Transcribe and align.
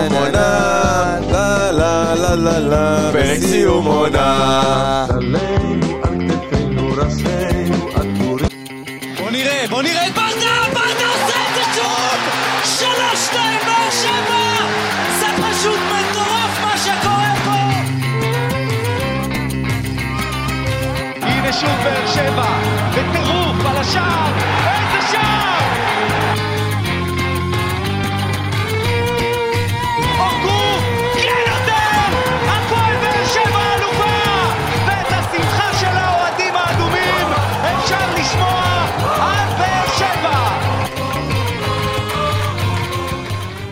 סיום 0.00 0.14
עונה, 0.14 1.18
לה 1.30 1.72
לה 1.72 2.14
לה 2.14 2.34
לה 2.34 2.58
לה, 2.58 3.10
פרק 3.12 3.38
סיום 3.38 3.86
עונה. 3.86 5.06
בוא 9.18 9.30
נראה, 9.30 9.64
בוא 9.70 9.82
נראה 9.82 10.06
את 10.06 10.12
ברדה! 10.14 10.56
ברדה 10.72 11.06
עושה 11.06 11.36
את 11.48 11.54
זה 11.54 11.62
שוב! 11.74 12.18
שלוש, 12.64 13.26
שתיים, 13.26 13.60
באר 13.66 13.90
שבע! 13.90 14.66
זה 15.20 15.26
פשוט 15.36 15.78
מטורף 15.92 16.60
מה 16.62 16.78
שקורה 16.78 17.32
פה! 17.44 17.60
הנה 21.26 21.52
שוב 21.52 21.76
באר 21.84 22.06
שבע, 22.14 22.58
בטירוף 22.90 23.66
על 23.66 23.76
השער, 23.76 24.32
איזה 24.66 25.08
שער! 25.12 25.49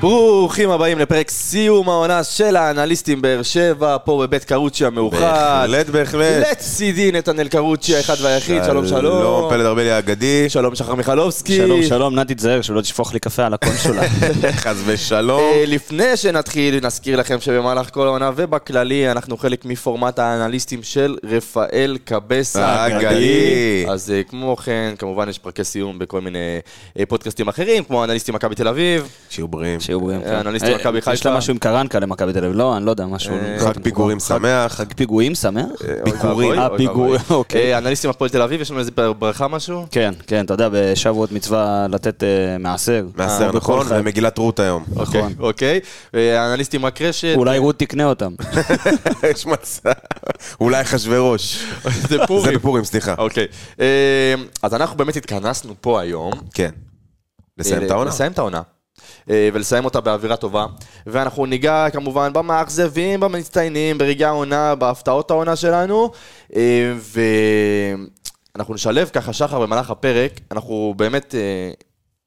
ברוכים 0.08 0.70
הבאים 0.70 0.98
לפרק 0.98 1.30
סיום 1.50 1.88
העונה 1.88 2.24
של 2.24 2.56
האנליסטים 2.56 3.22
באר 3.22 3.42
שבע, 3.42 3.96
פה 4.04 4.22
בבית 4.22 4.44
קרוצ'י 4.44 4.84
המאוחד. 4.84 5.20
בהחלט, 5.20 5.88
בהחלט. 5.88 6.46
לצידי 6.50 7.12
נתנאל 7.12 7.48
קרוצ'י 7.48 7.96
האחד 7.96 8.14
והיחיד, 8.22 8.64
שלום 8.64 8.86
שלום, 8.86 9.20
שלום. 9.20 9.50
פלד 9.50 9.66
ארבלי 9.66 9.90
האגדי, 9.90 10.48
שלום 10.48 10.74
שחר 10.74 10.94
מיכלובסקי. 10.94 11.56
שלום 11.56 11.82
שלום, 11.82 12.14
נא 12.14 12.22
תיזהר 12.22 12.62
שלא 12.62 12.80
תשפוך 12.80 13.14
לי 13.14 13.20
קפה 13.20 13.46
על 13.46 13.54
הקונסולה. 13.54 14.02
חס 14.62 14.76
ושלום. 14.86 15.40
אה, 15.40 15.64
לפני 15.66 16.16
שנתחיל, 16.16 16.86
נזכיר 16.86 17.20
לכם 17.20 17.40
שבמהלך 17.40 17.90
כל 17.90 18.06
העונה 18.06 18.30
ובכללי, 18.36 19.10
אנחנו 19.10 19.36
חלק 19.36 19.64
מפורמט 19.64 20.18
האנליסטים 20.18 20.82
של 20.82 21.16
רפאל 21.24 21.98
קבסה 22.04 22.66
האגדי. 22.66 23.84
אז 23.88 24.10
אה, 24.10 24.22
כמו 24.22 24.56
כן, 24.56 24.94
כמובן 24.98 25.28
יש 25.28 25.38
פרקי 25.38 25.64
סיום 25.64 25.98
בכל 25.98 26.20
מיני 26.20 26.58
אה, 26.98 27.06
פודקאסטים 27.06 27.48
אחרים, 27.48 27.84
כמו 27.84 28.04
אנליסטים 28.04 28.34
מכבי 28.34 28.54
תל 28.54 28.68
אביב. 28.68 29.08
שיהיו 29.30 29.48
בריאים. 29.48 29.80
שיהיו 29.80 30.00
בריאים. 30.00 30.22
כן. 30.22 30.34
אנליסטים 30.34 30.74
מכבי 30.76 30.98
יש 30.98 31.04
חיפה. 31.04 31.37
משהו 31.38 31.52
עם 31.52 31.58
קרנקה 31.58 31.98
למכבי 31.98 32.32
תל 32.32 32.44
אביב, 32.44 32.56
לא, 32.56 32.76
אני 32.76 32.86
לא 32.86 32.90
יודע, 32.90 33.06
משהו. 33.06 33.34
אה, 33.34 33.56
חג 33.58 33.82
פיגורים 33.82 34.20
שמח. 34.20 34.72
חג 34.72 34.92
פיגועים 34.92 35.34
שמח? 35.34 35.64
פיגורים. 36.04 36.50
אוי, 36.50 36.58
אה, 36.58 36.66
אוי, 36.66 36.78
פיגור, 36.78 37.06
אוי. 37.06 37.18
אוקיי. 37.30 37.72
אה, 37.72 37.78
אנליסטים 37.78 38.10
הפועל 38.10 38.30
תל 38.30 38.42
אביב, 38.42 38.60
יש 38.60 38.70
לנו 38.70 38.80
איזה 38.80 38.90
ברכה 39.18 39.48
משהו? 39.48 39.86
כן, 39.90 40.14
כן, 40.26 40.44
אתה 40.44 40.54
יודע, 40.54 40.68
בשבועות 40.72 41.32
מצווה 41.32 41.86
לתת 41.90 42.22
אה, 42.22 42.58
מעשר. 42.58 43.06
מעשר, 43.16 43.44
אה, 43.44 43.52
נכון? 43.52 43.86
ומגילת 43.90 44.38
רות 44.38 44.60
היום. 44.60 44.84
נכון. 44.94 45.32
אוקיי. 45.38 45.80
אנליסטים 46.14 46.86
רק 46.86 47.02
רשת. 47.02 47.34
אולי 47.36 47.58
רות 47.58 47.78
תקנה 47.78 48.04
אותם. 48.04 48.32
יש 49.34 49.46
מצב. 49.46 49.90
אולי 50.60 50.80
אחשוורוש. 50.80 51.64
זה 51.84 51.90
זה 52.18 52.26
פורים. 52.26 52.54
בפורים, 52.54 52.84
סליחה. 52.84 53.14
אוקיי. 53.18 53.46
אה, 53.80 54.34
אז 54.62 54.74
אנחנו 54.74 54.96
באמת 54.96 55.16
התכנסנו 55.16 55.74
פה 55.80 56.00
היום. 56.00 56.32
כן. 56.54 56.70
לסיים 57.58 57.80
אה, 57.80 57.86
את 57.86 57.90
העונה. 57.90 58.10
לסיים 58.10 58.32
את 58.32 58.38
העונה. 58.38 58.60
אה, 59.30 59.48
ולסיים 59.52 59.84
אותה 59.84 60.00
באווירה 60.00 60.36
טובה. 60.36 60.66
ואנחנו 61.06 61.46
ניגע 61.46 61.90
כמובן 61.92 62.32
במאכזבים, 62.32 63.20
במצטיינים, 63.20 63.98
ברגעי 63.98 64.24
העונה, 64.24 64.74
בהפתעות 64.74 65.30
העונה 65.30 65.56
שלנו. 65.56 66.10
אה, 66.56 66.92
ואנחנו 68.54 68.74
נשלב 68.74 69.08
ככה, 69.12 69.32
שחר, 69.32 69.60
במהלך 69.60 69.90
הפרק. 69.90 70.40
אנחנו 70.50 70.94
באמת... 70.96 71.34
אה, 71.34 71.70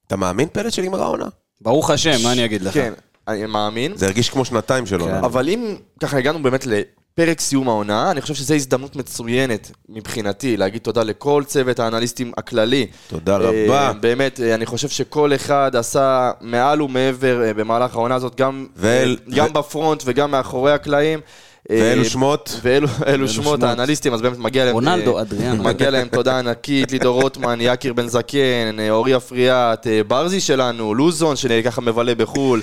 אתה 0.08 0.16
מאמין 0.16 0.48
פלד 0.52 0.72
שנגמרה 0.72 1.04
העונה? 1.04 1.26
ברוך 1.62 1.90
השם, 1.90 2.24
מה 2.24 2.32
אני 2.32 2.46
אגיד 2.46 2.62
לך? 2.62 2.74
כן, 2.74 2.94
אני 3.28 3.46
מאמין. 3.46 3.98
זה 3.98 4.06
הרגיש 4.06 4.30
כמו 4.30 4.46
שנתיים 4.46 4.86
של 4.86 5.00
עונה. 5.00 5.20
אבל 5.20 5.50
אם 5.50 5.76
ככה 6.00 6.18
הגענו 6.18 6.44
באמת 6.44 6.68
לפרק 7.14 7.40
סיום 7.40 7.70
העונה, 7.70 8.12
אני 8.12 8.22
חושב 8.22 8.34
שזו 8.34 8.54
הזדמנות 8.54 8.96
מצוינת 8.96 9.72
מבחינתי 9.90 10.58
להגיד 10.58 10.82
תודה 10.82 11.04
לכל 11.04 11.44
צוות 11.48 11.80
האנליסטים 11.80 12.32
הכללי. 12.38 12.88
תודה 13.08 13.34
אה, 13.34 13.38
רבה. 13.38 13.94
באמת, 13.94 14.40
אה, 14.40 14.56
אני 14.56 14.66
חושב 14.66 14.90
שכל 14.90 15.36
אחד 15.36 15.76
עשה 15.76 16.32
מעל 16.42 16.82
ומעבר 16.82 17.44
אה, 17.44 17.54
במהלך 17.54 17.96
העונה 17.96 18.16
הזאת, 18.16 18.36
גם, 18.36 18.68
אה, 18.84 19.06
גם 19.36 19.48
ו- 19.50 19.54
בפרונט 19.54 20.04
וגם 20.06 20.32
מאחורי 20.32 20.72
הקלעים. 20.72 21.20
אה, 21.70 21.80
ואלו 21.82 22.06
שמות? 22.06 22.60
ואלו 22.64 22.88
אלו 23.08 23.28
שמות 23.28 23.46
שמות. 23.46 23.64
האנליסטים, 23.64 24.14
אז 24.14 24.22
באמת 24.22 24.38
מגיע 24.38 24.66
להם... 24.66 24.74
רונלדו, 24.74 25.18
אה, 25.18 25.22
אדריאנו. 25.22 25.64
מגיע 25.64 25.90
להם 25.90 26.08
תודה 26.08 26.40
ענקית, 26.40 26.92
לידור 26.92 27.22
רוטמן, 27.22 27.60
יקיר 27.62 27.94
בן 27.94 28.08
זקן, 28.08 28.80
אה, 28.80 28.90
אורי 28.90 29.16
אפריאט, 29.16 29.88
ברזי 30.08 30.42
שלנו, 30.42 30.94
לוזון 30.94 31.36
שככה 31.36 31.82
מבלה 31.82 32.16
בחו"ל, 32.16 32.62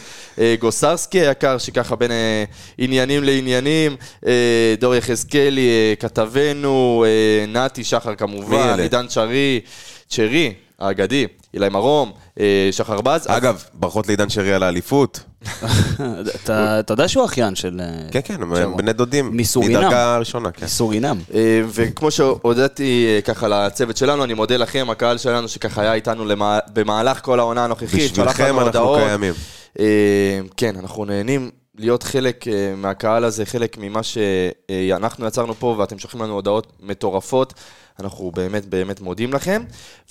גוסרסקי 0.58 1.26
היקר 1.26 1.58
שככה 1.58 1.96
בין 1.96 2.10
עניינים 2.78 3.24
לעניינים, 3.24 3.96
דור 4.78 4.94
יחזקאלי, 4.94 5.70
כתבנו, 6.00 7.04
נתי 7.48 7.84
שחר 7.84 8.14
כמובן? 8.14 8.80
עידן 8.80 9.06
צ'רי, 9.06 9.60
צ'רי, 10.08 10.52
האגדי, 10.78 11.26
אילי 11.54 11.68
מרום, 11.68 12.12
אה, 12.40 12.68
שחר 12.70 13.00
בז. 13.00 13.26
אגב, 13.28 13.64
ברכות 13.74 14.06
לעידן 14.06 14.28
שרי 14.28 14.52
על 14.52 14.62
האליפות. 14.62 15.20
אתה 16.44 16.82
יודע 16.90 17.08
שהוא 17.08 17.24
אחיין 17.24 17.54
של... 17.54 17.80
אה, 17.80 18.10
כן, 18.10 18.20
כן, 18.24 18.42
הם. 18.42 18.76
בני 18.76 18.92
דודים. 18.92 19.36
מסורינם. 19.36 19.80
מדרגה 19.80 20.18
ראשונה, 20.18 20.50
כן. 20.50 20.66
סורינם. 20.66 21.18
אה, 21.34 21.60
וכמו 21.68 22.10
שהודיתי 22.10 23.20
ככה 23.24 23.48
לצוות 23.48 23.96
שלנו, 23.96 24.24
אני 24.24 24.34
מודה 24.34 24.56
לכם, 24.56 24.86
הקהל 24.90 25.18
שלנו 25.18 25.48
שככה 25.48 25.82
היה 25.82 25.94
איתנו 25.94 26.24
במהלך 26.72 27.20
כל 27.24 27.40
העונה 27.40 27.64
הנוכחית. 27.64 28.12
בשבילכם 28.12 28.58
אנחנו. 28.60 28.96
קיימים. 28.96 29.34
כן, 30.56 30.76
אנחנו 30.78 31.04
נהנים 31.04 31.50
להיות 31.78 32.02
חלק 32.02 32.44
מהקהל 32.76 33.24
הזה, 33.24 33.46
חלק 33.46 33.76
ממה 33.80 34.00
שאנחנו 34.02 35.26
יצרנו 35.26 35.54
פה, 35.54 35.74
ואתם 35.78 35.98
שולחים 35.98 36.22
לנו 36.22 36.34
הודעות 36.34 36.72
מטורפות. 36.80 37.54
אנחנו 38.00 38.30
באמת 38.30 38.66
באמת 38.66 39.00
מודים 39.00 39.32
לכם. 39.32 39.62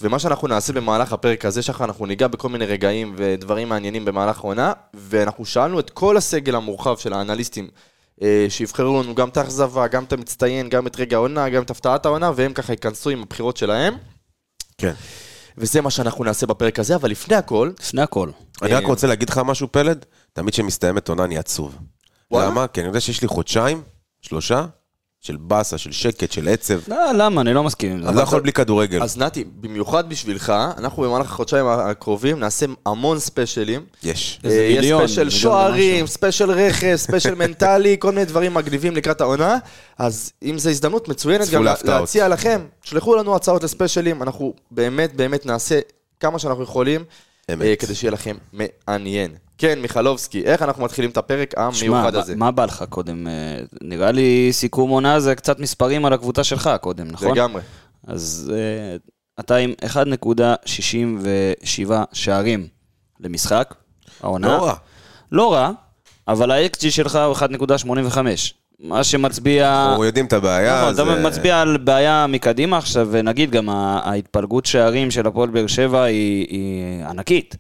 ומה 0.02 0.20
שאנחנו 0.20 0.48
נעשה 0.48 0.74
במהלך 0.74 1.14
הפרק 1.14 1.46
הזה, 1.46 1.62
שחר, 1.62 1.84
אנחנו 1.84 2.06
ניגע 2.06 2.28
בכל 2.28 2.50
מיני 2.50 2.66
רגעים 2.66 3.16
ודברים 3.18 3.70
מעניינים 3.70 4.06
במהלך 4.06 4.38
העונה, 4.40 4.74
ואנחנו 4.94 5.46
שאלנו 5.46 5.80
את 5.80 5.90
כל 5.90 6.18
הסגל 6.18 6.56
המורחב 6.56 6.98
של 6.98 7.14
האנליסטים. 7.14 7.68
אה, 8.22 8.46
שיבחרו 8.50 9.04
לנו 9.04 9.16
גם 9.16 9.30
את 9.30 9.38
האכזבה, 9.38 9.88
גם 9.88 10.04
את 10.04 10.14
המצטיין, 10.14 10.70
גם 10.70 10.88
את 10.88 11.00
רגע 11.00 11.18
העונה, 11.18 11.50
גם 11.50 11.64
את 11.64 11.70
הפתעת 11.70 12.06
העונה, 12.06 12.32
והם 12.36 12.54
ככה 12.54 12.74
ייכנסו 12.74 13.10
עם 13.10 13.22
הבחירות 13.22 13.58
שלהם. 13.58 13.94
כן. 14.78 14.94
וזה 15.58 15.82
מה 15.82 15.92
שאנחנו 15.92 16.24
נעשה 16.24 16.46
בפרק 16.46 16.80
הזה, 16.80 16.96
אבל 16.96 17.12
לפני 17.12 17.36
הכל, 17.36 17.72
לפני 17.80 18.02
הכל. 18.02 18.30
אני 18.62 18.74
רק 18.74 18.84
אה, 18.84 18.88
רוצה 18.88 19.08
להגיד 19.08 19.30
לך 19.30 19.38
משהו, 19.46 19.68
פלד, 19.72 20.06
תמיד 20.34 20.54
כשמסתיימת 20.54 21.10
עונה 21.10 21.24
אני 21.24 21.38
עצוב. 21.38 21.76
וואלה? 22.32 22.48
למה? 22.48 22.68
כי 22.68 22.80
אני 22.80 22.88
יודע 22.88 23.00
שיש 23.00 23.22
לי 23.22 23.28
חודשיים, 23.28 23.82
שלושה, 24.22 24.66
של 25.28 25.38
באסה, 25.40 25.78
של 25.78 25.92
שקט, 25.92 26.32
של 26.32 26.48
עצב. 26.48 26.80
לא, 26.88 27.12
למה? 27.14 27.42
אני 27.42 27.54
לא 27.54 27.64
מסכים 27.64 27.92
עם 27.92 28.02
זה. 28.02 28.10
אני 28.10 28.18
לא 28.18 28.22
יכול 28.22 28.40
בלי 28.40 28.54
כדורגל. 28.54 29.04
אז 29.04 29.18
נתי, 29.18 29.44
במיוחד 29.44 30.10
בשבילך, 30.10 30.54
אנחנו 30.78 31.04
במהלך 31.04 31.26
החודשיים 31.26 31.66
הקרובים 31.68 32.40
נעשה 32.40 32.66
המון 32.86 33.20
ספיישלים. 33.20 33.86
יש. 34.04 34.40
אה, 34.46 34.52
יש 34.52 34.86
ספיישל 34.86 35.30
שוערים, 35.30 36.08
ספיישל 36.08 36.52
רכש, 36.52 37.04
ספיישל 37.04 37.36
מנטלי, 37.42 37.96
כל 38.00 38.12
מיני 38.12 38.26
דברים 38.26 38.54
מגניבים 38.54 38.96
לקראת 38.96 39.22
העונה. 39.22 39.58
אז 39.98 40.32
אם 40.44 40.60
זו 40.60 40.70
הזדמנות 40.70 41.08
מצוינת 41.08 41.50
גם. 41.50 41.64
להציע 41.84 42.28
לכם, 42.28 42.62
שלחו 42.84 43.16
לנו 43.16 43.36
הצעות 43.36 43.64
לספיישלים, 43.64 44.24
אנחנו 44.24 44.54
באמת 44.72 45.16
באמת 45.16 45.46
נעשה 45.46 45.80
כמה 46.20 46.40
שאנחנו 46.40 46.64
יכולים. 46.64 47.04
אה, 47.50 47.76
כדי 47.80 47.96
שיהיה 47.96 48.12
לכם 48.12 48.36
מעניין. 48.88 49.32
כן, 49.58 49.80
מיכלובסקי, 49.80 50.44
איך 50.44 50.62
אנחנו 50.62 50.84
מתחילים 50.84 51.12
את 51.12 51.18
הפרק 51.18 51.54
המיוחד 51.58 52.16
הזה? 52.16 52.36
מה 52.36 52.52
בא 52.52 52.66
לך 52.66 52.84
קודם? 52.90 53.28
אה, 53.28 53.32
נראה 53.82 54.12
לי 54.12 54.50
סיכום 54.52 54.90
עונה 54.90 55.20
זה 55.20 55.36
קצת 55.36 55.60
מספרים 55.60 56.06
על 56.06 56.14
הקבוצה 56.14 56.44
שלך 56.44 56.70
קודם, 56.82 57.08
נכון? 57.08 57.32
לגמרי. 57.32 57.62
אז 58.08 58.54
אה, 58.56 58.98
אתה 59.40 59.56
עם 59.56 59.74
1.67 59.86 61.92
שערים 62.14 62.68
למשחק, 63.20 63.74
העונה. 64.24 64.48
לא 64.48 64.66
רע. 64.66 64.74
לא 65.32 65.54
רע, 65.54 65.72
אבל 66.28 66.52
ה-XG 66.52 66.90
שלך 66.90 67.20
הוא 67.26 67.36
1.85. 67.36 68.18
מה 68.80 69.04
שמצביע... 69.04 69.88
אנחנו 69.90 70.06
יודעים 70.06 70.26
את 70.26 70.34
הבעיה. 70.34 70.82
נכון, 70.82 70.94
אתה 70.94 71.28
מצביע 71.28 71.62
על 71.62 71.78
בעיה 71.78 72.28
מקדימה 72.28 72.78
עכשיו, 72.78 73.08
ונגיד 73.12 73.52
גם 73.52 73.70
ההתפלגות 73.70 74.66
שערים 74.66 75.12
של 75.12 75.28
הפועל 75.28 75.50
באר 75.50 75.68
שבע 75.68 76.04
היא, 76.04 76.48
היא 76.50 77.06
ענקית. 77.06 77.56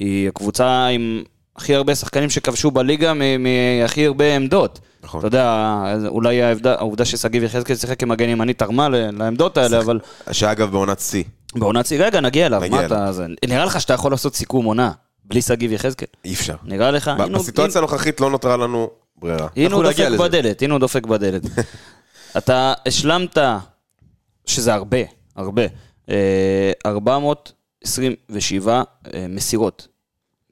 היא 0.00 0.28
הקבוצה 0.28 0.86
עם 0.86 1.22
הכי 1.56 1.74
הרבה 1.74 1.94
שחקנים 1.94 2.30
שכבשו 2.30 2.70
בליגה 2.70 3.12
מהכי 3.14 4.06
הרבה 4.06 4.36
עמדות. 4.36 4.80
נכון. 5.02 5.18
אתה 5.18 5.26
יודע, 5.26 5.76
אולי 6.06 6.42
העובדה, 6.42 6.74
העובדה 6.74 7.04
ששגיב 7.04 7.42
יחזקאל 7.42 7.76
שיחק 7.76 8.00
כמגן 8.00 8.28
ימני 8.28 8.54
תרמה 8.54 8.88
לעמדות 8.88 9.56
האלה, 9.56 9.80
שח... 9.80 9.84
אבל... 9.84 10.00
שאגב, 10.32 10.70
בעונת 10.70 11.00
שיא. 11.00 11.24
בעונת 11.54 11.86
שיא, 11.86 12.04
רגע, 12.04 12.20
נגיע 12.20 12.46
אליו. 12.46 12.60
נגיע 12.60 12.78
אליו. 12.78 13.14
אתה... 13.14 13.26
נראה 13.48 13.64
לך 13.64 13.80
שאתה 13.80 13.94
יכול 13.94 14.10
לעשות 14.10 14.34
סיכום 14.34 14.64
עונה 14.64 14.90
בלי 15.24 15.42
שגיב 15.42 15.72
יחזקאל? 15.72 16.08
אי 16.24 16.34
אפשר. 16.34 16.54
נראה 16.64 16.90
לך? 16.90 17.10
ב- 17.18 17.32
בסיטואציה 17.32 17.78
הנוכחית 17.78 18.20
לא 18.20 18.30
נותרה 18.30 18.56
לנו 18.56 18.90
ברירה. 19.16 19.48
הנה 19.56 19.74
הוא 19.74 19.84
דופק 19.84 20.08
בדלת, 20.18 20.62
הנה 20.62 20.74
הוא 20.74 20.80
דופק 20.80 21.06
בדלת. 21.06 21.42
אתה 22.38 22.72
השלמת, 22.86 23.38
שזה 24.46 24.74
הרבה, 24.74 24.98
הרבה, 25.36 25.62
אה, 26.10 26.72
400... 26.86 27.52
27 27.84 28.82
אה, 29.14 29.26
מסירות 29.28 29.88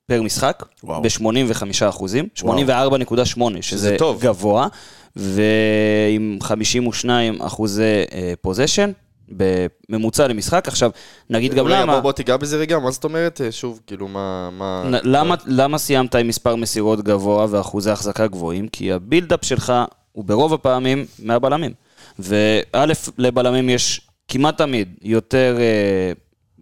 פר 0.06 0.22
משחק, 0.22 0.62
ב-85 0.84 1.88
אחוזים, 1.88 2.28
84.8, 2.38 3.40
שזה 3.60 3.96
טוב. 3.98 4.20
גבוה, 4.20 4.68
ועם 5.16 6.38
52 6.42 7.42
אחוזי 7.42 7.82
אה, 8.12 8.32
פוזיישן. 8.40 8.92
בממוצע 9.30 10.28
למשחק. 10.28 10.68
עכשיו, 10.68 10.90
נגיד 11.30 11.54
גם 11.54 11.68
למה... 11.68 11.92
בוא, 11.92 12.00
בוא 12.00 12.12
תיגע 12.12 12.36
בזה 12.36 12.56
רגע, 12.56 12.78
מה 12.78 12.90
זאת 12.90 13.04
אומרת? 13.04 13.40
אה, 13.40 13.52
שוב, 13.52 13.80
כאילו, 13.86 14.08
מה... 14.08 14.50
מה... 14.52 14.84
למה, 15.02 15.34
למה 15.46 15.78
סיימת 15.78 16.14
עם 16.14 16.28
מספר 16.28 16.56
מסירות 16.56 17.02
גבוה 17.04 17.46
ואחוזי 17.50 17.90
החזקה 17.90 18.26
גבוהים? 18.26 18.68
כי 18.68 18.92
ה 18.92 18.98
build-up 18.98 19.44
שלך 19.44 19.72
הוא 20.12 20.24
ברוב 20.24 20.54
הפעמים 20.54 21.06
מהבלמים. 21.18 21.72
וא', 22.18 22.84
לבלמים 23.18 23.70
יש 23.70 24.00
כמעט 24.28 24.58
תמיד 24.58 24.94
יותר... 25.02 25.56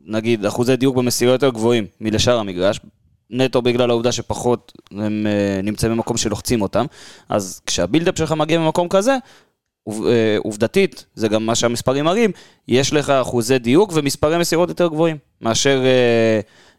נגיד, 0.07 0.47
אחוזי 0.47 0.77
דיוק 0.77 0.97
במסירות 0.97 1.33
יותר 1.33 1.51
גבוהים 1.51 1.87
מלשאר 2.01 2.39
המגרש. 2.39 2.81
נטו 3.31 3.63
בגלל 3.63 3.91
העובדה 3.91 4.13
שפחות 4.13 4.73
הם 4.91 5.27
אה, 5.27 5.61
נמצאים 5.63 5.93
במקום 5.93 6.17
שלוחצים 6.17 6.63
אותם. 6.63 6.87
אז 7.29 7.61
כשה 7.67 7.87
build-up 7.87 8.19
שלך 8.19 8.33
מגיע 8.33 8.59
ממקום 8.59 8.89
כזה, 8.89 9.17
אה, 9.89 10.37
עובדתית, 10.39 11.05
זה 11.15 11.29
גם 11.29 11.47
מה 11.47 11.55
שהמספרים 11.55 12.05
מראים, 12.05 12.31
יש 12.69 12.93
לך 12.93 13.11
אחוזי 13.11 13.59
דיוק 13.59 13.93
ומספרי 13.95 14.39
מסירות 14.39 14.69
יותר 14.69 14.89
גבוהים, 14.89 15.17
מאשר 15.41 15.83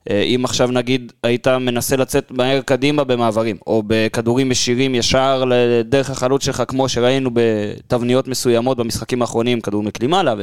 אה, 0.09 0.21
אם 0.21 0.45
עכשיו 0.45 0.71
נגיד 0.71 1.11
היית 1.23 1.47
מנסה 1.47 1.95
לצאת 1.95 2.31
מהר 2.31 2.61
קדימה 2.61 3.03
במעברים, 3.03 3.57
או 3.67 3.83
בכדורים 3.87 4.51
ישירים 4.51 4.95
ישר 4.95 5.43
לדרך 5.47 6.09
החלוץ 6.09 6.45
שלך, 6.45 6.63
כמו 6.67 6.89
שראינו 6.89 7.29
בתבניות 7.33 8.27
מסוימות 8.27 8.77
במשחקים 8.77 9.21
האחרונים, 9.21 9.61
כדור 9.61 9.83
מקלימלה 9.83 10.35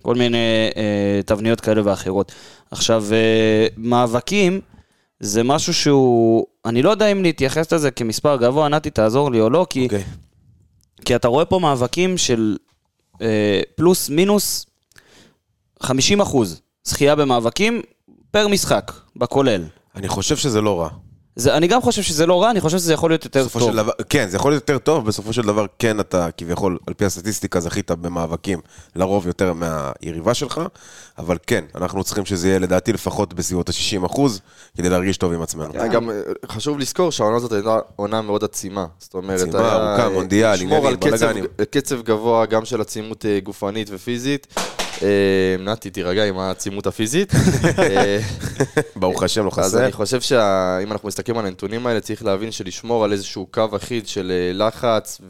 וכל 0.00 0.14
מיני 0.14 0.70
אה, 0.76 1.20
תבניות 1.26 1.60
כאלה 1.60 1.80
ואחרות. 1.84 2.32
עכשיו, 2.70 3.04
אה, 3.12 3.66
מאבקים, 3.76 4.60
זה 5.20 5.42
משהו 5.42 5.74
שהוא, 5.74 6.46
אני 6.64 6.82
לא 6.82 6.90
יודע 6.90 7.06
אם 7.06 7.22
להתייחס 7.22 7.72
לזה 7.72 7.90
כמספר 7.90 8.36
גבוה, 8.36 8.68
נתי 8.68 8.90
תעזור 8.90 9.30
לי 9.30 9.40
או 9.40 9.50
לא, 9.50 9.66
כי... 9.70 9.84
אוקיי. 9.84 10.04
כי 11.04 11.16
אתה 11.16 11.28
רואה 11.28 11.44
פה 11.44 11.58
מאבקים 11.58 12.18
של 12.18 12.56
אה, 13.22 13.60
פלוס 13.74 14.08
מינוס 14.08 14.66
50 15.82 16.20
אחוז 16.20 16.60
זכייה 16.84 17.14
במאבקים 17.14 17.82
פר 18.30 18.48
משחק, 18.48 18.92
בכולל. 19.16 19.64
אני 19.94 20.08
חושב 20.08 20.36
שזה 20.36 20.60
לא 20.60 20.80
רע. 20.80 20.88
זה, 21.40 21.56
אני 21.56 21.66
גם 21.66 21.82
חושב 21.82 22.02
שזה 22.02 22.26
לא 22.26 22.42
רע, 22.42 22.50
אני 22.50 22.60
חושב 22.60 22.78
שזה 22.78 22.92
יכול 22.92 23.10
להיות 23.10 23.24
יותר 23.24 23.48
טוב. 23.48 23.76
דבר, 23.76 23.92
כן, 24.08 24.28
זה 24.28 24.36
יכול 24.36 24.52
להיות 24.52 24.68
יותר 24.68 24.78
טוב, 24.84 25.06
בסופו 25.06 25.32
של 25.32 25.42
דבר 25.42 25.66
כן 25.78 26.00
אתה 26.00 26.28
כביכול, 26.36 26.78
על 26.86 26.94
פי 26.94 27.04
הסטטיסטיקה 27.04 27.60
זכית 27.60 27.90
במאבקים 27.90 28.58
לרוב 28.96 29.26
יותר 29.26 29.52
מהיריבה 29.52 30.34
שלך, 30.34 30.60
אבל 31.18 31.36
כן, 31.46 31.64
אנחנו 31.74 32.04
צריכים 32.04 32.24
שזה 32.26 32.48
יהיה 32.48 32.58
לדעתי 32.58 32.92
לפחות 32.92 33.34
בסביבות 33.34 33.68
ה-60 33.68 34.06
אחוז, 34.06 34.40
כדי 34.76 34.88
להרגיש 34.88 35.16
טוב 35.16 35.32
עם 35.32 35.42
עצמנו. 35.42 35.72
גם 35.92 36.10
אה, 36.10 36.14
חשוב 36.48 36.78
לזכור 36.78 37.12
שהעונה 37.12 37.36
הזאת 37.36 37.52
הייתה 37.52 37.78
עונה 37.96 38.22
מאוד 38.22 38.44
עצימה. 38.44 38.86
זאת 38.98 39.14
אומרת, 39.14 39.40
עצימה, 39.40 39.58
היה, 39.58 39.72
ארוכה, 39.72 40.04
אה, 40.04 40.08
מונדיאל, 40.08 40.54
לשמור 40.54 40.86
על 40.88 40.94
עניינים, 40.94 40.98
קצב- 41.16 41.24
בלאגנים. 41.26 41.44
קצב 41.70 42.02
גבוה 42.02 42.46
גם 42.46 42.64
של 42.64 42.80
עצימות 42.80 43.26
אה, 43.26 43.38
גופנית 43.42 43.88
ופיזית. 43.92 44.46
אה, 45.02 45.56
נתי, 45.58 45.90
תירגע 45.90 46.24
עם 46.24 46.38
העצימות 46.38 46.86
הפיזית. 46.86 47.32
אה, 47.78 48.18
ברוך 48.96 49.22
השם, 49.22 49.44
לא 49.44 49.50
אז 49.56 49.58
חסר. 49.58 49.84
אני 49.84 49.92
חושב 49.92 50.20
שאם 50.20 50.92
אנחנו 50.92 51.08
מסתכלים 51.08 51.38
על 51.38 51.46
הנתונים 51.46 51.86
האלה, 51.86 52.00
צריך 52.00 52.24
להבין 52.24 52.52
שלשמור 52.52 53.04
על 53.04 53.12
איזשהו 53.12 53.46
קו 53.50 53.66
אחיד 53.76 54.08
של 54.08 54.32
אה, 54.34 54.52
לחץ 54.52 55.20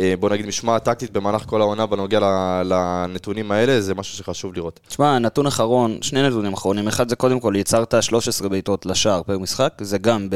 ובוא 0.00 0.30
נגיד 0.30 0.46
משמעת 0.46 0.84
טקטית 0.84 1.10
במהלך 1.10 1.42
כל 1.46 1.60
העונה 1.60 1.86
בנוגע 1.86 2.20
ל- 2.20 2.62
לנתונים 2.64 3.52
האלה, 3.52 3.80
זה 3.80 3.94
משהו 3.94 4.16
שחשוב 4.16 4.54
לראות. 4.54 4.80
תשמע, 4.88 5.18
נתון 5.18 5.46
אחרון, 5.46 5.98
שני 6.02 6.22
נתונים 6.22 6.52
אחרונים. 6.52 6.88
אחד 6.88 7.08
זה 7.08 7.16
קודם 7.16 7.40
כל, 7.40 7.54
יצרת 7.56 7.94
13 8.00 8.48
בעיטות 8.48 8.86
לשער 8.86 9.22
פר 9.22 9.38
משחק, 9.38 9.72
זה 9.80 9.98
גם 9.98 10.28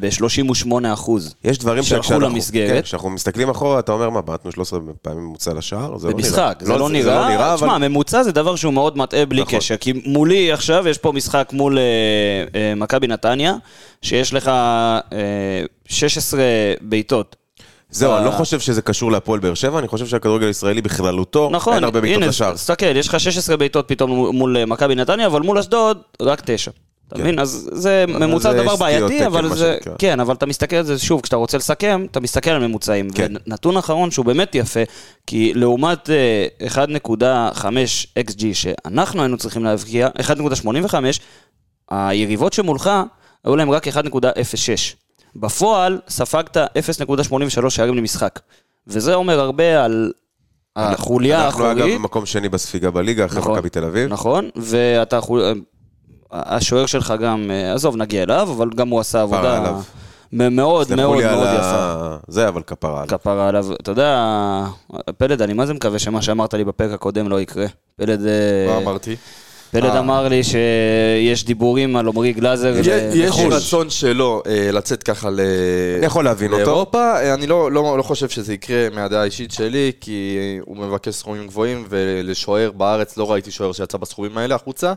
ב-38 0.00 0.68
אחוז. 0.92 1.34
יש 1.44 1.58
דברים 1.58 1.82
שהלכו 1.82 2.20
למסגרת. 2.20 2.70
כן, 2.70 2.82
כשאנחנו 2.82 3.10
מסתכלים 3.10 3.50
אחורה, 3.50 3.78
אתה 3.78 3.92
אומר, 3.92 4.10
מה, 4.10 4.22
בעטנו 4.22 4.52
13 4.52 4.80
פעמים 5.02 5.20
ממוצע 5.24 5.54
לשער? 5.54 5.98
זה 5.98 6.08
לא 6.08 6.14
נראה. 6.14 6.22
במשחק, 6.22 6.58
זה 6.60 6.76
לא 6.76 6.88
נראה, 6.90 7.54
תשמע, 7.56 7.78
ממוצע 7.78 8.22
זה 8.22 8.32
דבר 8.32 8.56
שהוא 8.56 8.72
מאוד 8.72 8.98
מטעה 8.98 9.26
בלי 9.26 9.42
נכון. 9.42 9.58
קשר, 9.58 9.76
כי 9.76 9.92
מולי 10.06 10.52
עכשיו, 10.52 10.88
יש 10.88 10.98
פה 10.98 11.12
משחק 11.12 11.48
מול 11.52 11.78
אה, 11.78 11.84
אה, 12.54 12.74
מכבי 12.74 13.06
נתניה, 13.06 13.54
שיש 14.02 14.34
לך 14.34 14.48
אה, 14.48 15.64
16 15.86 16.40
בעיטות. 16.80 17.36
זהו, 17.94 18.16
אני 18.16 18.24
לא 18.24 18.30
חושב 18.30 18.60
שזה 18.60 18.82
קשור 18.82 19.12
להפועל 19.12 19.40
באר 19.40 19.54
שבע, 19.54 19.78
אני 19.78 19.88
חושב 19.88 20.06
שהכדורגל 20.06 20.46
הישראלי 20.46 20.82
בכללותו, 20.82 21.50
נכון, 21.52 21.74
אין 21.74 21.84
הרבה 21.84 22.00
בעיטות 22.00 22.22
הנה, 22.22 22.28
לשער. 22.30 22.54
תסתכל, 22.54 22.96
יש 22.96 23.08
לך 23.08 23.20
16 23.20 23.56
בעיטות 23.56 23.88
פתאום 23.88 24.36
מול 24.36 24.56
אה, 24.56 24.66
מכבי 24.66 24.94
נתניה, 24.94 25.26
אבל 25.26 25.40
מול 25.40 25.58
אשדוד, 25.58 25.98
רק 26.22 26.42
9. 26.44 26.70
אתה 27.08 27.16
כן. 27.16 27.22
מבין? 27.22 27.38
אז 27.38 27.70
זה 27.72 28.04
ממוצע 28.08 28.52
דבר 28.52 28.76
בעייתי, 28.76 29.26
אבל 29.26 29.54
זה... 29.54 29.76
כן, 29.98 30.20
אבל 30.20 30.34
אתה 30.34 30.46
מסתכל 30.46 30.76
על 30.76 30.84
זה, 30.84 30.98
שוב, 30.98 31.20
כשאתה 31.20 31.36
רוצה 31.36 31.58
לסכם, 31.58 32.06
אתה 32.10 32.20
מסתכל 32.20 32.50
על 32.50 32.66
ממוצעים. 32.66 33.10
כן. 33.10 33.32
ונתון 33.46 33.76
אחרון 33.76 34.10
שהוא 34.10 34.24
באמת 34.24 34.54
יפה, 34.54 34.80
כי 35.26 35.52
לעומת 35.54 36.10
אה, 36.10 36.46
1.5 36.68 37.62
XG 38.18 38.44
שאנחנו 38.52 39.22
היינו 39.22 39.36
צריכים 39.36 39.64
להבקיע, 39.64 40.08
1.85, 40.18 40.94
היריבות 41.90 42.52
שמולך, 42.52 42.90
היו 43.44 43.56
להם 43.56 43.70
רק 43.70 43.88
1.06. 43.88 45.03
בפועל, 45.36 46.00
ספגת 46.08 46.56
0.83 46.56 47.70
שערים 47.70 47.94
למשחק. 47.94 48.40
וזה 48.86 49.14
אומר 49.14 49.40
הרבה 49.40 49.84
על 49.84 50.12
החוליה 50.76 51.44
אנחנו 51.46 51.64
אגב 51.70 51.78
האחורית. 51.78 51.98
במקום 52.00 52.26
שני 52.26 52.48
בספיגה 52.48 52.90
בליגה, 52.90 53.24
אחרי 53.24 53.38
נכון. 53.40 53.52
מכבי 53.54 53.68
תל 53.68 53.84
אביב. 53.84 54.12
נכון, 54.12 54.48
ואתה, 54.56 55.20
חול- 55.20 55.60
השוער 56.32 56.86
שלך 56.86 57.14
גם, 57.20 57.50
אה, 57.50 57.74
עזוב, 57.74 57.96
נגיע 57.96 58.22
אליו, 58.22 58.48
אבל 58.56 58.70
גם 58.74 58.88
הוא 58.88 59.00
עשה 59.00 59.22
עבודה 59.22 59.56
עליו. 59.58 59.80
מאוד 60.32 60.94
מאוד 60.94 60.96
מאוד 60.96 61.46
ה- 61.46 61.54
יפה. 61.54 62.16
זה, 62.28 62.48
אבל 62.48 62.62
כפרה 62.62 63.02
עליו. 63.02 63.18
כפרה 63.18 63.48
עליו. 63.48 63.66
אתה 63.72 63.90
יודע, 63.90 64.18
פלד, 65.18 65.42
אני 65.42 65.52
מה 65.52 65.66
זה 65.66 65.74
מקווה 65.74 65.98
שמה 65.98 66.22
שאמרת 66.22 66.54
לי 66.54 66.64
בפרק 66.64 66.90
הקודם 66.92 67.28
לא 67.28 67.40
יקרה. 67.40 67.66
פלד, 67.96 68.26
אה, 68.26 68.66
מה 68.68 68.76
אמרתי? 68.76 69.16
פלד 69.74 69.84
אה. 69.90 69.98
אמר 69.98 70.28
לי 70.28 70.40
שיש 70.44 71.44
דיבורים 71.44 71.96
על 71.96 72.08
עמרי 72.08 72.32
גלאזר 72.32 72.76
יש- 72.76 72.86
יש 73.14 73.28
לחו"ל. 73.28 73.52
רצון 73.52 73.90
שלו 73.90 74.42
אה, 74.46 74.68
לצאת 74.72 75.02
ככה 75.02 75.30
ל... 75.30 75.40
אני 75.98 76.06
יכול 76.06 76.24
להבין 76.24 76.52
אותו. 76.52 76.64
לאירופה, 76.64 76.98
אה, 77.16 77.34
אני 77.34 77.46
לא, 77.46 77.72
לא, 77.72 77.98
לא 77.98 78.02
חושב 78.02 78.28
שזה 78.28 78.54
יקרה 78.54 78.88
מהדעה 78.94 79.20
האישית 79.22 79.50
שלי, 79.52 79.92
כי 80.00 80.38
הוא 80.64 80.76
מבקש 80.76 81.14
סכומים 81.14 81.46
גבוהים, 81.46 81.84
ולשוער 81.88 82.70
בארץ 82.70 83.16
לא 83.16 83.32
ראיתי 83.32 83.50
שוער 83.50 83.72
שיצא 83.72 83.98
בסכומים 83.98 84.38
האלה 84.38 84.54
החוצה. 84.54 84.92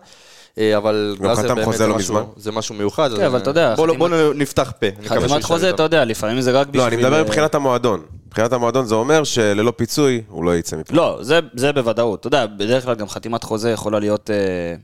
אבל 0.78 1.16
גלאזר 1.20 1.56
באמת 1.56 1.78
זה 1.78 1.88
לא 1.88 1.96
משהו-. 1.96 2.20
זה 2.38 2.52
משהו 2.52 2.76
מיוחד. 2.76 3.10
כן, 3.10 3.22
אז, 3.22 3.28
אבל 3.32 3.38
אתה 3.40 3.50
יודע, 3.50 3.74
בוא, 3.76 3.88
חתימת- 3.88 3.98
בוא 4.00 4.10
נפתח 4.36 4.74
פה. 4.80 4.88
חתימת 5.08 5.44
חוזה. 5.44 5.70
אתה 5.70 5.84
יודע, 5.84 6.06
לפעמים 6.06 6.42
זה 6.42 6.52
רק 6.52 6.68
בשביל... 6.68 6.82
לא, 6.82 6.88
אני 6.88 6.96
מדבר 6.96 7.24
מבחינת 7.24 7.56
המועדון. 7.56 8.02
מבחינת 8.38 8.54
המועדון 8.54 8.86
זה 8.86 8.96
אומר 8.96 9.24
שללא 9.24 9.74
פיצוי 9.76 10.22
הוא 10.28 10.44
לא 10.44 10.56
יצא 10.58 10.78
מפה. 10.78 10.96
לא, 10.96 11.20
זה, 11.22 11.40
זה 11.54 11.72
בוודאות. 11.72 12.20
אתה 12.20 12.28
יודע, 12.28 12.46
בדרך 12.46 12.84
כלל 12.84 12.96
גם 12.96 13.08
חתימת 13.08 13.44
חוזה 13.44 13.72
יכולה 13.72 14.00
להיות 14.00 14.30
אה, 14.30 14.76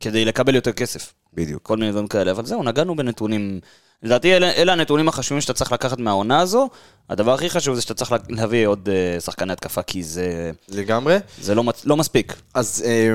כדי 0.00 0.24
לקבל 0.24 0.54
יותר 0.54 0.72
כסף. 0.72 1.14
בדיוק. 1.34 1.62
כל 1.62 1.76
מיני 1.76 1.90
דברים 1.90 2.06
כאלה, 2.06 2.30
אבל 2.30 2.46
זהו, 2.46 2.62
נגענו 2.62 2.96
בנתונים. 2.96 3.60
לדעתי 4.02 4.36
אלה, 4.36 4.52
אלה 4.52 4.72
הנתונים 4.72 5.08
החשובים 5.08 5.40
שאתה 5.40 5.52
צריך 5.52 5.72
לקחת 5.72 5.98
מהעונה 5.98 6.40
הזו. 6.40 6.68
הדבר 7.10 7.34
הכי 7.34 7.50
חשוב 7.50 7.74
זה 7.74 7.82
שאתה 7.82 7.94
צריך 7.94 8.12
לה- 8.12 8.18
להביא 8.28 8.66
עוד 8.66 8.88
אה, 8.88 9.20
שחקני 9.20 9.52
התקפה, 9.52 9.82
כי 9.82 10.02
זה, 10.02 10.50
לגמרי. 10.68 11.16
זה 11.40 11.54
לא, 11.54 11.64
לא 11.84 11.96
מספיק. 11.96 12.34
אז 12.54 12.84
אה, 12.86 13.14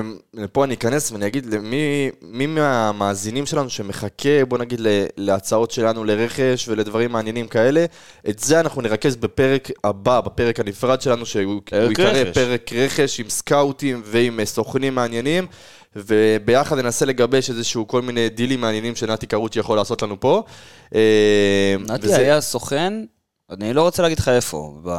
פה 0.51 0.63
אני 0.63 0.73
אכנס 0.73 1.11
ואני 1.11 1.27
אגיד 1.27 1.53
למי 1.53 2.09
מי 2.21 2.45
מהמאזינים 2.47 3.45
שלנו 3.45 3.69
שמחכה, 3.69 4.45
בוא 4.47 4.57
נגיד, 4.57 4.81
להצעות 5.17 5.71
שלנו 5.71 6.03
לרכש 6.03 6.67
ולדברים 6.67 7.11
מעניינים 7.11 7.47
כאלה, 7.47 7.85
את 8.29 8.39
זה 8.39 8.59
אנחנו 8.59 8.81
נרכז 8.81 9.15
בפרק 9.15 9.69
הבא, 9.83 10.21
בפרק 10.21 10.59
הנפרד 10.59 11.01
שלנו, 11.01 11.25
שהוא 11.25 11.61
ייקרא 11.71 12.09
רכש. 12.11 12.37
פרק 12.37 12.73
רכש 12.73 13.19
עם 13.19 13.29
סקאוטים 13.29 14.01
ועם 14.05 14.39
אה, 14.39 14.45
סוכנים 14.45 14.95
מעניינים. 14.95 15.47
וביחד 15.95 16.79
ננסה 16.79 17.05
לגבש 17.05 17.49
איזשהו 17.49 17.87
כל 17.87 18.01
מיני 18.01 18.29
דילים 18.29 18.61
מעניינים 18.61 18.95
שנתי 18.95 19.27
קרוצ'י 19.27 19.59
יכול 19.59 19.77
לעשות 19.77 20.01
לנו 20.01 20.19
פה. 20.19 20.43
אה, 20.95 21.75
נתי 21.87 22.07
וזה- 22.07 22.17
היה 22.17 22.41
סוכן, 22.41 22.93
אני 23.51 23.73
לא 23.73 23.81
רוצה 23.81 24.01
להגיד 24.01 24.19
לך 24.19 24.27
איפה, 24.29 24.73
ב, 24.83 24.89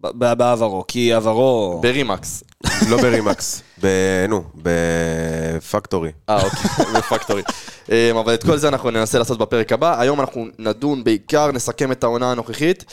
ב, 0.00 0.32
בעברו, 0.32 0.84
כי 0.88 1.12
עברו... 1.12 1.78
ברימקס. 1.82 2.44
לא 2.90 2.96
ברימקס. 2.96 3.62
ב- 3.82 4.26
נו, 4.28 4.44
בפקטורי. 4.54 6.10
אה, 6.28 6.42
אוקיי, 6.44 6.84
בפקטורי. 6.96 7.42
אמ, 7.88 8.16
אבל 8.16 8.34
את 8.34 8.42
כל 8.44 8.56
זה 8.56 8.68
אנחנו 8.68 8.90
ננסה 8.90 9.18
לעשות 9.18 9.38
בפרק 9.38 9.72
הבא. 9.72 10.00
היום 10.00 10.20
אנחנו 10.20 10.46
נדון 10.58 11.04
בעיקר, 11.04 11.52
נסכם 11.52 11.92
את 11.92 12.04
העונה 12.04 12.30
הנוכחית, 12.30 12.84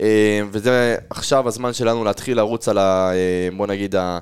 אמ, 0.00 0.04
וזה 0.52 0.96
עכשיו 1.10 1.48
הזמן 1.48 1.72
שלנו 1.72 2.04
להתחיל 2.04 2.36
לרוץ 2.36 2.68
על 2.68 2.78
ה... 2.78 3.10
בוא 3.56 3.66
נגיד, 3.66 3.96
ה... 3.96 4.18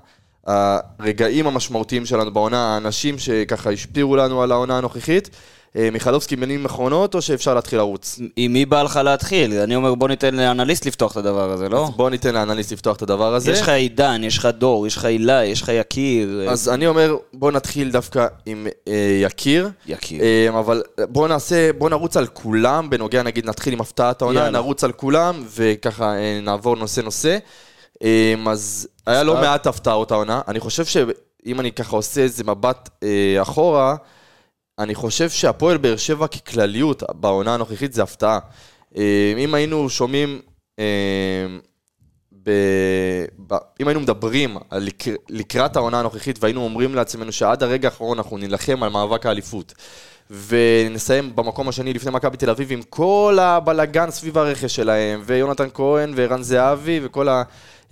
הרגעים 0.47 1.47
המשמעותיים 1.47 2.07
שלנו 2.07 2.31
בעונה, 2.33 2.75
האנשים 2.75 3.19
שככה 3.19 3.71
השפיעו 3.71 4.17
לנו 4.17 4.43
על 4.43 4.53
העונה 4.53 4.79
הנוכחית. 4.79 5.31
אה, 5.77 5.89
מיכלובסקי 5.93 6.37
מילים 6.37 6.65
אחרונות, 6.65 7.15
או 7.15 7.23
שאפשר 7.23 7.55
להתחיל 7.55 7.79
לרוץ? 7.79 8.21
עם 8.37 8.53
מי 8.53 8.67
בא 8.67 8.83
לך 8.83 9.01
להתחיל? 9.05 9.53
אני 9.53 9.77
אומר, 9.77 9.95
בוא 9.95 10.09
ניתן 10.09 10.35
לאנליסט 10.35 10.87
לפתוח 10.87 11.13
את 11.13 11.17
הדבר 11.17 11.51
הזה, 11.53 11.69
לא? 11.69 11.85
אז 11.85 11.91
בוא 11.97 12.11
ניתן 12.11 12.35
לאנליסט 12.35 12.73
לפתוח 12.73 12.97
את 12.97 13.03
הדבר 13.03 13.35
הזה. 13.35 13.53
יש 13.53 13.61
לך 13.61 13.69
עידן, 13.69 14.25
יש 14.25 14.39
לך 14.39 14.47
דור, 14.47 14.87
יש 14.87 14.97
לך 14.97 15.05
הילה, 15.05 15.45
יש 15.45 15.63
לך 15.63 15.69
יקיר. 15.69 16.51
אז 16.51 16.69
אני 16.69 16.87
אומר, 16.87 17.17
בוא 17.35 17.53
נתחיל 17.53 17.91
דווקא 17.91 18.27
עם 18.47 18.67
אה, 18.89 19.19
יקיר. 19.23 19.71
יקיר. 19.87 20.23
אה, 20.23 20.59
אבל 20.59 20.83
בוא 20.99 21.29
נעשה, 21.29 21.73
בוא 21.73 21.91
נרוץ 21.91 22.17
על 22.17 22.27
כולם, 22.27 22.91
בנוגע 22.91 23.23
נגיד 23.23 23.47
נתחיל 23.47 23.73
עם 23.73 23.81
הפתעת 23.81 24.23
העונה, 24.23 24.41
יאללה. 24.41 24.51
נרוץ 24.51 24.85
על 24.85 24.93
כולם, 24.93 25.45
וככה 25.55 26.15
אה, 26.15 26.41
נעבור 26.43 26.77
נושא 26.77 27.01
נושא. 27.01 27.29
אה, 27.31 27.39
אז 28.49 28.89
היה 29.07 29.23
לא. 29.23 29.35
מעט 29.35 29.67
הפתעות 29.67 30.11
העונה, 30.11 30.41
אני 30.49 30.61
חושב 30.61 30.85
שאם 30.85 31.61
אני 31.61 31.73
ככה 31.73 31.97
עושה 31.97 32.21
איזה 32.21 32.45
מבט 32.45 32.89
אה, 33.03 33.43
אחורה, 33.43 33.97
אני 34.79 34.95
חושב 34.95 35.31
שהפועל 35.31 35.77
באר 35.77 35.97
שבע 35.97 36.27
ככלליות 36.27 37.03
בעונה 37.15 37.55
הנוכחית 37.55 37.93
זה 37.93 38.03
הפתעה. 38.03 38.39
אה, 38.97 39.35
אם 39.39 39.55
היינו 39.55 39.91
שומעים, 39.91 40.41
אה, 40.79 40.85
ב... 42.43 42.51
ב... 43.47 43.55
אם 43.81 43.89
היינו 43.89 44.01
מדברים 44.01 44.57
על 44.71 44.83
לק... 44.83 45.05
לקראת 45.29 45.77
העונה 45.77 46.01
הנוכחית 46.01 46.39
והיינו 46.41 46.65
אומרים 46.65 46.95
לעצמנו 46.95 47.33
שעד 47.33 47.63
הרגע 47.63 47.89
האחרון 47.89 48.19
אנחנו 48.19 48.39
נילחם 48.39 48.83
על 48.83 48.89
מאבק 48.91 49.27
האליפות 49.27 49.75
ונסיים 50.31 51.37
במקום 51.37 51.69
השני 51.69 51.93
לפני 51.93 52.11
מכבי 52.11 52.37
תל 52.37 52.51
אביב 52.51 52.73
עם 52.73 52.83
כל 52.83 53.39
הבלגן 53.41 54.11
סביב 54.11 54.39
הרכש 54.39 54.77
שלהם 54.77 55.23
ויונתן 55.25 55.69
כהן 55.75 56.13
וערן 56.17 56.43
זהבי 56.43 57.01
וכל 57.03 57.29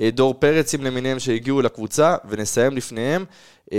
הדור 0.00 0.34
פרצים 0.34 0.84
למיניהם 0.84 1.18
שהגיעו 1.18 1.62
לקבוצה 1.62 2.16
ונסיים 2.28 2.76
לפניהם 2.76 3.24
אה, 3.72 3.78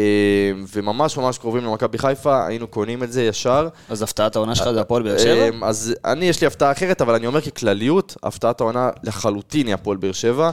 וממש 0.74 1.18
ממש 1.18 1.38
קרובים 1.38 1.64
למכבי 1.64 1.98
חיפה 1.98 2.48
היינו 2.48 2.68
קונים 2.68 3.04
את 3.04 3.12
זה 3.12 3.24
ישר 3.24 3.68
אז 3.90 4.02
הפתעת 4.02 4.36
העונה 4.36 4.56
שלך 4.56 4.72
זה 4.72 4.82
הפועל 4.82 5.04
באר 5.04 5.18
שבע? 5.18 5.50
אמ, 5.50 5.64
אז 5.64 5.96
אני, 6.06 6.26
יש 6.26 6.42
לי 6.42 6.48
הפתעה 6.48 6.72
אחרת, 6.72 7.02
אבל 7.02 7.16
אני 7.16 7.28
אומר 7.28 7.42
ככלליות, 7.42 8.18
הפתעת 8.24 8.62
העונה 8.62 8.90
לחלוטין 9.04 9.68
היא 9.68 9.74
הפועל 9.74 9.98
באר 9.98 10.12
שבע. 10.12 10.52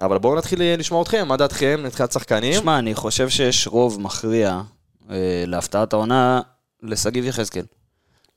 אבל 0.00 0.18
בואו 0.18 0.34
נתחיל 0.34 0.58
לשמוע 0.78 1.02
אתכם, 1.02 1.28
מה 1.28 1.36
דעתכם 1.36 1.80
מבחינת 1.84 2.12
שחקנים? 2.12 2.52
שמע, 2.52 2.78
אני 2.78 2.94
חושב 2.94 3.28
שיש 3.28 3.66
רוב 3.66 4.00
מכריע 4.00 4.60
אה, 5.10 5.44
להפתעת 5.46 5.92
העונה 5.92 6.40
לשגיב 6.82 7.24
יחזקאל. 7.24 7.64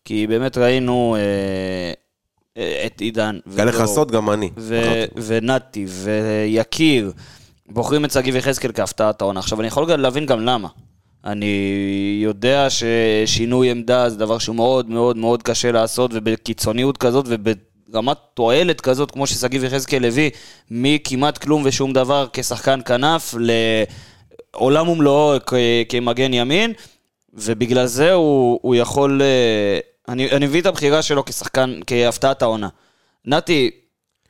כי 0.06 0.28
באמת 0.28 0.58
ראינו 0.58 1.16
אה, 1.16 1.20
אה, 1.20 1.94
את 2.86 3.02
עידן. 3.02 3.40
היה 3.56 3.66
לך 3.66 3.86
סוד, 3.86 4.12
גם 4.12 4.30
אני. 4.30 4.50
ונתי 5.16 5.86
ויקיר, 5.88 7.12
בוחרים 7.70 8.06
את 8.06 8.12
שגיב 8.12 8.36
יחזקאל 8.36 8.72
כהפתעת 8.74 9.22
העונה. 9.22 9.40
עכשיו, 9.40 9.60
אני 9.60 9.68
יכול 9.68 9.96
להבין 9.96 10.26
גם 10.26 10.46
למה. 10.46 10.68
אני 11.26 12.20
יודע 12.24 12.68
ששינוי 12.70 13.72
עמדה 13.72 14.10
זה 14.10 14.18
דבר 14.18 14.38
שהוא 14.38 14.56
מאוד 14.56 14.90
מאוד 14.90 15.18
מאוד 15.18 15.44
קשה 15.44 15.72
לעשות, 15.72 16.12
ובקיצוניות 16.14 16.98
כזאת 16.98 17.26
וברמת 17.28 18.18
תועלת 18.34 18.82
כזאת, 18.82 19.12
כמו 19.12 19.28
ששגיב 19.28 19.64
יחזקאל 19.64 20.06
הביא, 20.06 20.30
מכמעט 20.72 21.38
כלום 21.38 21.62
ושום 21.66 21.94
דבר 21.94 22.28
כשחקן 22.34 22.80
כנף 22.86 23.36
לעולם 24.56 24.90
ומלואו 24.90 25.38
כמגן 25.90 26.34
ימין, 26.34 26.74
ובגלל 27.34 27.86
זה 27.86 28.14
הוא, 28.14 28.60
הוא 28.62 28.76
יכול... 28.76 29.22
אני, 30.10 30.32
אני 30.32 30.46
מבין 30.48 30.62
את 30.62 30.66
הבחירה 30.66 31.02
שלו 31.02 31.26
כשחקן, 31.26 31.80
כהפתעת 31.88 32.42
העונה. 32.42 32.68
נתי, 33.26 33.72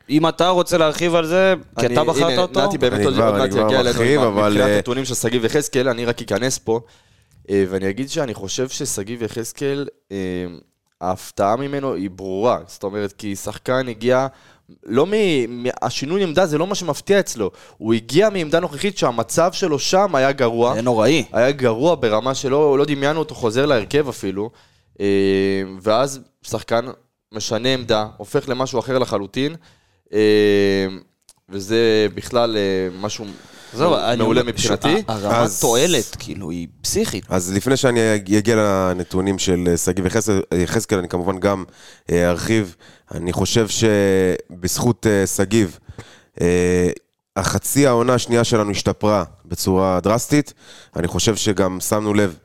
אם 0.10 0.28
אתה 0.28 0.50
רוצה 0.50 0.78
להרחיב 0.78 1.16
על 1.16 1.26
זה, 1.26 1.54
כי 1.80 1.86
אני- 1.86 1.94
אתה 1.96 2.04
בחרת 2.04 2.32
הנה, 2.32 2.42
אותו, 2.42 2.66
נתי 2.66 2.78
באמת 2.78 3.06
עוד 3.06 3.14
מעט 3.18 3.50
יגיע 3.52 3.80
אלינו 3.80 4.32
מבחינת 4.32 4.68
אה, 4.70 4.78
נתונים 4.78 5.06
של 5.06 5.16
שגיב 5.16 5.46
יחזקאל, 5.46 5.90
אני 5.90 6.06
רק 6.06 6.22
אכנס 6.22 6.58
פה, 6.58 6.80
אה, 7.50 7.64
ואני 7.70 7.90
אגיד 7.90 8.10
שאני 8.10 8.34
חושב 8.34 8.70
ששגיב 8.70 9.22
יחזקאל, 9.24 9.88
אה, 10.12 10.18
ההפתעה 11.02 11.56
ממנו 11.56 11.94
היא 11.94 12.10
ברורה. 12.10 12.60
זאת 12.68 12.84
אומרת, 12.84 13.12
כי 13.14 13.36
שחקן 13.36 13.88
הגיע, 13.88 14.28
לא 14.86 15.06
מ... 15.06 15.12
השינוי 15.82 16.24
עמדה 16.24 16.46
זה 16.46 16.58
לא 16.58 16.68
מה 16.68 16.76
שמפתיע 16.76 17.20
אצלו. 17.20 17.52
הוא 17.78 17.94
הגיע 17.94 18.30
מעמדה 18.30 18.60
נוכחית 18.60 18.98
שהמצב 18.98 19.52
שלו 19.52 19.80
שם 19.80 20.16
היה 20.16 20.32
גרוע. 20.32 20.74
זה 20.76 20.82
נוראי. 20.82 21.24
היה 21.34 21.52
גרוע 21.52 21.96
ברמה 21.96 22.36
שלא 22.36 22.78
לא 22.78 22.86
דמיינו 22.86 23.20
אותו 23.20 23.36
חוזר 23.36 23.66
להרכב 23.66 24.10
אפילו, 24.10 24.50
ואז 25.82 26.20
שחקן 26.42 26.86
משנה 27.34 27.70
עמדה, 27.74 28.08
הופך 28.18 28.50
למשהו 28.50 28.80
אחר 28.80 28.98
לחלוטין, 28.98 29.56
אה, 30.14 30.88
וזה 31.50 32.08
בכלל 32.16 32.58
אה, 32.58 32.62
משהו 33.00 33.26
עזוב, 33.74 33.94
אני 33.94 34.18
מעולה 34.18 34.44
מבחינתי. 34.44 35.04
הרמת 35.08 35.34
אז- 35.36 35.60
תועלת, 35.62 36.16
כאילו, 36.20 36.52
היא 36.52 36.68
פסיכית. 36.82 37.26
אז 37.30 37.54
לפני 37.54 37.78
שאני 37.78 38.16
אגיע 38.16 38.56
לנתונים 38.56 39.40
של 39.40 39.64
אה, 39.72 39.78
שגיב 39.78 40.06
יחזקאל, 40.58 40.98
אני 40.98 41.08
כמובן 41.10 41.40
גם 41.40 41.64
אה, 42.12 42.30
ארחיב. 42.30 42.76
אני 43.12 43.34
חושב 43.34 43.68
שבזכות 43.68 45.06
שגיב, 45.26 45.80
החצי 47.36 47.88
העונה 47.88 48.14
השנייה 48.14 48.44
שלנו 48.44 48.72
השתפרה 48.72 49.24
בצורה 49.46 50.00
דרסטית. 50.04 50.54
אני 50.96 51.08
חושב 51.08 51.36
שגם 51.36 51.80
שמנו 51.80 52.14
לב 52.14 52.38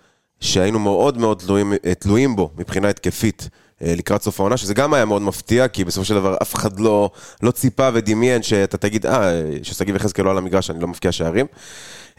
שהיינו 0.43 0.79
מאוד 0.79 1.19
מאוד 1.19 1.39
תלויים, 1.39 1.73
אה, 1.87 1.95
תלויים 1.95 2.37
בו 2.37 2.51
מבחינה 2.57 2.89
התקפית. 2.89 3.49
אה, 3.83 3.95
לקראת 3.97 4.23
סוף 4.23 4.41
העונה, 4.41 4.57
שזה 4.57 4.75
גם 4.75 4.95
היה 4.95 5.05
מאוד 5.05 5.23
מפתיע, 5.23 5.69
כי 5.69 5.85
בסופו 5.85 6.05
של 6.05 6.15
דבר 6.15 6.37
אף 6.43 6.55
אחד 6.55 6.81
לא, 6.81 7.11
לא 7.43 7.51
ציפה 7.51 7.89
ודמיין 7.95 8.43
שאתה 8.43 8.77
תגיד, 8.77 9.07
אה, 9.07 9.43
ששגיב 9.63 9.97
יחזקאל 9.97 10.25
לא 10.25 10.31
על 10.31 10.39
המגרש, 10.39 10.71
אני 10.71 10.81
לא 10.81 10.89
מבקיע 10.89 11.13
שערים. 11.13 11.47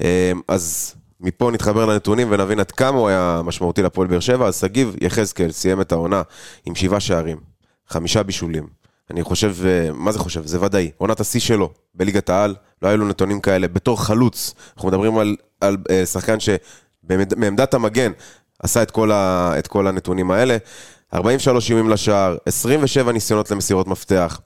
אה, 0.01 0.31
אז 0.47 0.95
מפה 1.19 1.51
נתחבר 1.51 1.85
לנתונים 1.85 2.27
ונבין 2.31 2.59
עד 2.59 2.71
כמה 2.71 2.97
הוא 2.97 3.07
היה 3.07 3.41
משמעותי 3.43 3.81
לפועל 3.81 4.07
באר 4.07 4.19
שבע. 4.19 4.47
אז 4.47 4.59
שגיב 4.59 4.95
יחזקאל 5.01 5.51
סיים 5.51 5.81
את 5.81 5.91
העונה 5.91 6.21
עם 6.65 6.75
שבעה 6.75 6.99
שערים, 6.99 7.37
חמישה 7.87 8.23
בישולים. 8.23 8.67
אני 9.11 9.23
חושב, 9.23 9.55
מה 9.93 10.11
זה 10.11 10.19
חושב? 10.19 10.45
זה 10.45 10.61
ודאי. 10.61 10.91
עונת 10.97 11.19
השיא 11.19 11.39
שלו 11.39 11.69
בליגת 11.95 12.29
העל, 12.29 12.55
לא 12.81 12.87
היו 12.87 12.97
לו 12.97 13.07
נתונים 13.07 13.39
כאלה. 13.39 13.67
בתור 13.67 14.03
חלוץ, 14.03 14.53
אנחנו 14.75 14.89
מדברים 14.89 15.17
על, 15.17 15.35
על 15.61 15.77
שחקן 16.05 16.39
שמעמדת 17.11 17.73
המגן 17.73 18.11
עשה 18.63 18.81
את 18.83 18.91
כל, 18.91 19.11
ה, 19.11 19.53
את 19.59 19.67
כל 19.67 19.87
הנתונים 19.87 20.31
האלה. 20.31 20.57
43 21.13 21.69
איומים 21.69 21.89
לשער, 21.89 22.35
27 22.45 23.11
ניסיונות 23.11 23.51
למסירות 23.51 23.87
מפתח, 23.87 24.39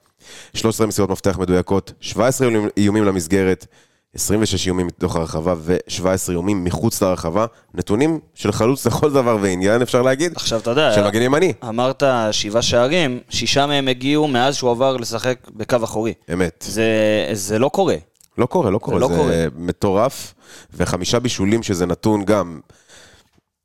13 0.54 0.86
מסירות 0.86 1.10
מפתח 1.10 1.38
מדויקות, 1.38 1.92
17 2.00 2.48
איומים- 2.48 2.68
איומים 2.76 3.04
למסגרת, 3.04 3.66
26 4.14 4.66
איומים 4.66 4.86
מתוך 4.86 5.16
הרחבה 5.16 5.54
ו-17 5.58 6.04
איומים 6.30 6.64
מחוץ 6.64 7.02
לרחבה. 7.02 7.46
נתונים 7.74 8.20
של 8.34 8.52
חלוץ 8.52 8.86
לכל 8.86 9.12
דבר 9.12 9.36
ועניין, 9.40 9.82
אפשר 9.82 10.02
להגיד, 10.02 10.32
עכשיו, 10.36 10.60
אתה 10.60 10.70
יודע, 10.70 10.92
של 10.94 11.06
מגן 11.06 11.22
ימני. 11.22 11.52
אמרת 11.68 12.02
שבעה 12.32 12.62
שערים, 12.62 13.20
שישה 13.30 13.66
מהם 13.66 13.88
הגיעו 13.88 14.28
מאז 14.28 14.54
שהוא 14.56 14.70
עבר 14.70 14.96
לשחק 14.96 15.38
בקו 15.56 15.76
אחורי. 15.84 16.14
אמת. 16.32 16.64
זה, 16.68 16.84
זה 17.32 17.58
לא 17.58 17.68
קורה. 17.68 17.96
לא 18.38 18.46
קורה, 18.46 18.70
לא 18.70 18.78
קורה, 18.78 18.98
לא 18.98 19.08
זה 19.08 19.14
קורה. 19.16 19.34
מטורף. 19.56 20.34
וחמישה 20.74 21.18
בישולים, 21.18 21.62
שזה 21.62 21.86
נתון 21.86 22.24
גם 22.24 22.60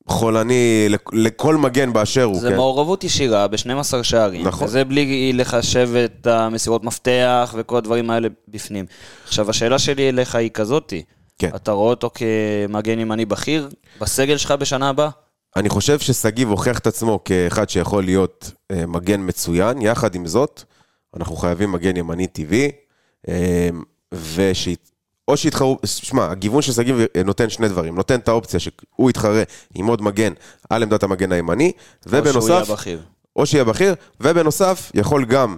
חולני 0.08 0.86
לכ- 0.90 1.14
לכל 1.14 1.58
מגן 1.58 1.94
באשר 1.94 2.24
הוא, 2.24 2.40
זה 2.40 2.50
כן. 2.50 2.56
מעורבות 2.56 3.04
ישירה 3.04 3.48
ב-12 3.48 3.58
שערים. 4.04 4.48
נכון. 4.48 4.68
וזה 4.68 4.84
בלי 4.84 5.34
לחשב 5.34 5.90
את 6.06 6.28
המסירות 6.28 6.84
מפתח 6.84 7.56
וכל 7.58 7.78
הדברים 7.78 8.10
האלה 8.10 8.28
בפנים. 8.48 8.86
עכשיו, 9.24 9.50
השאלה 9.50 9.80
שלי 9.80 10.10
אליך 10.10 10.36
היא 10.36 10.50
כזאתי. 10.50 11.04
כן. 11.40 11.50
אתה 11.56 11.72
רואה 11.72 11.90
אותו 11.90 12.10
כמגן 12.14 13.00
ימני 13.00 13.26
בכיר 13.26 13.70
בסגל 14.02 14.38
שלך 14.38 14.52
בשנה 14.52 14.90
הבאה? 14.90 15.10
אני 15.56 15.70
חושב 15.70 16.00
ששגיב 16.00 16.50
הוכיח 16.50 16.80
את 16.80 16.88
עצמו 16.88 17.20
כאחד 17.26 17.70
שיכול 17.70 18.04
להיות 18.04 18.52
אה, 18.72 18.86
מגן 18.86 19.22
מצוין, 19.28 19.82
יחד 19.82 20.16
עם 20.16 20.26
זאת, 20.26 20.64
אנחנו 21.18 21.36
חייבים 21.36 21.72
מגן 21.72 21.98
ימני 21.98 22.28
טבעי, 22.28 22.72
אה, 23.30 23.70
וש... 24.14 24.68
או 25.28 25.38
שיתחרו, 25.38 25.78
שמע, 25.86 26.26
הגיוון 26.32 26.62
של 26.62 26.72
שגיב 26.72 26.98
נותן 27.26 27.50
שני 27.50 27.68
דברים, 27.68 27.96
נותן 27.96 28.20
את 28.20 28.28
האופציה 28.28 28.60
שהוא 28.60 29.10
יתחרה 29.10 29.44
עם 29.76 29.88
עוד 29.88 30.02
מגן 30.02 30.34
על 30.70 30.84
עמדת 30.84 31.04
המגן 31.04 31.32
הימני, 31.32 31.72
ובנוסף... 32.06 32.36
או 32.36 32.42
שהוא 32.42 32.50
יהיה 32.56 32.66
בכיר. 32.66 33.02
או 33.36 33.46
שיהיה 33.46 33.64
בכיר, 33.64 33.96
ובנוסף, 34.20 34.92
יכול 34.94 35.26
גם, 35.26 35.58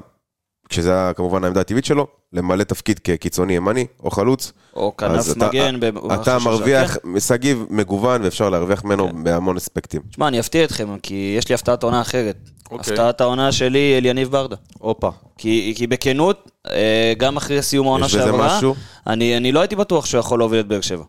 כשזה 0.70 0.92
היה 0.94 1.14
כמובן 1.14 1.44
העמדה 1.44 1.62
הטבעית 1.62 1.86
שלו, 1.86 2.08
למלא 2.34 2.64
תפקיד 2.64 3.00
כקיצוני 3.00 3.56
ימני 3.56 3.86
או 4.04 4.12
חלוץ. 4.12 4.52
או 4.76 4.98
כנף 4.98 5.32
אתה- 5.32 5.48
מגן. 5.48 5.76
אתה 6.14 6.36
השלושה. 6.36 6.40
מרוויח, 6.50 6.98
כן. 6.98 7.20
שגיב 7.20 7.66
מגוון 7.70 8.22
ואפשר 8.24 8.50
להרוויח 8.50 8.84
ממנו 8.84 9.10
בהמון 9.24 9.58
אספקטים. 9.58 10.02
תשמע, 10.12 10.28
אני 10.28 10.40
אפתיע 10.40 10.64
אתכם, 10.64 10.98
כי 11.04 11.36
יש 11.38 11.50
לי 11.50 11.56
הפתעת 11.56 11.84
עונה 11.84 12.02
אחרת. 12.02 12.36
אוקיי. 12.72 12.94
הפתעת 12.94 13.22
העונה 13.22 13.52
שלי, 13.52 13.98
אליניב 13.98 14.32
ברדה. 14.32 14.56
הופה. 14.80 15.10
כי, 15.38 15.74
כי 15.78 15.88
בכנות, 15.88 16.52
אה, 16.68 17.14
גם 17.18 17.38
אחרי 17.38 17.62
סיום 17.62 17.88
העונה 17.88 18.06
יש 18.06 18.16
בזה 18.16 18.24
שעברה, 18.24 18.58
משהו? 18.58 18.76
אני, 19.08 19.38
אני 19.38 19.52
לא 19.52 19.60
הייתי 19.60 19.76
בטוח 19.76 20.06
שהוא 20.06 20.20
יכול 20.20 20.40
להוביל 20.40 20.60
את 20.60 20.68
באר 20.68 20.82
שבע. 20.82 21.04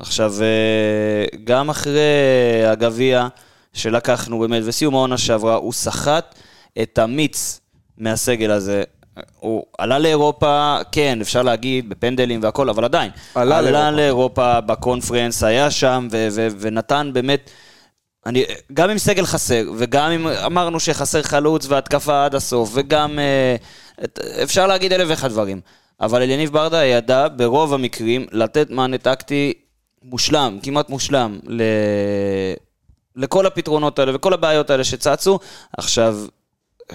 עכשיו, 0.00 0.34
אה, 0.42 0.46
גם 1.44 1.70
אחרי 1.70 2.00
הגביע 2.66 3.28
שלקחנו 3.72 4.38
באמת, 4.38 4.62
וסיום 4.66 4.94
העונה 4.94 5.18
שעברה, 5.18 5.54
הוא 5.54 5.72
סחט 5.72 6.34
את 6.82 6.98
המיץ 6.98 7.59
מהסגל 8.00 8.50
הזה. 8.50 8.82
הוא 9.38 9.64
עלה 9.78 9.98
לאירופה, 9.98 10.78
כן, 10.92 11.18
אפשר 11.20 11.42
להגיד, 11.42 11.88
בפנדלים 11.88 12.42
והכל, 12.42 12.68
אבל 12.68 12.84
עדיין. 12.84 13.10
עלה 13.34 13.58
עלה 13.58 13.70
לאירופה. 13.70 13.90
לאירופה 13.90 14.60
בקונפרנס, 14.60 15.42
היה 15.42 15.70
שם, 15.70 16.08
ו- 16.12 16.28
ו- 16.32 16.48
ונתן 16.60 17.10
באמת 17.12 17.50
אני, 18.26 18.44
גם 18.72 18.90
עם 18.90 18.98
סגל 18.98 19.26
חסר, 19.26 19.70
וגם 19.76 20.10
אם 20.10 20.26
אמרנו 20.26 20.80
שחסר 20.80 21.22
חלוץ 21.22 21.66
והתקפה 21.68 22.24
עד 22.24 22.34
הסוף, 22.34 22.70
וגם 22.74 23.18
אה, 23.18 23.56
אפשר 24.42 24.66
להגיד 24.66 24.92
אלף 24.92 25.06
ואחד 25.08 25.28
דברים. 25.28 25.60
אבל 26.00 26.22
אליניב 26.22 26.52
ברדה 26.52 26.84
ידע 26.84 27.26
ברוב 27.36 27.74
המקרים 27.74 28.26
לתת 28.32 28.70
מענה 28.70 28.98
טקטי 28.98 29.52
מושלם, 30.02 30.58
כמעט 30.62 30.90
מושלם, 30.90 31.38
ל... 31.46 31.62
לכל 33.16 33.46
הפתרונות 33.46 33.98
האלה 33.98 34.14
וכל 34.14 34.32
הבעיות 34.32 34.70
האלה 34.70 34.84
שצצו. 34.84 35.38
עכשיו, 35.78 36.18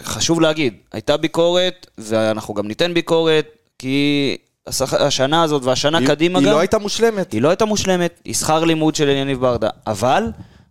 חשוב 0.03 0.41
להגיד, 0.41 0.73
הייתה 0.93 1.17
ביקורת, 1.17 1.87
ואנחנו 1.97 2.53
גם 2.53 2.67
ניתן 2.67 2.93
ביקורת, 2.93 3.45
כי 3.79 4.37
השנה 4.99 5.43
הזאת 5.43 5.63
והשנה 5.63 5.97
היא- 5.97 6.07
קדימה 6.07 6.39
היא 6.39 6.47
גם... 6.47 6.53
לא 6.53 6.59
הייתה 6.59 6.77
מושלמת. 6.77 7.31
היא 7.31 7.41
לא 7.41 7.49
הייתה 7.49 7.65
מושלמת, 7.65 8.19
היא 8.25 8.33
שכר 8.33 8.63
לימוד 8.63 8.95
של 8.95 9.09
יניב 9.09 9.39
ברדה, 9.41 9.69
אבל 9.87 10.23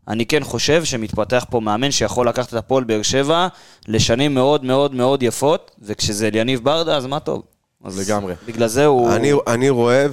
אני 0.09 0.27
כן 0.27 0.45
חושב 0.45 0.85
שמתפתח 0.85 1.47
פה 1.51 1.61
מאמן 1.61 1.91
שיכול 1.91 2.29
לקחת 2.29 2.49
את 2.49 2.55
הפועל 2.55 2.85
באר 2.85 3.03
שבע 3.03 3.49
לשנים 3.89 4.35
מאוד 4.35 4.65
מאוד 4.65 4.95
מאוד 4.95 5.23
יפות, 5.23 5.71
וכשזה 5.83 6.29
יניב 6.33 6.65
ברדה, 6.65 6.97
אז 6.97 7.07
מה 7.07 7.21
טוב. 7.21 7.43
אז 7.85 7.99
לגמרי. 8.11 8.35
בגלל 8.47 8.67
זה 8.69 8.87
הוא... 8.87 9.13
אני, 9.13 9.33
אני 9.47 9.71
רואה, 9.71 10.07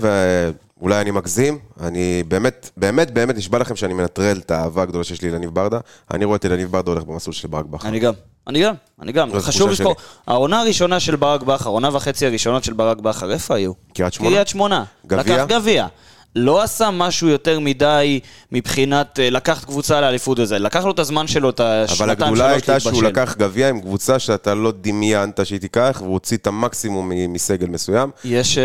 ואולי 0.82 1.02
אני 1.02 1.12
מגזים, 1.12 1.60
אני 1.82 2.24
באמת, 2.28 2.70
באמת, 2.78 3.12
באמת 3.12 3.38
נשבע 3.38 3.60
לכם 3.60 3.76
שאני 3.76 3.94
מנטרל 3.94 4.38
את 4.38 4.52
האהבה 4.52 4.82
הגדולה 4.82 5.04
שיש 5.04 5.22
לי 5.22 5.32
לניב 5.32 5.50
ברדה. 5.50 5.80
אני 6.14 6.26
רואה 6.26 6.36
את 6.36 6.46
יניב 6.46 6.72
ברדה 6.72 6.92
הולך 6.92 7.04
במסלול 7.04 7.34
של 7.34 7.48
ברק 7.48 7.66
בכר. 7.66 7.88
אני 7.88 8.00
גם, 8.00 8.14
אני 8.48 8.62
גם, 8.62 8.74
אני 9.02 9.12
גם. 9.12 9.30
חשוב 9.40 9.70
לזכור, 9.70 9.96
העונה 10.28 10.62
הראשונה 10.62 11.00
של 11.00 11.16
ברק 11.16 11.44
בכר, 11.44 11.70
העונה 11.70 11.96
וחצי 11.96 12.26
הראשונות 12.26 12.64
של 12.64 12.74
ברק 12.74 12.98
בכר, 12.98 13.32
איפה 13.32 13.56
היו? 13.56 13.72
קריית 13.94 14.14
שמונה? 14.14 14.32
קריית 14.32 14.48
שמונה. 14.48 14.84
גביע? 15.08 15.44
לקח 15.44 15.46
גביע. 15.48 15.88
לא 16.36 16.64
עשה 16.64 16.90
משהו 16.92 17.28
יותר 17.28 17.60
מדי 17.60 18.20
מבחינת 18.52 19.20
אה, 19.20 19.30
לקחת 19.30 19.66
קבוצה 19.66 20.02
לאליפות 20.02 20.40
וזה. 20.40 20.60
לקח 20.60 20.86
לו 20.86 20.92
את 20.92 21.00
הזמן 21.00 21.28
שלו, 21.28 21.50
את 21.50 21.60
אבל 21.60 21.84
השנתיים 21.84 22.10
הגדולה 22.10 22.36
שלוש 22.36 22.52
הייתה 22.52 22.80
שהוא 22.80 23.04
להתבשל. 23.04 23.08
לקח 23.08 23.36
גביע 23.38 23.70
עם 23.70 23.82
קבוצה 23.82 24.20
שאתה 24.20 24.54
לא 24.54 24.74
דמיינת 24.82 25.40
שהיא 25.44 25.60
תיקח, 25.60 25.98
והוא 26.02 26.14
הוציא 26.14 26.38
את 26.38 26.48
המקסימום 26.48 27.12
מסגל 27.28 27.68
מסוים. 27.68 28.10
יש 28.26 28.58
אה, 28.58 28.64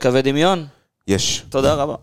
קווי 0.00 0.22
דמיון? 0.22 0.66
יש, 1.08 1.44
תודה 1.48 1.74
רבה. 1.74 1.94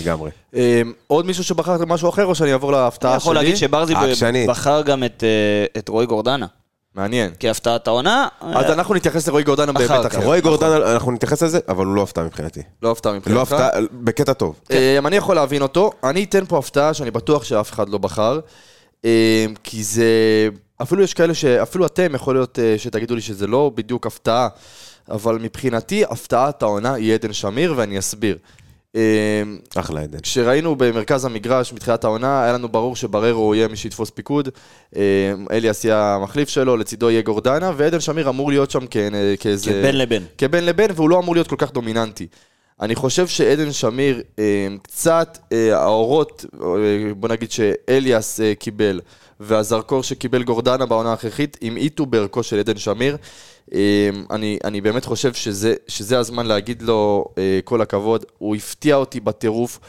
לגמרי. 0.00 0.30
אה, 0.54 0.82
עוד 1.06 1.26
מישהו 1.26 1.44
שבחר 1.44 1.84
משהו 1.84 2.08
אחר, 2.08 2.26
או 2.26 2.34
שאני 2.34 2.52
אעבור 2.52 2.72
להפתעה 2.72 3.12
אני 3.12 3.20
שלי? 3.20 3.24
יכול 3.24 3.34
להגיד 3.34 3.56
שברזי 3.56 3.94
העקשנית. 3.94 4.48
בחר 4.48 4.82
גם 4.82 5.04
את, 5.04 5.24
אה, 5.24 5.80
את 5.80 5.88
רועי 5.88 6.06
גורדנה 6.06 6.46
מעניין. 6.94 7.32
כהפתעת 7.40 7.86
העונה. 7.86 8.28
אז 8.40 8.70
אנחנו 8.70 8.94
נתייחס 8.94 9.28
לרועי 9.28 9.44
גורדנה 9.44 9.72
בהיבט. 9.72 10.06
אחר. 10.06 10.24
רועי 10.24 10.40
גורדן, 10.40 10.70
אנחנו 10.70 11.12
נתייחס 11.12 11.42
לזה, 11.42 11.58
אבל 11.68 11.86
הוא 11.86 11.94
לא 11.94 12.02
הפתעה 12.02 12.24
מבחינתי. 12.24 12.60
לא 12.82 12.90
הפתעה 12.90 13.12
מבחינתך. 13.12 13.36
לא 13.36 13.42
הפתעה, 13.42 13.80
בקטע 13.92 14.32
טוב. 14.32 14.60
אה, 14.70 14.98
אני 15.06 15.16
יכול 15.16 15.36
להבין 15.36 15.62
אותו. 15.62 15.90
אני 16.04 16.24
אתן 16.24 16.44
פה 16.44 16.58
הפתעה 16.58 16.94
שאני 16.94 17.10
בטוח 17.10 17.44
שאף 17.44 17.72
אחד 17.72 17.88
לא 17.88 17.98
בחר. 17.98 18.40
אה, 19.04 19.46
כי 19.62 19.82
זה... 19.82 20.04
אפילו 20.82 21.02
יש 21.02 21.14
כאלה 21.14 21.34
ש... 21.34 21.44
אפילו 21.44 21.86
אתם, 21.86 22.14
יכול 22.14 22.34
להיות 22.34 22.58
אה, 22.58 22.74
שתגידו 22.78 23.14
לי 23.14 23.20
שזה 23.20 23.46
לא 23.46 23.70
בדיוק 23.74 24.06
הפתעה, 24.06 24.48
אבל 25.12 25.38
מבחינתי, 25.38 26.04
הפתעת 26.04 26.62
העונה 26.62 26.94
היא 26.94 27.14
עדן 27.14 27.32
שמיר, 27.32 27.74
ואני 27.76 27.98
אסביר. 27.98 28.38
אה, 28.96 29.42
אחלה 29.76 30.00
עדן. 30.00 30.20
כשראינו 30.20 30.76
במרכז 30.76 31.24
המגרש 31.24 31.72
מתחילת 31.72 32.04
העונה, 32.04 32.42
היה 32.42 32.52
לנו 32.52 32.68
ברור 32.68 32.96
שבררו 32.96 33.54
יהיה 33.54 33.68
מי 33.68 33.76
שיתפוס 33.76 34.10
פיקוד, 34.10 34.48
אה, 34.96 35.02
אליאס 35.50 35.84
יהיה 35.84 36.14
המחליף 36.14 36.48
שלו, 36.48 36.76
לצידו 36.76 37.10
יהיה 37.10 37.22
גורדנה, 37.22 37.72
ועדן 37.76 38.00
שמיר 38.00 38.28
אמור 38.28 38.50
להיות 38.50 38.70
שם 38.70 38.86
כאיזה... 39.40 39.70
כבין 39.70 39.98
לבין. 39.98 40.22
כבין 40.38 40.66
לבין, 40.66 40.90
והוא 40.94 41.10
לא 41.10 41.18
אמור 41.18 41.34
להיות 41.34 41.48
כל 41.48 41.56
כך 41.58 41.72
דומיננטי. 41.72 42.26
אני 42.80 42.94
חושב 42.94 43.26
שעדן 43.26 43.72
שמיר, 43.72 44.22
אה, 44.38 44.68
קצת 44.82 45.38
אה, 45.52 45.78
האורות, 45.78 46.44
אה, 46.62 47.14
בוא 47.16 47.28
נגיד 47.28 47.50
שאליאס 47.50 48.40
אה, 48.40 48.54
קיבל, 48.54 49.00
והזרקור 49.40 50.02
שקיבל 50.02 50.42
גורדנה 50.42 50.86
בעונה 50.86 51.08
הנוכחית, 51.08 51.56
המעיטו 51.62 52.06
בערכו 52.06 52.42
של 52.42 52.58
עדן 52.58 52.78
שמיר. 52.78 53.16
אה, 53.74 54.10
אני, 54.30 54.58
אני 54.64 54.80
באמת 54.80 55.04
חושב 55.04 55.34
שזה, 55.34 55.74
שזה 55.88 56.18
הזמן 56.18 56.46
להגיד 56.46 56.82
לו 56.82 57.24
אה, 57.38 57.60
כל 57.64 57.80
הכבוד, 57.80 58.24
הוא 58.38 58.56
הפתיע 58.56 58.96
אותי 58.96 59.20
בטירוף. 59.20 59.80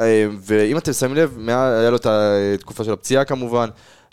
אה, 0.00 0.26
ואם 0.40 0.78
אתם 0.78 0.92
שמים 0.92 1.14
לב, 1.14 1.38
היה 1.48 1.90
לו 1.90 1.96
את 1.96 2.06
התקופה 2.06 2.84
של 2.84 2.92
הפציעה 2.92 3.24
כמובן, 3.24 3.68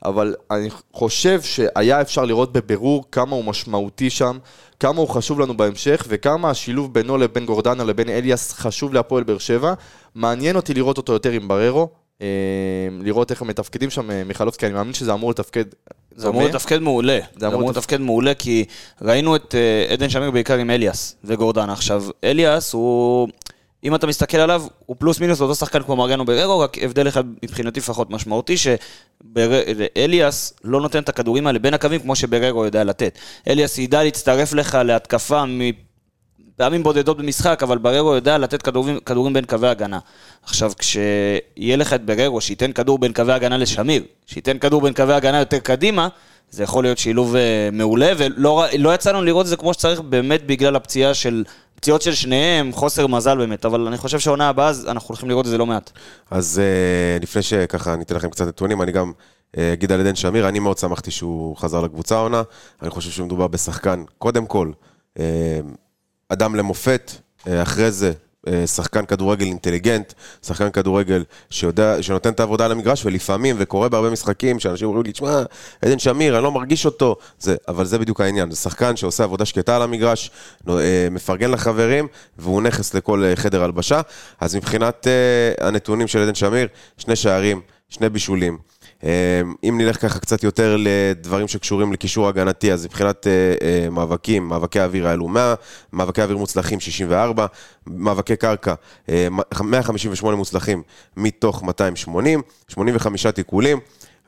אבל 0.05 0.35
אני 0.51 0.69
חושב 0.93 1.41
שהיה 1.41 2.01
אפשר 2.01 2.25
לראות 2.25 2.53
בבירור 2.53 3.05
כמה 3.11 3.35
הוא 3.35 3.45
משמעותי 3.45 4.09
שם, 4.09 4.37
כמה 4.79 4.99
הוא 4.99 5.09
חשוב 5.09 5.39
לנו 5.39 5.57
בהמשך, 5.57 6.05
וכמה 6.07 6.49
השילוב 6.49 6.93
בינו 6.93 7.17
לבין 7.17 7.45
גורדנה 7.45 7.83
לבין 7.83 8.09
אליאס 8.09 8.53
חשוב 8.53 8.93
להפועל 8.93 9.23
באר 9.23 9.37
שבע. 9.37 9.73
מעניין 10.15 10.55
אותי 10.55 10.73
לראות 10.73 10.97
אותו 10.97 11.13
יותר 11.13 11.31
עם 11.31 11.47
בררו, 11.47 11.89
לראות 13.01 13.31
איך 13.31 13.41
הם 13.41 13.47
מתפקדים 13.47 13.89
שם, 13.89 14.11
אה, 14.11 14.23
מיכלובסקי, 14.23 14.65
אני 14.65 14.73
מאמין 14.73 14.93
שזה 14.93 15.13
אמור 15.13 15.31
לתפקד 15.31 15.65
זה 16.15 16.27
אמור 16.27 16.41
דומה. 16.41 16.53
לתפקד 16.53 16.77
מעולה. 16.79 17.19
זה 17.35 17.47
אמור 17.47 17.69
לתפ- 17.71 17.77
לתפקד 17.77 18.01
מעולה 18.01 18.33
כי 18.33 18.65
ראינו 19.01 19.35
את 19.35 19.55
אה, 19.55 19.93
עדן 19.93 20.09
שמיר 20.09 20.31
בעיקר 20.31 20.57
עם 20.57 20.69
אליאס 20.69 21.15
וגורדנה. 21.23 21.73
עכשיו, 21.73 22.03
אליאס 22.23 22.73
הוא, 22.73 23.27
אם 23.83 23.95
אתה 23.95 24.07
מסתכל 24.07 24.37
עליו, 24.37 24.63
הוא 24.85 24.95
פלוס 24.99 25.19
מינוס 25.19 25.41
אותו 25.41 25.55
שחקן 25.55 25.83
כמו 25.83 25.95
מרגנו 25.95 26.25
בררו, 26.25 26.59
רק 26.59 26.77
הבדל 26.83 27.07
אחד 27.07 27.23
מבחינתי 27.43 27.79
לפחות 27.79 28.09
משמעותי, 28.09 28.55
שאליאס 28.57 30.53
לא 30.63 30.81
נותן 30.81 30.99
את 30.99 31.09
הכדורים 31.09 31.47
האלה 31.47 31.59
בין 31.59 31.73
הקווים 31.73 31.99
כמו 32.01 32.15
שבררו 32.15 32.65
יודע 32.65 32.83
לתת. 32.83 33.17
אליאס 33.47 33.77
ידע 33.77 34.03
להצטרף 34.03 34.53
לך 34.53 34.77
להתקפה 34.85 35.45
פעמים 36.57 36.83
בודדות 36.83 37.17
במשחק, 37.17 37.63
אבל 37.63 37.77
בררו 37.77 38.15
יודע 38.15 38.37
לתת 38.37 38.61
כדורים, 38.61 38.99
כדורים 38.99 39.33
בין 39.33 39.45
קווי 39.45 39.67
הגנה. 39.67 39.99
עכשיו, 40.43 40.71
כשיהיה 40.77 41.77
לך 41.77 41.93
את 41.93 42.05
בררו 42.05 42.41
שייתן 42.41 42.71
כדור 42.71 42.99
בין 42.99 43.13
קווי 43.13 43.33
הגנה 43.33 43.57
לשמיר, 43.57 44.03
שייתן 44.25 44.57
כדור 44.57 44.81
בין 44.81 44.93
קווי 44.93 45.13
הגנה 45.13 45.39
יותר 45.39 45.59
קדימה, 45.59 46.07
זה 46.51 46.63
יכול 46.63 46.83
להיות 46.83 46.97
שילוב 46.97 47.35
אה, 47.35 47.69
מעולה, 47.71 48.11
ולא 48.17 48.65
לא 48.77 48.93
יצא 48.93 49.11
לנו 49.11 49.23
לראות 49.23 49.45
את 49.45 49.49
זה 49.49 49.57
כמו 49.57 49.73
שצריך, 49.73 49.99
באמת 49.99 50.47
בגלל 50.47 50.75
הפציעה 50.75 51.13
של... 51.13 51.43
פציעות 51.75 52.01
של 52.01 52.13
שניהם, 52.13 52.71
חוסר 52.73 53.07
מזל 53.07 53.37
באמת, 53.37 53.65
אבל 53.65 53.87
אני 53.87 53.97
חושב 53.97 54.19
שהעונה 54.19 54.49
הבאה, 54.49 54.71
אנחנו 54.87 55.07
הולכים 55.07 55.29
לראות 55.29 55.45
את 55.45 55.51
זה 55.51 55.57
לא 55.57 55.65
מעט. 55.65 55.91
אז 56.31 56.59
אה, 56.59 57.17
לפני 57.21 57.41
שככה 57.41 57.93
אני 57.93 58.03
אתן 58.03 58.15
לכם 58.15 58.29
קצת 58.29 58.47
נתונים, 58.47 58.81
אני 58.81 58.91
גם 58.91 59.11
אה, 59.57 59.73
אגיד 59.73 59.91
על 59.91 59.99
עדן 59.99 60.15
שמיר, 60.15 60.49
אני 60.49 60.59
מאוד 60.59 60.77
שמחתי 60.77 61.11
שהוא 61.11 61.57
חזר 61.57 61.81
לקבוצה 61.81 62.15
העונה, 62.15 62.41
אני 62.81 62.89
חושב 62.89 63.11
שמדובר 63.11 63.47
בשחקן, 63.47 64.03
קודם 64.17 64.45
כל, 64.45 64.71
אה, 65.19 65.59
אדם 66.29 66.55
למופת, 66.55 67.11
אה, 67.47 67.61
אחרי 67.61 67.91
זה, 67.91 68.11
אה, 68.47 68.67
שחקן 68.67 69.05
כדורגל 69.05 69.45
אינטליגנט, 69.45 70.13
שחקן 70.45 70.69
כדורגל 70.69 71.23
שיודע, 71.49 72.03
שנותן 72.03 72.29
את 72.29 72.39
העבודה 72.39 72.65
על 72.65 72.71
המגרש, 72.71 73.05
ולפעמים, 73.05 73.55
וקורה 73.59 73.89
בהרבה 73.89 74.09
משחקים, 74.09 74.59
שאנשים 74.59 74.87
אומרים 74.87 75.05
לי, 75.05 75.11
תשמע, 75.11 75.41
עדן 75.81 75.99
שמיר, 75.99 76.35
אני 76.35 76.43
לא 76.43 76.51
מרגיש 76.51 76.85
אותו, 76.85 77.15
זה, 77.39 77.55
אבל 77.67 77.85
זה 77.85 77.97
בדיוק 77.99 78.21
העניין, 78.21 78.51
זה 78.51 78.57
שחקן 78.57 78.95
שעושה 78.95 79.23
עבודה 79.23 79.45
שקטה 79.45 79.75
על 79.75 79.81
המגרש, 79.81 80.31
אה, 80.69 81.07
מפרגן 81.11 81.51
לחברים, 81.51 82.07
והוא 82.37 82.61
נכס 82.61 82.93
לכל 82.93 83.23
חדר 83.35 83.63
הלבשה. 83.63 84.01
אז 84.39 84.55
מבחינת 84.55 85.07
הנתונים 85.61 86.07
של 86.07 86.19
עדן 86.19 86.35
שמיר, 86.35 86.67
שני 86.97 87.15
שערים, 87.15 87.61
שני 87.89 88.09
בישולים. 88.09 88.57
אה, 89.03 89.41
אם 89.63 89.77
נלך 89.77 90.01
ככה 90.01 90.19
קצת 90.19 90.43
יותר 90.43 90.77
לדברים 90.79 91.47
שקשורים 91.47 91.93
לקישור 91.93 92.27
הגנתי, 92.27 92.73
אז 92.73 92.85
מבחינת 92.85 93.27
אה, 93.27 93.53
אה, 93.61 93.89
מאבקים, 93.89 94.47
מאבקי 94.47 94.79
האוויר 94.79 95.07
האלו 95.07 95.27
100, 95.27 95.53
מאבקי 95.93 96.21
אוויר 96.21 96.37
מוצלחים 96.37 96.79
64, 96.79 97.45
מאבקי 97.87 98.35
קרקע 98.35 98.73
אה, 99.09 99.27
158 99.63 100.37
מוצלחים 100.37 100.83
מתוך 101.17 101.63
280, 101.63 102.41
85 102.67 103.27
תיקולים 103.27 103.79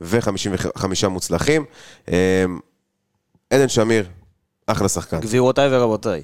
ו-55 0.02 1.08
מוצלחים. 1.08 1.66
אה, 2.12 2.46
עדן 3.50 3.68
שמיר, 3.68 4.06
אחלה 4.72 4.90
שחקן. 4.90 5.20
גבירותיי 5.20 5.68
ורבותיי. 5.72 6.22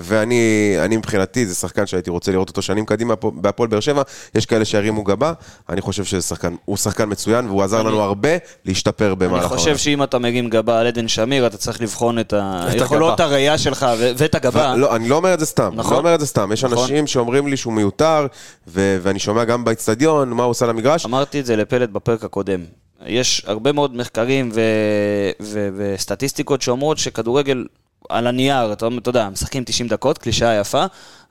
ואני, 0.00 0.74
אני 0.84 0.96
מבחינתי, 0.96 1.46
זה 1.46 1.54
שחקן 1.54 1.86
שהייתי 1.86 2.10
רוצה 2.10 2.32
לראות 2.32 2.48
אותו 2.48 2.62
שנים 2.62 2.86
קדימה 2.86 3.14
בהפועל 3.22 3.68
באר 3.68 3.80
שבע. 3.80 4.02
יש 4.34 4.46
כאלה 4.46 4.64
שירימו 4.64 5.04
גבה, 5.04 5.32
אני 5.68 5.80
חושב 5.80 6.04
שזה 6.04 6.22
שחקן, 6.22 6.54
הוא 6.64 6.76
שחקן 6.76 7.08
מצוין, 7.10 7.46
והוא 7.46 7.62
עזר 7.62 7.82
לנו 7.82 8.00
הרבה 8.00 8.28
להשתפר 8.64 9.14
במהלך 9.14 9.44
אני 9.44 9.58
חושב 9.58 9.76
שאם 9.76 10.02
אתה 10.02 10.18
מרים 10.18 10.50
גבה 10.50 10.80
על 10.80 10.86
עדן 10.86 11.08
שמיר, 11.08 11.46
אתה 11.46 11.56
צריך 11.56 11.80
לבחון 11.80 12.18
את 12.18 12.34
היכולות 12.36 13.20
הראייה 13.20 13.58
שלך 13.58 13.86
ואת 14.16 14.34
הגבה. 14.34 14.76
לא, 14.76 14.96
אני 14.96 15.08
לא 15.08 15.16
אומר 15.16 15.34
את 15.34 15.40
זה 15.40 15.46
סתם, 15.46 15.70
נכון. 15.74 15.84
אני 15.84 15.90
לא 15.90 15.98
אומר 15.98 16.14
את 16.14 16.20
זה 16.20 16.26
סתם. 16.26 16.52
יש 16.52 16.64
נכון. 16.64 16.78
אנשים 16.78 17.06
שאומרים 17.06 17.46
לי 17.46 17.56
שהוא 17.56 17.72
מיותר, 17.72 18.26
ואני 18.66 19.18
שומע 19.18 19.44
גם 19.44 19.64
באצטדיון, 19.64 20.30
מה 20.30 20.42
הוא 20.42 20.50
עושה 20.50 20.66
למגרש. 20.66 21.06
אמרתי 21.06 21.40
את 21.40 21.46
זה 21.46 21.56
לפלט 21.56 21.90
בפרק 21.90 22.24
הקודם. 22.24 22.60
יש 23.06 23.42
הרבה 23.46 23.72
מאוד 23.72 23.96
מחקרים 23.96 24.50
ו- 24.54 25.30
ו- 25.42 25.68
וסטטיסטיקות 25.76 26.62
שאומרות 26.62 26.98
שכדורגל 26.98 27.64
על 28.08 28.26
הנייר, 28.26 28.72
אתה, 28.72 28.88
אתה 28.98 29.08
יודע, 29.08 29.28
משחקים 29.28 29.64
90 29.64 29.88
דקות, 29.88 30.18
קלישאה 30.18 30.54
יפה, 30.60 30.84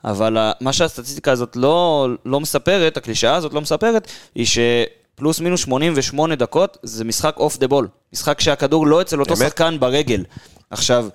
אבל 0.04 0.52
מה 0.60 0.72
שהסטטיסטיקה 0.72 1.32
הזאת 1.32 1.56
לא, 1.56 2.08
לא 2.24 2.40
מספרת, 2.40 2.96
הקלישאה 2.96 3.34
הזאת 3.34 3.52
לא 3.52 3.60
מספרת, 3.60 4.08
היא 4.34 4.46
שפלוס 4.46 5.40
מינוס 5.40 5.60
88 5.60 6.34
דקות 6.34 6.78
זה 6.82 7.04
משחק 7.04 7.34
off 7.36 7.58
the 7.58 7.68
ball. 7.68 7.88
משחק 8.12 8.40
שהכדור 8.40 8.86
לא 8.86 9.00
אצל 9.00 9.20
אותו 9.20 9.34
אמת? 9.34 9.38
שחקן 9.38 9.76
ברגל. 9.80 10.24
עכשיו, 10.70 11.06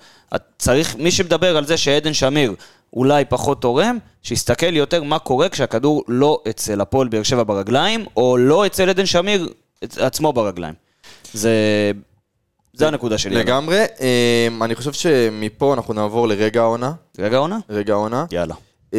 צריך, 0.58 0.96
מי 0.96 1.10
שמדבר 1.10 1.56
על 1.56 1.66
זה 1.66 1.76
שעדן 1.76 2.12
שמיר 2.14 2.54
אולי 2.92 3.24
פחות 3.24 3.62
תורם, 3.62 3.98
שיסתכל 4.22 4.76
יותר 4.76 5.02
מה 5.02 5.18
קורה 5.18 5.48
כשהכדור 5.48 6.04
לא 6.08 6.42
אצל 6.50 6.80
הפועל 6.80 7.08
באר 7.08 7.22
שבע 7.22 7.42
ברגליים, 7.42 8.04
או 8.16 8.36
לא 8.36 8.66
אצל 8.66 8.88
עדן 8.88 9.06
שמיר 9.06 9.48
עצמו 9.82 10.32
ברגליים. 10.32 10.74
זה, 11.32 11.52
זה 12.72 12.88
הנקודה 12.88 13.18
שלי. 13.18 13.34
לגמרי. 13.34 13.84
אמ, 14.48 14.62
אני 14.62 14.74
חושב 14.74 14.92
שמפה 14.92 15.74
אנחנו 15.74 15.94
נעבור 15.94 16.28
לרגע 16.28 16.60
העונה. 16.60 16.92
רגע 17.18 17.36
עונה? 17.36 17.58
רגע 17.70 17.92
העונה. 17.92 18.24
יאללה. 18.30 18.54
אמ, 18.94 18.98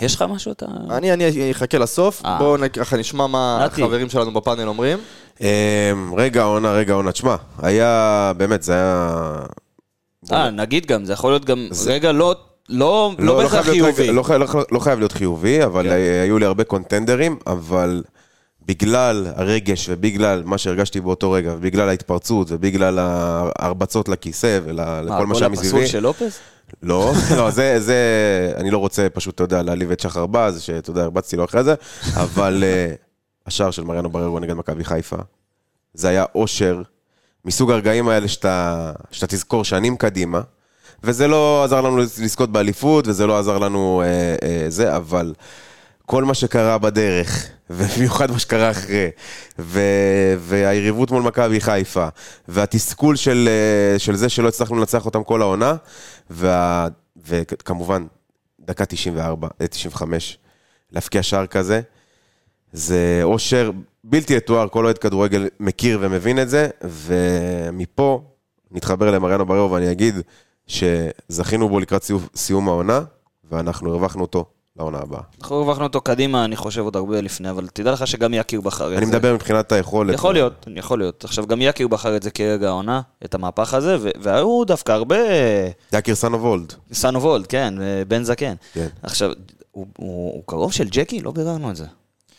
יש 0.00 0.14
לך 0.14 0.22
משהו? 0.22 0.52
אתה... 0.52 0.66
אני 0.90 1.12
אני 1.12 1.24
אחכה 1.50 1.78
לסוף, 1.78 2.24
אה. 2.24 2.38
בואו 2.38 2.56
ככה 2.72 2.96
נשמע 2.96 3.26
מה. 3.26 3.64
החברים 3.64 4.08
שלנו 4.10 4.32
בפאנל 4.32 4.68
אומרים. 4.68 4.98
אמ, 5.40 5.46
רגע 6.16 6.42
העונה, 6.42 6.72
רגע 6.72 6.92
העונה. 6.92 7.12
תשמע, 7.12 7.36
היה, 7.62 8.32
באמת, 8.36 8.62
זה 8.62 8.72
היה... 8.74 9.16
אה, 10.32 10.50
נגיד 10.50 10.86
גם, 10.86 11.04
זה 11.04 11.12
יכול 11.12 11.32
להיות 11.32 11.44
גם 11.44 11.68
רגע 11.86 12.12
לא, 12.12 12.34
לא, 12.68 13.12
לא 13.18 13.36
בהכרח 13.38 13.52
חייב 13.64 13.66
להיות 13.66 13.94
חיובי. 13.96 14.02
רגע- 14.02 14.12
לא, 14.12 14.38
לא, 14.40 14.46
חי- 14.46 14.58
לא 14.72 14.78
חייב 14.78 14.98
להיות 14.98 15.12
חיובי, 15.12 15.64
אבל. 15.64 15.82
כן. 15.84 15.94
היו 16.24 16.38
לי 16.38 16.46
הרבה 16.46 16.64
קונטנדרים, 16.64 17.36
אבל 17.46 18.02
בגלל 18.70 19.26
הרגש 19.36 19.88
ובגלל 19.88 20.42
מה 20.44 20.58
שהרגשתי 20.58 21.00
באותו 21.00 21.30
רגע, 21.30 21.54
ובגלל 21.54 21.88
ההתפרצות, 21.88 22.46
ובגלל 22.50 22.98
ההרבצות 22.98 24.08
לכיסא 24.08 24.60
ולכל 24.64 25.26
מה, 25.26 25.34
שהיה 25.34 25.46
הגול 25.46 25.58
מסביבי. 25.58 25.68
הפסול 25.68 25.86
של 25.86 26.00
לופס? 26.00 26.38
לא, 26.82 27.12
לא, 27.36 27.50
זה, 27.50 27.80
זה, 27.80 27.96
אני 28.56 28.70
לא 28.70 28.78
רוצה 28.78 29.08
פשוט, 29.08 29.34
אתה 29.34 29.44
יודע, 29.44 29.62
להעליב 29.62 29.90
את 29.90 30.00
שחר 30.00 30.26
בז, 30.26 30.60
שאתה 30.60 30.90
יודע, 30.90 31.02
הרבצתי 31.02 31.36
לו 31.36 31.44
אחרי 31.44 31.64
זה, 31.64 31.74
אבל 32.14 32.64
אה, 32.66 32.94
השער 33.46 33.70
של 33.70 33.84
מריאנו 33.84 34.10
בררו 34.10 34.40
נגד 34.40 34.54
מכבי 34.54 34.84
חיפה, 34.84 35.16
זה 35.94 36.08
היה 36.08 36.24
אושר, 36.34 36.82
מסוג 37.44 37.70
הרגעים 37.70 38.08
האלה 38.08 38.28
שאתה, 38.28 38.92
שאתה 39.10 39.26
תזכור 39.26 39.64
שנים 39.64 39.96
קדימה, 39.96 40.40
וזה 41.04 41.28
לא 41.28 41.64
עזר 41.64 41.80
לנו 41.80 41.96
לזכות 41.98 42.52
באליפות, 42.52 43.08
וזה 43.08 43.26
לא 43.26 43.38
עזר 43.38 43.58
לנו 43.58 44.02
אה, 44.04 44.34
אה, 44.42 44.64
זה, 44.68 44.96
אבל 44.96 45.34
כל 46.10 46.24
מה 46.24 46.34
שקרה 46.34 46.78
בדרך, 46.78 47.46
ובמיוחד 47.70 48.30
מה 48.30 48.38
שקרה 48.38 48.70
אחרי, 48.70 49.10
ו, 49.58 49.80
והיריבות 50.38 51.10
מול 51.10 51.22
מכבי 51.22 51.60
חיפה, 51.60 52.08
והתסכול 52.48 53.16
של, 53.16 53.48
אה, 53.48 53.98
של 53.98 54.16
זה 54.16 54.28
שלא 54.28 54.48
הצלחנו 54.48 54.76
לנצח 54.76 55.06
אותם 55.06 55.24
כל 55.24 55.42
העונה, 55.42 55.74
וה, 56.30 56.88
וכמובן, 57.26 58.06
דקה 58.60 58.84
94, 58.84 59.48
אה, 59.60 59.66
95, 59.66 60.38
להפקיע 60.92 61.22
שער 61.22 61.46
כזה, 61.46 61.80
זה 62.72 63.20
אושר 63.22 63.70
בלתי 64.04 64.36
יתואר, 64.36 64.68
כל 64.68 64.84
אוהד 64.84 64.98
כדורגל 64.98 65.48
מכיר 65.60 65.98
ומבין 66.00 66.38
את 66.38 66.48
זה, 66.48 66.68
ומפה 66.84 68.22
נתחבר 68.70 69.10
למריאנו 69.10 69.46
בררו 69.46 69.70
ואני 69.70 69.92
אגיד 69.92 70.14
שזכינו 70.66 71.68
בו 71.68 71.80
לקראת 71.80 72.02
סיום, 72.02 72.26
סיום 72.36 72.68
העונה, 72.68 73.00
ואנחנו 73.50 73.90
הרווחנו 73.90 74.22
אותו 74.22 74.59
לעונה 74.80 74.98
הבאה. 74.98 75.20
אנחנו 75.40 75.56
הרווחנו 75.56 75.84
אותו 75.84 76.00
קדימה, 76.00 76.44
אני 76.44 76.56
חושב 76.56 76.80
עוד 76.80 76.96
הרבה 76.96 77.20
לפני, 77.20 77.50
אבל 77.50 77.68
תדע 77.72 77.92
לך 77.92 78.06
שגם 78.06 78.34
יקיר 78.34 78.60
בחר 78.60 78.92
את 78.92 78.98
אני 78.98 79.06
זה. 79.06 79.12
מדבר 79.12 79.34
מבחינת 79.34 79.72
היכולת. 79.72 80.14
יכול 80.14 80.34
להיות, 80.34 80.66
יכול 80.76 80.98
להיות. 80.98 81.24
עכשיו, 81.24 81.46
גם 81.46 81.62
יקיר 81.62 81.88
בחר 81.88 82.16
את 82.16 82.22
זה 82.22 82.30
כרגע 82.30 82.68
העונה, 82.68 83.00
את 83.24 83.34
המהפך 83.34 83.74
הזה, 83.74 83.96
והיו 84.20 84.64
דווקא 84.64 84.92
הרבה... 84.92 85.16
יקיר. 86.42 86.74
סאנו 86.92 87.22
וולד, 87.22 87.46
כן, 87.46 87.74
בן 88.08 88.22
זקן. 88.22 88.54
כן. 88.72 88.86
עכשיו, 89.02 89.30
הוא, 89.72 89.86
הוא, 89.96 90.32
הוא 90.34 90.42
קרוב 90.46 90.72
של 90.72 90.88
ג'קי? 90.90 91.20
לא 91.20 91.30
ביררנו 91.30 91.70
את 91.70 91.76
זה. 91.76 91.84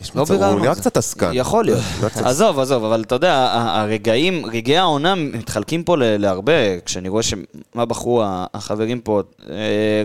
יש 0.02 0.16
לא 0.16 0.24
מצב- 0.24 0.44
הוא 0.44 0.60
נראה. 0.60 0.76
קצת 0.76 0.98
עסקן. 0.98 1.32
יכול 1.34 1.66
להיות. 1.66 1.80
עזוב, 2.24 2.60
עזוב, 2.60 2.84
אבל 2.84 3.02
אתה 3.02 3.16
יודע, 3.16 3.50
הרגעים, 3.54 4.46
רגעי 4.46 4.78
העונה 4.78 5.16
מתחלקים 5.16 5.84
פה 5.84 5.96
להרבה, 6.00 6.80
כשאני 6.86 7.10
רואה 7.10 7.24
שמה 7.24 7.86
בחרו 7.86 8.24
החברים 8.26 9.00
פה, 9.02 9.22
אה, 9.50 9.56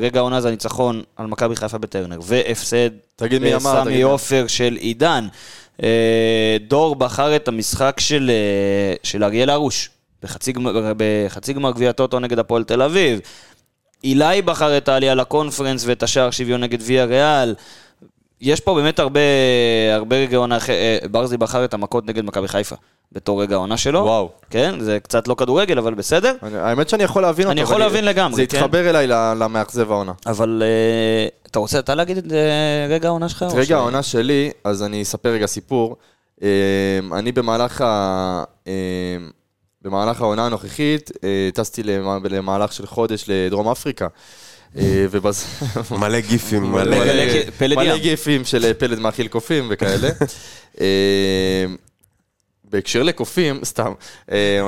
רגע 0.00 0.20
העונה 0.20 0.40
זה 0.40 0.48
הניצחון 0.48 1.02
על 1.16 1.26
מכבי 1.26 1.56
חיפה 1.56 1.78
בטרנר, 1.78 2.18
והפסד 2.22 2.90
תגיד 3.16 3.42
מי 3.42 3.54
אמר, 3.54 3.70
תגיד 3.72 3.82
סמי 3.85 3.96
מי. 3.96 4.02
עופר 4.02 4.44
של 4.46 4.76
עידן. 4.80 5.26
אה, 5.82 6.56
דור 6.68 6.96
בחר 6.96 7.37
את 7.37 7.48
המשחק 7.48 7.96
של, 8.00 8.30
אה, 8.30 8.94
של 9.02 9.24
אריאל 9.24 9.50
הרוש, 9.50 9.90
בחצי 10.22 10.52
גמר 11.52 11.70
גביע 11.72 11.92
טוטו 11.92 12.18
נגד 12.20 12.38
הפועל 12.38 12.64
תל 12.64 12.82
אביב. 12.82 13.20
אילי 14.04 14.42
בחר 14.42 14.76
את 14.78 14.88
העלייה 14.88 15.14
לקונפרנס 15.14 15.85
ואת 15.87 16.02
השער 16.02 16.30
שוויון 16.30 16.61
נגד 16.61 16.78
ויה 16.82 17.04
ריאל. 17.04 17.54
יש 18.40 18.61
פה 18.61 18.75
באמת 18.75 18.99
הרבה, 18.99 19.20
הרבה 19.94 20.16
רגע 20.16 20.37
עונה, 20.37 20.59
אה, 20.68 20.99
ברזי 21.11 21.37
בחר 21.37 21.64
את 21.64 21.75
המכות 21.75 22.07
נגד 22.07 22.25
מכבי 22.25 22.49
חיפה, 22.49 22.77
בתור 23.12 23.42
רגע 23.42 23.55
העונה 23.55 23.77
שלו. 23.77 24.01
וואו. 24.01 24.31
כן, 24.51 24.81
זה 24.81 24.99
קצת 25.03 25.29
לא 25.29 25.35
כדורגל, 25.35 25.79
אבל 25.79 25.94
בסדר. 25.94 26.35
אני- 26.42 26.59
האמת 26.59 26.88
שאני 26.88 27.03
יכול 27.05 27.22
להבין 27.22 27.44
אותו. 27.46 27.53
אני 27.53 27.61
יכול 27.61 27.79
להבין 27.79 28.05
לגמרי, 28.05 28.37
זה 28.37 28.46
כן. 28.46 28.57
התחבר 28.59 28.90
אליי 28.90 29.07
למאכזב 29.38 29.90
העונה. 29.92 30.12
אבל 30.27 30.62
אה, 30.64 31.29
אתה 31.51 31.59
רוצה 31.59 31.79
אתה 31.79 31.94
להגיד 31.94 32.16
את 32.18 32.33
אה, 32.33 32.38
רגע 32.90 33.09
העונה 33.09 33.29
שלך? 33.29 33.42
את 33.42 33.49
או 33.49 33.51
ש- 33.51 33.55
רגע 33.55 33.77
העונה 33.77 34.03
שלי, 34.03 34.51
אז 34.64 34.83
אני 34.83 35.03
אספר 35.03 35.29
רגע 35.29 35.46
סיפור. 35.46 35.96
אמ, 36.42 36.46
אני 37.14 37.33
במהלך 37.33 37.81
ה... 37.81 38.44
אמ, 38.66 38.72
במהלך 39.83 40.20
העונה 40.20 40.46
הנוכחית, 40.46 41.11
אה, 41.25 41.29
טסתי 41.55 41.83
למ- 41.83 42.27
למהלך 42.31 42.72
של 42.72 42.87
חודש 42.87 43.25
לדרום 43.29 43.68
אפריקה. 43.68 44.07
אה, 44.79 45.07
ובז... 45.11 45.45
מלא 46.01 46.21
גיפים, 46.21 46.62
מלא... 46.62 46.85
מלא- 46.85 47.05
פלד- 47.05 47.51
פלד 47.59 47.77
מלא 47.77 47.93
ים. 47.93 47.99
גיפים 48.03 48.45
של 48.45 48.65
אה, 48.65 48.75
פלד 48.75 48.99
מאכיל 48.99 49.29
קופים 49.29 49.67
וכאלה. 49.71 50.09
אה, 50.81 51.65
בהקשר 52.65 53.03
לקופים, 53.03 53.61
סתם, 53.65 53.93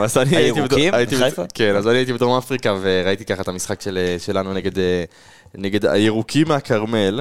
אז 0.05 0.19
אני 0.19 0.37
הייתי... 0.37 0.61
הירוקים 0.61 0.95
בחיפה? 1.11 1.43
כן, 1.55 1.77
אז 1.77 1.89
אני 1.89 1.97
הייתי 1.97 2.13
בדרום 2.13 2.39
אפריקה 2.39 2.75
וראיתי 2.81 3.25
ככה 3.25 3.43
את 3.43 3.49
המשחק 3.49 3.81
של- 3.81 3.99
שלנו 4.19 4.53
נגד, 4.53 4.73
נגד 5.55 5.87
הירוקים 5.87 6.49
מהכרמל. 6.49 7.21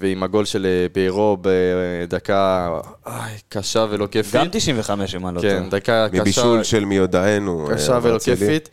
ועם 0.00 0.22
הגול 0.22 0.44
של 0.44 0.66
ביירו 0.92 1.36
בדקה 1.40 2.68
איי, 3.06 3.34
קשה 3.48 3.86
ולא 3.90 4.06
כיפית. 4.06 4.34
גם 4.34 4.46
95, 4.52 5.14
אם 5.14 5.26
אני 5.26 5.36
לא 5.36 5.40
טועה. 5.40 5.52
כן, 5.54 5.70
דקה 5.70 6.06
קשה. 6.12 6.20
מבישול 6.20 6.62
של 6.64 6.84
מי 6.84 6.94
יודענו. 6.94 7.68
קשה 7.74 7.98
ולא. 8.02 8.18
כיפית. 8.18 8.68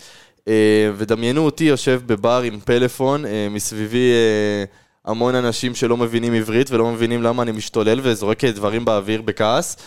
אה, 0.47 0.91
ודמיינו 0.97 1.45
אותי 1.45 1.63
יושב 1.63 2.01
בבר 2.05 2.41
עם 2.41 2.59
פלאפון, 2.59 3.25
אה, 3.25 3.47
מסביבי 3.51 4.11
אה, 4.11 4.63
המון 5.05 5.35
אנשים 5.35 5.75
שלא 5.75 5.97
מבינים 5.97 6.33
עברית 6.33 6.71
ולא 6.71 6.91
מבינים 6.91 7.23
למה 7.23 7.43
אני 7.43 7.51
משתולל 7.51 7.99
וזורק 8.03 8.45
דברים 8.45 8.85
באוויר 8.85 9.21
בכעס. 9.21 9.77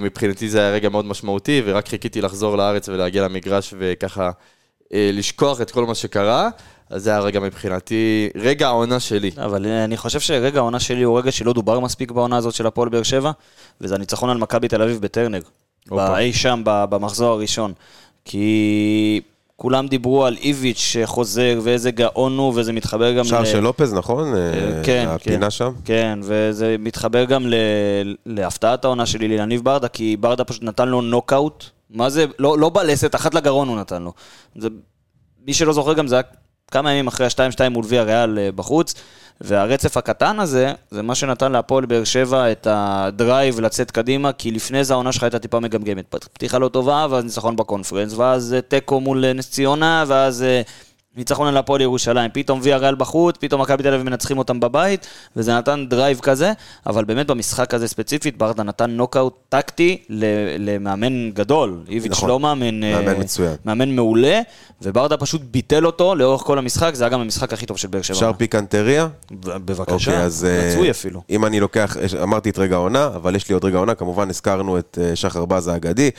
מבחינתי 0.00 0.48
זה 0.48 0.60
היה 0.60 0.70
רגע 0.70 0.88
מאוד 0.88 1.04
משמעותי, 1.04 1.62
ורק 1.64 1.88
חיכיתי 1.88 2.20
לחזור 2.20 2.56
לארץ 2.56 2.88
ולהגיע 2.88 3.22
למגרש 3.24 3.74
וככה 3.78 4.30
לשכוח 4.92 5.60
את 5.60 5.70
כל 5.70 5.86
מה 5.86 5.94
שקרה. 5.94 6.48
אז 6.90 7.02
זה 7.02 7.10
היה 7.10 7.20
רגע 7.20 7.40
מבחינתי, 7.40 8.28
רגע 8.36 8.66
העונה 8.66 9.00
שלי. 9.00 9.30
אבל 9.36 9.66
אני 9.66 9.96
חושב 9.96 10.20
שרגע 10.20 10.58
העונה 10.58 10.80
שלי 10.80 11.02
הוא 11.02 11.18
רגע 11.18 11.32
שלא 11.32 11.52
דובר 11.52 11.80
מספיק 11.80 12.10
בעונה 12.10 12.36
הזאת 12.36 12.54
של 12.54 12.66
הפועל 12.66 12.88
באר 12.88 13.02
שבע, 13.02 13.30
וזה 13.80 13.94
הניצחון 13.94 14.30
על 14.30 14.38
מכבי 14.38 14.68
תל 14.68 14.82
אביב 14.82 15.00
בטרנר. 15.00 15.40
אי 15.92 16.32
שם 16.32 16.62
במחזור 16.64 17.32
הראשון. 17.32 17.72
כי 18.24 19.20
כולם 19.62 19.86
דיברו 19.86 20.24
על 20.24 20.36
איביץ' 20.40 20.78
שחוזר, 20.78 21.60
ואיזה 21.62 21.90
גאון 21.90 22.38
הוא, 22.38 22.52
וזה 22.56 22.72
מתחבר 22.72 23.12
גם 23.12 23.24
שער 23.24 23.44
של 23.44 23.60
לופז, 23.60 23.94
נכון? 23.94 24.34
אה, 24.34 24.82
כן, 24.82 25.06
הפינה 25.08 25.46
כן. 25.46 25.50
שם. 25.50 25.72
כן, 25.84 26.18
וזה 26.22 26.76
מתחבר 26.78 27.24
גם 27.24 27.46
ל... 27.46 27.54
להפתעת 28.26 28.84
העונה 28.84 29.06
שלי 29.06 29.28
אליניב 29.28 29.64
ברדה, 29.64 29.88
כי 29.88 30.16
ברדה 30.16 30.44
פשוט 30.44 30.62
נתן 30.62 30.88
לו 30.88 31.00
נוקאוט. 31.00 31.64
מה 31.90 32.10
זה? 32.10 32.26
לא, 32.38 32.58
לא 32.58 32.68
בלסת, 32.68 33.14
אחת 33.14 33.34
לגרון 33.34 33.68
הוא 33.68 33.76
נתן 33.76 34.02
לו. 34.02 34.12
זה... 34.56 34.68
מי 35.46 35.54
שלא 35.54 35.72
זוכר 35.72 35.92
גם, 35.92 36.06
זה 36.06 36.14
היה 36.14 36.22
כמה 36.70 36.92
ימים 36.92 37.06
אחרי 37.06 37.26
ה-2-2 37.26 37.68
מול 37.68 37.84
ויה 37.88 38.02
ריאל 38.02 38.38
אה, 38.38 38.52
בחוץ, 38.52 38.94
והרצף 39.40 39.96
הקטן 39.96 40.40
הזה, 40.40 40.72
זה 40.90 41.02
מה 41.02 41.14
שנתן 41.14 41.52
להפועל 41.52 41.86
באר 41.86 42.04
שבע 42.04 42.52
את 42.52 42.66
ה 42.70 42.85
drive 42.85 43.60
לצאת 43.60 43.90
קדימה, 43.90 44.32
כי 44.32 44.50
לפני 44.50 44.84
זה 44.84 44.94
העונה 44.94 45.12
שלך 45.12 45.22
הייתה 45.22 45.38
טיפה 45.38 45.60
מגמגמת. 45.60 46.14
פתיחה 46.32 46.58
לא 46.58 46.68
טובה, 46.68 47.06
ואז 47.10 47.24
ניצחון 47.24 47.56
בקונפרנס, 47.56 48.14
ואז 48.14 48.54
אה, 48.54 48.60
תיקו 48.60 49.00
מול 49.00 49.24
אה, 49.24 49.32
נס 49.32 49.50
ציונה, 49.50 50.04
ואז 50.06 50.42
אה, 50.42 50.62
ניצחון 51.16 51.48
על 51.48 51.56
הפועל 51.56 51.80
ירושלים. 51.80 52.30
פתאום 52.32 52.60
ויה 52.62 52.76
ריאל 52.76 52.94
בחוץ, 52.94 53.36
פתאום 53.40 53.60
מכבי 53.60 53.82
תל 53.82 53.94
אביב 53.94 54.06
מנצחים 54.06 54.38
אותם 54.38 54.60
בבית, 54.60 55.06
וזה 55.36 55.56
נתן 55.58 55.86
drive 55.88 56.20
כזה, 56.20 56.52
אבל 56.86 57.04
באמת 57.04 57.26
במשחק 57.26 57.74
הזה 57.74 57.88
ספציפית, 57.88 58.38
ברדה 58.38 58.62
נתן 58.62 58.90
נוקאוט 58.90 59.34
טקטי 59.48 60.02
למאמן 60.58 61.30
גדול. 61.30 61.80
איביץ' 61.88 62.12
נכון. 62.12 62.28
לא 62.28 62.40
מאמן... 62.40 62.84
אה, 62.84 63.02
מאמן 63.02 63.20
מצוין. 63.20 63.54
מאמן 63.64 63.96
מעולה, 63.96 64.40
וברדה 64.82 65.16
פשוט 65.16 65.42
ביטל 65.50 65.86
אותו 65.86 66.14
לאורך 66.14 66.42
כל 66.42 66.58
המשחק, 66.58 66.94
זה 66.94 67.04
היה 67.04 67.08
גם 67.10 67.20
המשחק 67.20 67.52
הכי 67.52 67.66
טוב 67.66 67.76
של 67.76 67.88
באר 67.88 68.02
שבע. 68.02 68.16
שער 68.16 68.32
פיקנטריה? 68.32 69.08
בבקשה, 69.40 70.10
אוקיי, 70.10 70.22
אז... 70.24 70.44
אה, 70.44 70.68
רצוי 70.70 70.90
אפילו. 70.90 71.22
אם 71.30 71.44
אני 71.46 71.60
לוקח, 71.60 71.96
יש- 72.02 72.14
אמרתי 72.14 72.50
את 72.50 72.58
רגע 72.58 72.74
העונה, 72.76 73.06
אבל 73.06 73.36
יש 73.36 73.48
לי 73.48 73.54
עוד 73.54 73.64
רגע 73.64 73.76
העונה, 73.76 73.94
כמובן 73.94 74.30
הזכרנו 74.30 74.78
את 74.78 74.98
אה, 75.02 75.16
שחר 75.16 75.44
בז 75.44 75.68
האגדי. 75.68 76.10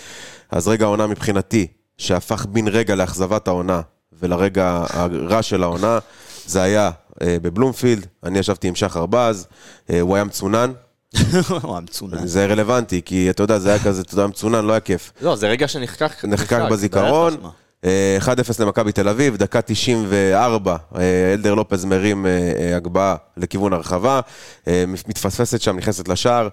אז 0.52 0.68
רגע 0.68 0.86
העונה 0.86 1.08
מבחינתי, 1.08 1.68
שהפך 1.98 2.46
בן 2.46 2.68
רגע 2.68 2.96
לאכזבת 2.96 3.48
העונה 3.48 3.82
ולרגע 4.24 4.86
הרע 4.90 5.42
של 5.42 5.64
העונה, 5.64 6.00
זה 6.46 6.62
היה 6.62 6.92
אה, 7.22 7.38
בבלומפילד, 7.42 8.06
אני 8.24 8.40
ישבתי 8.40 8.68
עם 8.68 8.76
שחר 8.76 9.06
בז, 9.06 9.48
אה, 9.90 10.02
הוא 10.02 10.16
היה 10.16 10.24
מצונן, 10.24 10.72
הוא 11.62 11.78
המצונן. 11.78 12.28
זה 12.28 12.46
רלוונטי, 12.46 13.02
כי 13.06 13.30
אתה 13.30 13.44
יודע, 13.44 13.60
זה 13.60 13.70
היה 13.70 13.80
כזה, 13.80 14.02
אתה 14.02 14.14
יודע, 14.14 14.28
מצונן, 14.28 14.66
לא 14.66 14.72
היה 14.74 14.80
כיף. 14.80 15.12
לא, 15.22 15.36
זה 15.36 15.48
רגע 15.48 15.68
שנחקק. 15.68 16.26
נחקק. 16.26 16.60
בזיכרון, 16.72 17.38
בעיה, 17.38 17.50
אה, 17.86 18.18
1-0 18.22 18.60
למכבי 18.60 18.92
תל 18.92 19.10
אביב, 19.10 19.38
דקה 19.38 19.62
94, 19.62 20.76
אה, 20.96 21.34
אלדר 21.34 21.54
לופז 21.54 21.86
מרים 21.86 22.26
הגבהה 22.76 23.16
לכיוון 23.38 23.74
הרחבה, 23.74 24.20
מתפספסת 25.08 25.62
שם, 25.62 25.78
נכנסת 25.78 26.08
לשער. 26.08 26.48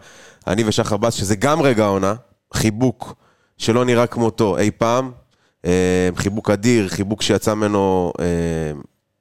אני 0.47 0.65
ושחר 0.67 0.97
בס, 0.97 1.15
שזה 1.15 1.37
גם 1.37 1.63
רגע 1.63 1.85
העונה, 1.85 2.15
חיבוק 2.55 3.15
שלא 3.59 3.85
נראה 3.85 4.07
כמותו 4.07 4.59
אי 4.59 4.71
פעם, 4.79 5.11
חיבוק 6.17 6.51
אדיר, 6.51 6.89
חיבוק 6.89 7.23
שיצא 7.23 7.55
ממנו 7.55 8.13
אה, 8.21 8.25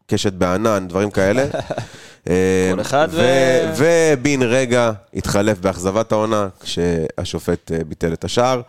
קשת 0.08 0.34
בענן, 0.34 0.88
דברים 0.88 1.12
כאלה. 1.12 1.46
אה, 2.30 2.72
כל 2.76 2.82
אחד 2.82 3.08
ו- 3.12 3.74
ובן 3.78 4.42
רגע 4.44 4.92
התחלף 5.14 5.60
באכזבת 5.60 6.12
העונה, 6.12 6.48
כשהשופט 6.60 7.72
אה, 7.72 7.84
ביטל 7.88 8.14
את 8.14 8.24
השער. 8.24 8.62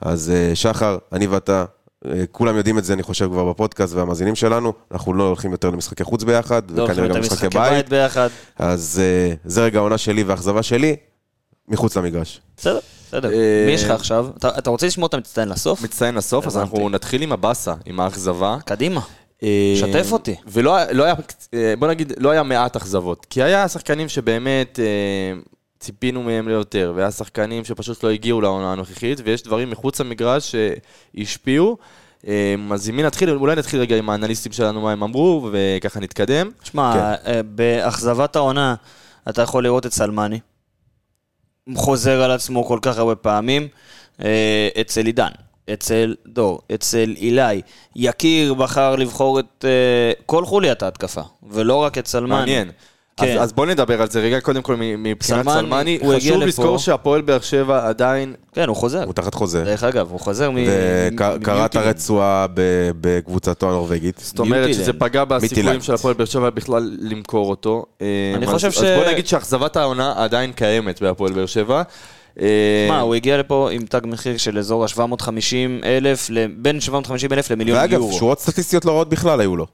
אז 0.00 0.32
אה, 0.34 0.54
שחר, 0.54 0.98
אני 1.12 1.26
ואתה, 1.26 1.64
אה, 2.06 2.24
כולם 2.32 2.56
יודעים 2.56 2.78
את 2.78 2.84
זה, 2.84 2.92
אני 2.92 3.02
חושב, 3.02 3.26
כבר 3.26 3.44
בפודקאסט 3.44 3.94
והמאזינים 3.94 4.34
שלנו, 4.34 4.72
אנחנו 4.92 5.14
לא 5.14 5.24
הולכים 5.26 5.52
יותר 5.52 5.70
למשחקי 5.70 6.04
חוץ 6.04 6.22
ביחד, 6.22 6.62
לא, 6.70 6.82
וכנראה 6.82 7.08
גם 7.08 7.12
אתם 7.12 7.20
משחקי 7.20 7.46
משחקי 7.46 7.58
בית. 7.58 7.72
בית 7.72 7.88
ביחד. 7.88 8.28
אז 8.58 9.00
אה, 9.04 9.34
זה 9.44 9.64
רגע 9.64 9.78
העונה 9.78 9.98
שלי 9.98 10.22
והאכזבה 10.22 10.62
שלי, 10.62 10.96
מחוץ 11.68 11.96
למגרש. 11.96 12.40
בסדר, 12.56 12.78
בסדר. 13.14 13.32
אה, 13.32 13.64
מי 13.66 13.72
יש 13.72 13.84
לך 13.84 13.90
עכשיו? 13.90 14.26
אתה 14.58 14.70
רוצה 14.70 14.86
לשמוע 14.86 15.06
את 15.06 15.14
המצטיין 15.14 15.48
לסוף? 15.48 15.82
מצטיין 15.82 16.14
לסוף, 16.14 16.46
אז. 16.46 16.56
אנחנו 16.56 16.88
נתחיל 16.88 17.22
עם 17.22 17.32
הבאסה, 17.32 17.74
עם 17.86 18.00
האכזבה. 18.00 18.56
קדימה. 18.64 19.00
אה, 19.42 19.74
שתף 19.76 20.12
אותי. 20.12 20.34
ולא 20.46 20.76
היה- 20.76 20.92
לא 20.92 21.04
היה, 21.04 21.14
אה, 21.54 21.74
בוא 21.78 21.88
נגיד, 21.88 22.12
לא 22.18 22.30
היה 22.30 22.42
מעט 22.42 22.76
אכזבות. 22.76 23.26
כי 23.30 23.42
היה 23.42 23.68
שחקנים 23.68 24.08
שבאמת 24.08 24.78
ציפינו 25.80 26.22
מהם 26.22 26.48
ליותר, 26.48 26.92
והיה 26.96 27.10
שחקנים 27.10 27.64
שפשוט 27.64 28.02
לא 28.04 28.10
הגיעו 28.10 28.40
לעונה 28.40 28.72
הנוכחית, 28.72 29.20
ויש 29.24 29.42
דברים 29.42 29.70
מחוץ 29.70 30.00
למגרש 30.00 30.54
שהשפיעו. 31.16 31.76
אז 32.72 32.88
עם 32.88 32.96
מי 32.96 33.02
נתחיל? 33.02 33.30
אולי 33.30 33.56
נתחיל 33.56 33.80
רגע 33.80 33.96
עם 33.96 34.10
האנליסטים 34.10 34.52
שלנו, 34.52 34.80
מה 34.80 34.92
הם 34.92 35.02
אמרו, 35.02 35.48
וככה 35.52 36.00
נתקדם. 36.00 36.50
תשמע, 36.62 37.14
כן. 37.24 37.40
באכזבת 37.44 38.36
העונה, 38.36 38.74
אתה 39.28 39.42
יכול 39.42 39.64
לראות 39.64 39.86
את 39.86 39.92
סלמני. 39.92 40.38
חוזר 41.74 42.22
על 42.22 42.30
עצמו 42.30 42.64
כל 42.64 42.78
כך 42.82 42.98
הרבה 42.98 43.14
פעמים. 43.14 43.68
אה, 44.24 44.68
אצל 44.80 45.06
עידן, 45.06 45.30
אצל 45.72 46.14
דור, 46.26 46.60
אצל 46.74 47.14
אילי. 47.16 47.62
יקיר 47.96 48.54
בחר 48.54 48.96
לבחור 48.96 49.40
את 49.40 49.64
אה, 49.64 50.12
כל 50.26 50.44
חוליית 50.44 50.82
ההתקפה, 50.82 51.22
ולא 51.50 51.76
רק 51.76 51.98
את 51.98 52.06
סלמני. 52.06 52.34
מעניין. 52.34 52.70
כן. 53.16 53.38
אז, 53.38 53.44
אז 53.44 53.52
בוא 53.52 53.66
נדבר 53.66 54.02
על 54.02 54.10
זה 54.10 54.20
רגע, 54.20 54.40
קודם 54.40 54.62
כל 54.62 54.76
מ- 54.76 55.02
מבחינת 55.02 55.48
סלמני, 55.48 55.98
חשוב. 56.16 56.42
לזכור 56.42 56.78
שהפועל 56.78 57.20
באר 57.22 57.40
שבע 57.40 57.88
עדיין... 57.88 58.34
כן, 58.52 58.68
הוא 58.68 58.76
חוזר. 58.76 59.04
הוא 59.04 59.12
תחת 59.12 59.34
חוזה, 59.34 59.64
דרך 59.64 59.84
אגב, 59.84 60.10
הוא 60.10 60.20
חוזר 60.20 60.50
מ... 60.50 60.56
וקרא 61.12 61.64
את. 61.66 61.76
הרצועה 61.76 62.46
ב- 62.54 62.90
בקבוצתו 63.00 63.68
הנורבגית. 63.68 64.20
זאת 64.24 64.38
אומרת. 64.38 64.74
שזה 64.74 64.92
פגע 64.92 65.24
בסיכויים. 65.24 65.80
של 65.80 65.94
הפועל 65.94 66.14
באר 66.14 66.26
שבע 66.26 66.50
בכלל 66.50 66.96
למכור 67.00 67.50
אותו. 67.50 67.84
אני 68.36 68.46
אז- 68.46 68.52
חושב 68.52 68.68
אז 68.68 68.74
ש- 68.74 68.78
בוא 68.78 69.12
נגיד 69.12 69.26
שאכזבת 69.26 69.76
העונה 69.76 70.14
עדיין 70.16 70.52
קיימת 70.52 71.02
בהפועל 71.02 71.32
באר 71.32 71.46
שבע. 71.46 71.82
אה, 72.40 72.86
מה, 72.88 73.00
הוא 73.00 73.14
הגיע 73.14 73.38
לפה 73.38 73.68
עם 73.72 73.82
תג 73.88 74.00
מחיר 74.04 74.36
של 74.36 74.58
אזור 74.58 74.84
ה-750 74.84 75.28
אלף, 75.84 76.30
בין 76.56 76.80
750 76.80 77.32
אלף 77.32 77.50
למיליון 77.50 77.78
ואגב, 77.78 77.92
יורו. 77.92 78.12
שורות 78.12 78.40
סטטיסטיות 78.40 78.84
לא 78.84 78.92
רעות 78.92 79.08
בכלל 79.08 79.40
היו 79.40 79.56
לו. 79.56 79.66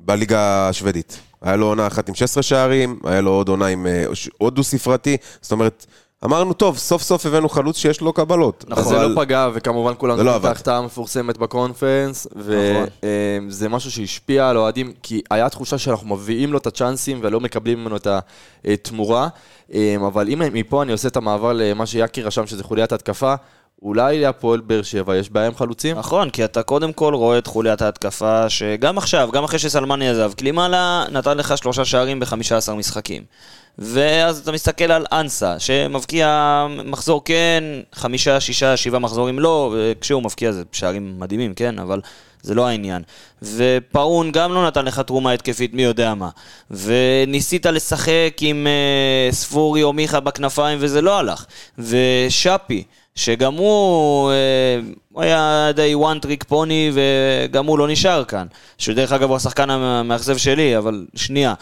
בליגה 0.00 0.68
השוודית. 0.68 1.18
היה 1.44 1.56
לו 1.56 1.66
עונה 1.66 1.86
אחת 1.86 2.08
עם 2.08 2.14
16 2.14 2.42
שערים, 2.42 2.98
היה 3.04 3.20
לו 3.20 3.30
עוד 3.30 3.48
עונה 3.48 3.66
עם 3.66 3.86
אה, 3.86 4.04
עוד 4.38 4.54
דו-ספרתי. 4.54 5.16
זאת 5.40 5.52
אומרת, 5.52 5.86
אמרנו, 6.24 6.52
טוב, 6.52 6.78
סוף 6.78 7.02
סוף 7.02 7.26
הבאנו 7.26 7.48
חלוץ 7.48 7.76
שיש 7.76 8.00
לו 8.00 8.12
קבלות. 8.12 8.64
אז 8.70 8.84
זה 8.84 8.94
לא 8.96 9.22
פגע, 9.22 9.48
וכמובן 9.54 9.92
כולם 9.98 10.16
זה 10.16 10.22
לא 10.22 10.32
זוכרים 10.32 10.44
את. 10.44 10.56
ההחטאה 10.56 10.76
המפורסמת 10.76 11.38
בקונפרנס, 11.38 12.26
וזה 12.36 13.68
משהו 13.68 13.90
שהשפיע 13.90 14.48
על 14.48 14.56
האוהדים, 14.56 14.92
כי 15.02 15.22
היה 15.30 15.48
תחושה 15.48 15.78
שאנחנו 15.78 16.16
מביאים 16.16 16.52
לו 16.52 16.58
את 16.58 16.66
הצ'אנסים 16.66 17.18
ולא 17.22 17.40
מקבלים 17.40 17.80
ממנו 17.80 17.96
את 17.96 18.06
התמורה. 18.64 19.28
אה, 19.74 19.96
אבל 20.06 20.28
אם 20.28 20.42
מפה 20.52 20.82
אני 20.82 20.92
עושה 20.92 21.08
את 21.08 21.16
המעבר 21.16 21.52
למה 21.52 21.86
שיאקי 21.86 22.22
רשם, 22.22 22.46
שזה 22.46 22.64
חוליית 22.64 22.92
התקפה, 22.92 23.34
אולי 23.84 24.20
להפועל 24.20 24.60
באר 24.60 24.82
שבע 24.82 25.16
יש 25.16 25.30
בעיה 25.30 25.46
עם 25.46 25.54
חלוצים? 25.54 25.98
נכון, 25.98 26.30
כי 26.30 26.44
אתה 26.44 26.62
קודם 26.62 26.92
כל 26.92 27.14
רואה 27.14 27.38
את 27.38 27.46
חוליית 27.46 27.82
ההתקפה, 27.82 28.50
שגם 28.50 28.98
עכשיו, 28.98 29.28
גם 29.32 29.44
אחרי 29.44 29.58
שסלמני 29.58 30.08
עזב, 30.08 30.32
קלימאלה 30.36 31.04
נתן 31.10 31.36
לך 31.36 31.58
שלושה 31.58 31.84
שערים 31.84 32.20
ב-15 32.20 32.72
משחקים. 32.72 33.22
ואז 33.78 34.38
אתה 34.38 34.52
מסתכל 34.52 34.92
על 34.92 35.06
אנסה, 35.12 35.58
שמבקיע 35.58 36.66
מחזור 36.84 37.24
כן, 37.24 37.64
חמישה, 37.92 38.40
שישה, 38.40 38.76
שבעה 38.76 39.00
מחזורים 39.00 39.38
לא, 39.38 39.74
וכשהוא 39.76 40.22
מבקיע 40.22 40.52
זה 40.52 40.62
שערים 40.72 41.14
מדהימים, 41.18 41.54
כן, 41.54 41.78
אבל 41.78 42.00
זה 42.42 42.54
לא 42.54 42.66
העניין. 42.66 43.02
ופאון 43.42 44.32
גם 44.32 44.52
לא 44.52 44.66
נתן 44.66 44.84
לך 44.84 45.00
תרומה 45.00 45.32
התקפית 45.32 45.74
מי 45.74 45.82
יודע 45.82 46.14
מה. 46.14 46.28
וניסית 46.70 47.66
לשחק 47.66 48.36
עם 48.40 48.66
אה, 48.66 49.32
ספורי 49.32 49.82
או 49.82 49.92
מיכה 49.92 50.20
בכנפיים 50.20 50.78
וזה 50.80 51.02
לא 51.02 51.18
הלך. 51.18 51.44
ושאפי, 51.78 52.84
שגם 53.14 53.54
הוא, 53.54 54.30
אה, 54.30 54.80
הוא 55.12 55.22
היה 55.22 55.70
די 55.74 55.94
one 55.94 56.24
trick 56.24 56.44
פוני 56.48 56.92
וגם 56.94 57.66
הוא 57.66 57.78
לא 57.78 57.88
נשאר 57.88 58.24
כאן. 58.24 58.46
שדרך 58.78 59.12
אגב 59.12 59.28
הוא 59.28 59.36
השחקן 59.36 59.70
המאכזב 59.70 60.36
שלי, 60.36 60.78
אבל 60.78 61.06
שנייה. 61.14 61.54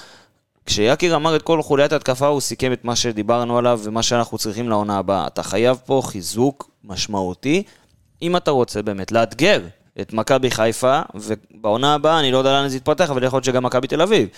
כשיקיר 0.66 1.16
אמר 1.16 1.36
את 1.36 1.42
כל 1.42 1.62
חוליית 1.62 1.92
ההתקפה, 1.92 2.26
הוא 2.26 2.40
סיכם 2.40 2.72
את 2.72 2.84
מה 2.84 2.96
שדיברנו 2.96 3.58
עליו 3.58 3.80
ומה 3.82 4.02
שאנחנו 4.02 4.38
צריכים 4.38 4.68
לעונה 4.68 4.98
הבאה. 4.98 5.26
אתה 5.26 5.42
חייב 5.42 5.78
פה 5.86 6.02
חיזוק 6.04 6.70
משמעותי, 6.84 7.62
אם 8.22 8.36
אתה 8.36 8.50
רוצה 8.50 8.82
באמת 8.82 9.12
לאתגר 9.12 9.60
את 10.00 10.12
מכבי 10.12 10.50
חיפה, 10.50 11.00
ובעונה 11.14 11.94
הבאה, 11.94 12.20
אני 12.20 12.32
לא 12.32 12.38
יודע 12.38 12.52
לאן 12.52 12.68
זה 12.68 12.76
יתפתח, 12.76 13.10
אבל 13.10 13.24
יכול 13.24 13.36
להיות 13.36 13.44
שגם 13.44 13.62
מכבי 13.62 13.86
תל 13.86 14.02
אביב. 14.02 14.28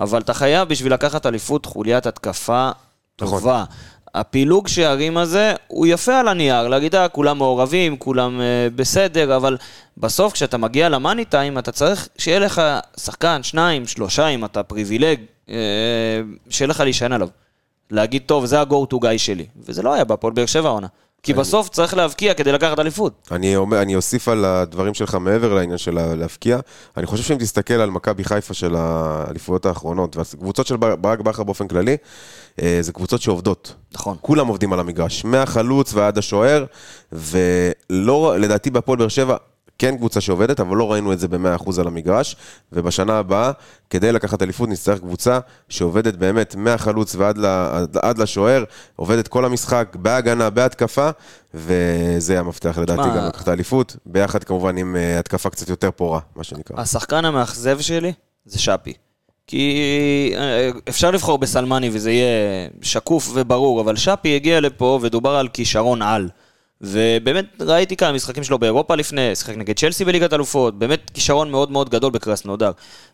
אבל 0.00 0.20
אתה 0.20 0.34
חייב 0.34 0.68
בשביל 0.68 0.92
לקחת 0.92 1.26
אליפות 1.26 1.66
חוליית 1.66 2.06
התקפה 2.06 2.70
טובה. 3.16 3.64
הפילוג 4.16 4.68
שערים 4.68 5.16
הזה 5.16 5.54
הוא 5.66 5.86
יפה 5.86 6.20
על 6.20 6.28
הנייר, 6.28 6.68
להגיד, 6.68 6.94
אה, 6.94 7.08
כולם 7.08 7.38
מעורבים, 7.38 7.96
כולם 7.96 8.40
אה, 8.40 8.68
בסדר, 8.74 9.36
אבל 9.36 9.56
בסוף 9.96 10.32
כשאתה 10.32 10.56
מגיע 10.56 10.88
למאני 10.88 11.24
טיים, 11.24 11.58
אתה 11.58 11.72
צריך 11.72 12.08
שיהיה 12.18 12.38
לך 12.38 12.62
שחקן, 12.96 13.42
שניים, 13.42 13.86
שלושה, 13.86 14.28
אם 14.28 14.44
אתה 14.44 14.62
פריבילג, 14.62 15.20
אה, 15.48 15.54
שיהיה 16.50 16.68
לך 16.68 16.80
להישען 16.80 17.12
עליו. 17.12 17.28
להגיד, 17.90 18.22
טוב, 18.26 18.46
זה 18.46 18.60
ה-go 18.60 18.94
to 18.94 18.96
guy 18.96 19.18
שלי. 19.18 19.46
וזה 19.66 19.82
לא 19.82 19.94
היה 19.94 20.04
בהפועל 20.04 20.32
באר 20.32 20.46
שבע 20.46 20.68
העונה. 20.68 20.86
כי 21.26 21.34
בסוף 21.34 21.68
צריך 21.68 21.94
להבקיע 21.94 22.34
כדי 22.34 22.52
לקחת 22.52 22.78
אליפות. 22.78 23.28
אני, 23.30 23.56
אומר, 23.56 23.82
אני 23.82 23.96
אוסיף 23.96 24.28
על 24.28 24.44
הדברים 24.44 24.94
שלך 24.94 25.14
מעבר 25.14 25.54
לעניין 25.54 25.78
של 25.78 26.14
להבקיע. 26.14 26.58
אני 26.96 27.06
חושב 27.06 27.22
שאם 27.22 27.36
תסתכל 27.38 27.74
על 27.74 27.90
מכבי 27.90 28.24
חיפה 28.24 28.54
של 28.54 28.74
האליפויות 28.76 29.66
האחרונות, 29.66 30.16
והקבוצות 30.16 30.66
של 30.66 30.76
ברק 30.76 31.20
בכר 31.20 31.42
באופן 31.42 31.68
כללי, 31.68 31.96
אה, 32.62 32.78
זה 32.80 32.92
קבוצות 32.92 33.20
שעובדות. 33.20 33.74
נכון. 33.92 34.16
כולם 34.20 34.46
עובדים 34.46 34.72
על 34.72 34.80
המגרש, 34.80 35.24
מהחלוץ 35.24 35.94
ועד 35.94 36.18
השוער, 36.18 36.64
ולא, 37.12 38.36
לדעתי 38.38 38.70
בהפועל 38.70 38.98
באר 38.98 39.08
שבע, 39.08 39.36
כן 39.78 39.96
קבוצה 39.96 40.20
שעובדת, 40.20 40.60
אבל 40.60 40.76
לא 40.76 40.92
ראינו 40.92 41.12
את 41.12 41.18
זה 41.18 41.28
ב-100% 41.28 41.80
על 41.80 41.86
המגרש, 41.86 42.36
ובשנה 42.72 43.18
הבאה, 43.18 43.52
כדי 43.90 44.12
לקחת 44.12 44.42
אליפות, 44.42 44.68
נצטרך 44.68 45.00
קבוצה 45.00 45.38
שעובדת 45.68 46.14
באמת 46.14 46.54
מהחלוץ 46.54 47.14
ועד 47.14 47.38
ל, 47.38 47.44
עד, 47.46 47.96
עד 48.02 48.18
לשוער, 48.18 48.64
עובדת 48.96 49.28
כל 49.28 49.44
המשחק, 49.44 49.96
בהגנה, 50.00 50.50
בהתקפה, 50.50 51.10
וזה 51.54 52.38
המפתח 52.38 52.78
לדעתי 52.78 53.08
גם 53.16 53.26
לקחת 53.28 53.48
האליפות, 53.48 53.96
ביחד 54.06 54.44
כמובן 54.44 54.76
עם 54.76 54.96
אה, 54.96 55.18
התקפה 55.18 55.50
קצת 55.50 55.68
יותר 55.68 55.90
פורה, 55.90 56.20
מה 56.36 56.44
שנקרא. 56.44 56.80
השחקן 56.80 57.24
המאכזב 57.24 57.80
שלי 57.80 58.12
זה 58.44 58.58
שפי. 58.58 58.92
כי 59.46 60.34
אה, 60.36 60.70
אפשר 60.88 61.10
לבחור 61.10 61.38
בסלמני 61.38 61.90
וזה 61.92 62.10
יהיה 62.10 62.68
שקוף 62.82 63.30
וברור, 63.34 63.80
אבל 63.80 63.96
שפי 63.96 64.36
הגיע 64.36 64.60
לפה 64.60 64.98
ודובר 65.02 65.30
על 65.30 65.48
כישרון 65.48 66.02
על. 66.02 66.28
ובאמת 66.80 67.44
ראיתי 67.60 67.96
כמה 67.96 68.12
משחקים 68.12 68.44
שלו 68.44 68.58
באירופה 68.58 68.94
לפני, 68.94 69.36
שיחק 69.36 69.56
נגד 69.56 69.78
צ'לסי 69.78 70.04
בליגת 70.04 70.32
אלופות, 70.32 70.78
באמת 70.78 71.10
כישרון 71.14 71.50
מאוד 71.50 71.70
מאוד 71.70 71.90
גדול 71.90 72.10
בקרסנודר. 72.10 72.70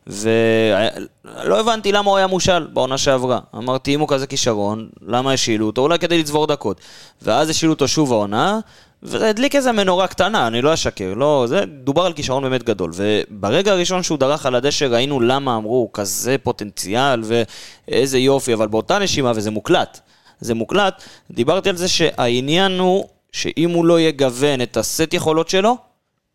ולא 0.07 1.61
הבנתי 1.61 1.93
למה 1.93 2.11
הוא 2.11 2.17
היה 2.17 2.27
מושל 2.27 2.67
בעונה 2.73 2.99
שעברה. 2.99 3.39
אמרתי, 3.55 3.95
אם 3.95 4.01
הוא 4.01 4.09
כזה 4.09 4.27
כישרון, 4.27 4.89
למה 5.07 5.33
השילו 5.33 5.67
אותו? 5.67 5.83
אולי 5.83 5.99
כדי 5.99 6.19
לצבור 6.19 6.47
דקות. 6.47 6.81
ואז 7.23 7.51
השילו 7.51 7.73
אותו 7.73 7.89
שוב 7.89 8.13
העונה, 8.13 8.61
וזה 9.03 9.29
הדליק 9.29 9.57
איזה 9.57 9.73
מנורה 9.73 10.07
קטנה, 10.07 10.47
אני 10.47 10.63
לא 10.63 10.75
אשקר, 10.75 11.15
לא, 11.15 11.45
זה 11.49 11.65
דובר 11.67 12.07
על 12.07 12.13
כישרון 12.13 12.43
באמת 12.43 12.63
גדול. 12.63 12.91
וברגע 12.95 13.73
הראשון 13.73 14.03
שהוא 14.03 14.19
דרך 14.19 14.47
על 14.47 14.55
הדשא 14.55 14.85
ראינו 14.85 15.21
למה 15.21 15.57
אמרו, 15.57 15.91
כזה 15.93 16.37
פוטנציאל 16.43 17.23
ואיזה 17.25 18.19
יופי, 18.19 18.55
אבל 18.55 18.69
באותה 18.69 18.99
נשימה, 18.99 19.33
וזה 19.35 19.51
מוקלט, 19.51 20.01
זה 20.41 20.55
מוקלט, 20.55 21.03
דיברתי 21.31 21.69
על 21.69 21.77
זה 21.77 21.89
שהעניין 21.89 22.79
הוא 22.79 23.09
שאם 23.33 23.71
הוא 23.71 23.85
לא 23.85 24.01
יגוון 24.01 24.61
את 24.63 24.77
הסט 24.77 25.15
יכולות 25.15 25.49
שלו, 25.49 25.77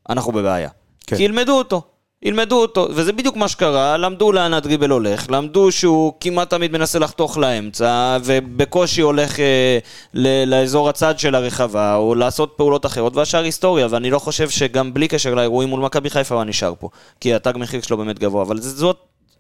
אנחנו 0.10 0.32
בבעיה. 0.32 0.70
כן. 1.08 1.16
כי 1.18 1.24
ילמדו 1.24 1.58
אותו. 1.58 1.82
ילמדו 2.24 2.62
אותו, 2.62 2.88
וזה 2.92 3.14
בדיוק 3.14 3.36
מה 3.36 3.48
שקרה, 3.48 3.98
למדו 3.98 4.32
לאן 4.32 4.54
הדריבל 4.54 4.90
הולך, 4.90 5.26
למדו 5.30 5.72
שהוא 5.72 6.14
כמעט 6.20 6.50
תמיד 6.50 6.72
מנסה 6.72 7.00
לחתוך 7.00 7.38
לאמצע, 7.38 8.18
ובקושי 8.24 9.02
הולך 9.02 9.40
אה, 9.40 9.78
ל- 10.14 10.44
לאזור 10.56 10.90
הצד 10.90 11.20
של 11.20 11.36
הרחבה, 11.36 11.96
או 11.96 12.16
לעשות 12.16 12.54
פעולות 12.58 12.86
אחרות, 12.86 13.16
והשאר 13.16 13.44
היסטוריה, 13.44 13.88
ואני 13.90 14.10
לא 14.10 14.20
חושב 14.20 14.50
שגם 14.50 14.94
בלי 14.94 15.08
קשר 15.08 15.34
לאירועים 15.36 15.70
מול 15.70 15.80
מכבי 15.82 16.10
חיפה 16.10 16.36
הוא 16.36 16.44
נשאר 16.44 16.74
פה, 16.80 16.90
כי 17.20 17.34
התג 17.34 17.54
מחיר 17.56 17.82
שלו 17.82 17.98
באמת 17.98 18.20
גבוה, 18.20 18.44
אבל 18.44 18.62
זאת, 18.62 18.98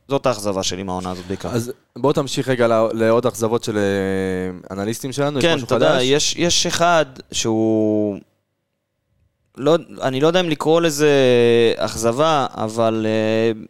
זאת 0.08 0.26
האכזבה 0.26 0.63
שלי 0.63 0.84
מהעונה 0.84 1.12
הזאת 1.12 1.26
בעיקר. 1.26 1.50
אז 1.50 1.72
בוא 1.98 2.13
תמשיך 2.13 2.48
רגע 2.48 2.67
לא- 2.67 2.89
לעוד 2.93 3.26
אכזבות 3.26 3.63
של 3.63 3.78
אה, 3.78 4.76
אנליסטים 4.78 5.12
שלנו, 5.12 5.39
יש 5.39 5.46
כן, 5.46 5.56
משהו 5.56 5.65
אתה 5.65 5.76
יודע, 5.76 5.93
חדש? 5.93 6.04
יש, 6.04 6.36
יש 6.36 6.65
אחד 6.65 7.06
שהוא... 7.32 8.17
לא, 9.58 9.76
אני 10.02 10.22
לא 10.22 10.28
יודע 10.28 10.39
אם 10.39 10.50
לקרוא 10.50 10.82
לזה 10.82 11.12
אכזבה, 11.78 12.46
אבל 12.54 13.06
uh, 13.06 13.67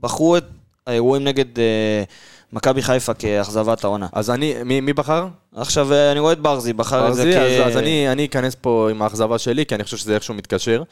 בחרו 0.00 0.36
את 0.36 0.44
האירועים 0.86 1.24
נגד 1.24 1.56
uh, 1.56 1.60
מכבי 2.52 2.82
חיפה 2.82 3.14
כאכזבת 3.14 3.84
העונה. 3.84 4.06
אז 4.12 4.30
אני, 4.30 4.54
מי 4.64 4.80
מי 4.80 4.92
בחר? 4.92 5.26
עכשיו, 5.56 5.90
uh, 5.90 6.12
אני 6.12 6.20
רואה 6.20 6.32
את 6.32 6.40
ברזי, 6.40 6.72
בחר 6.72 7.08
את 7.08 7.14
זה 7.14 7.24
ברזי, 7.24 7.38
כ... 7.38 7.42
אז, 7.42 7.72
אז 7.72 7.76
אני, 7.76 8.12
אני 8.12 8.24
אכנס 8.24 8.56
פה 8.60 8.88
עם 8.90 9.02
האכזבה 9.02 9.38
שלי, 9.38 9.66
כי 9.66 9.74
אני 9.74 9.84
חושב 9.84 9.96
שזה 9.96 10.14
איכשהו 10.14 10.34
מתקשר. 10.34 10.82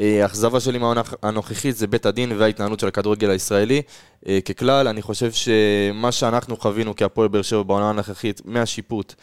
אה, 0.00 0.22
האכזבה 0.22 0.60
שלי 0.60 0.78
מהעונה 0.78 1.02
הנוכחית 1.22 1.76
זה 1.76 1.86
בית 1.86 2.06
הדין 2.06 2.32
וההתנהלות 2.38 2.80
של 2.80 2.86
הכדורגל 2.86 3.30
הישראלי. 3.30 3.82
אה, 4.28 4.38
ככלל, 4.40 4.88
אני 4.88 5.02
חושב 5.02 5.30
שמה 5.32 6.12
שאנחנו 6.12 6.56
חווינו 6.56 6.96
כהפועל 6.96 7.28
באר 7.28 7.42
שבע 7.42 7.62
בעונה 7.62 7.90
הנוכחית, 7.90 8.40
מהשיפוט, 8.44 9.14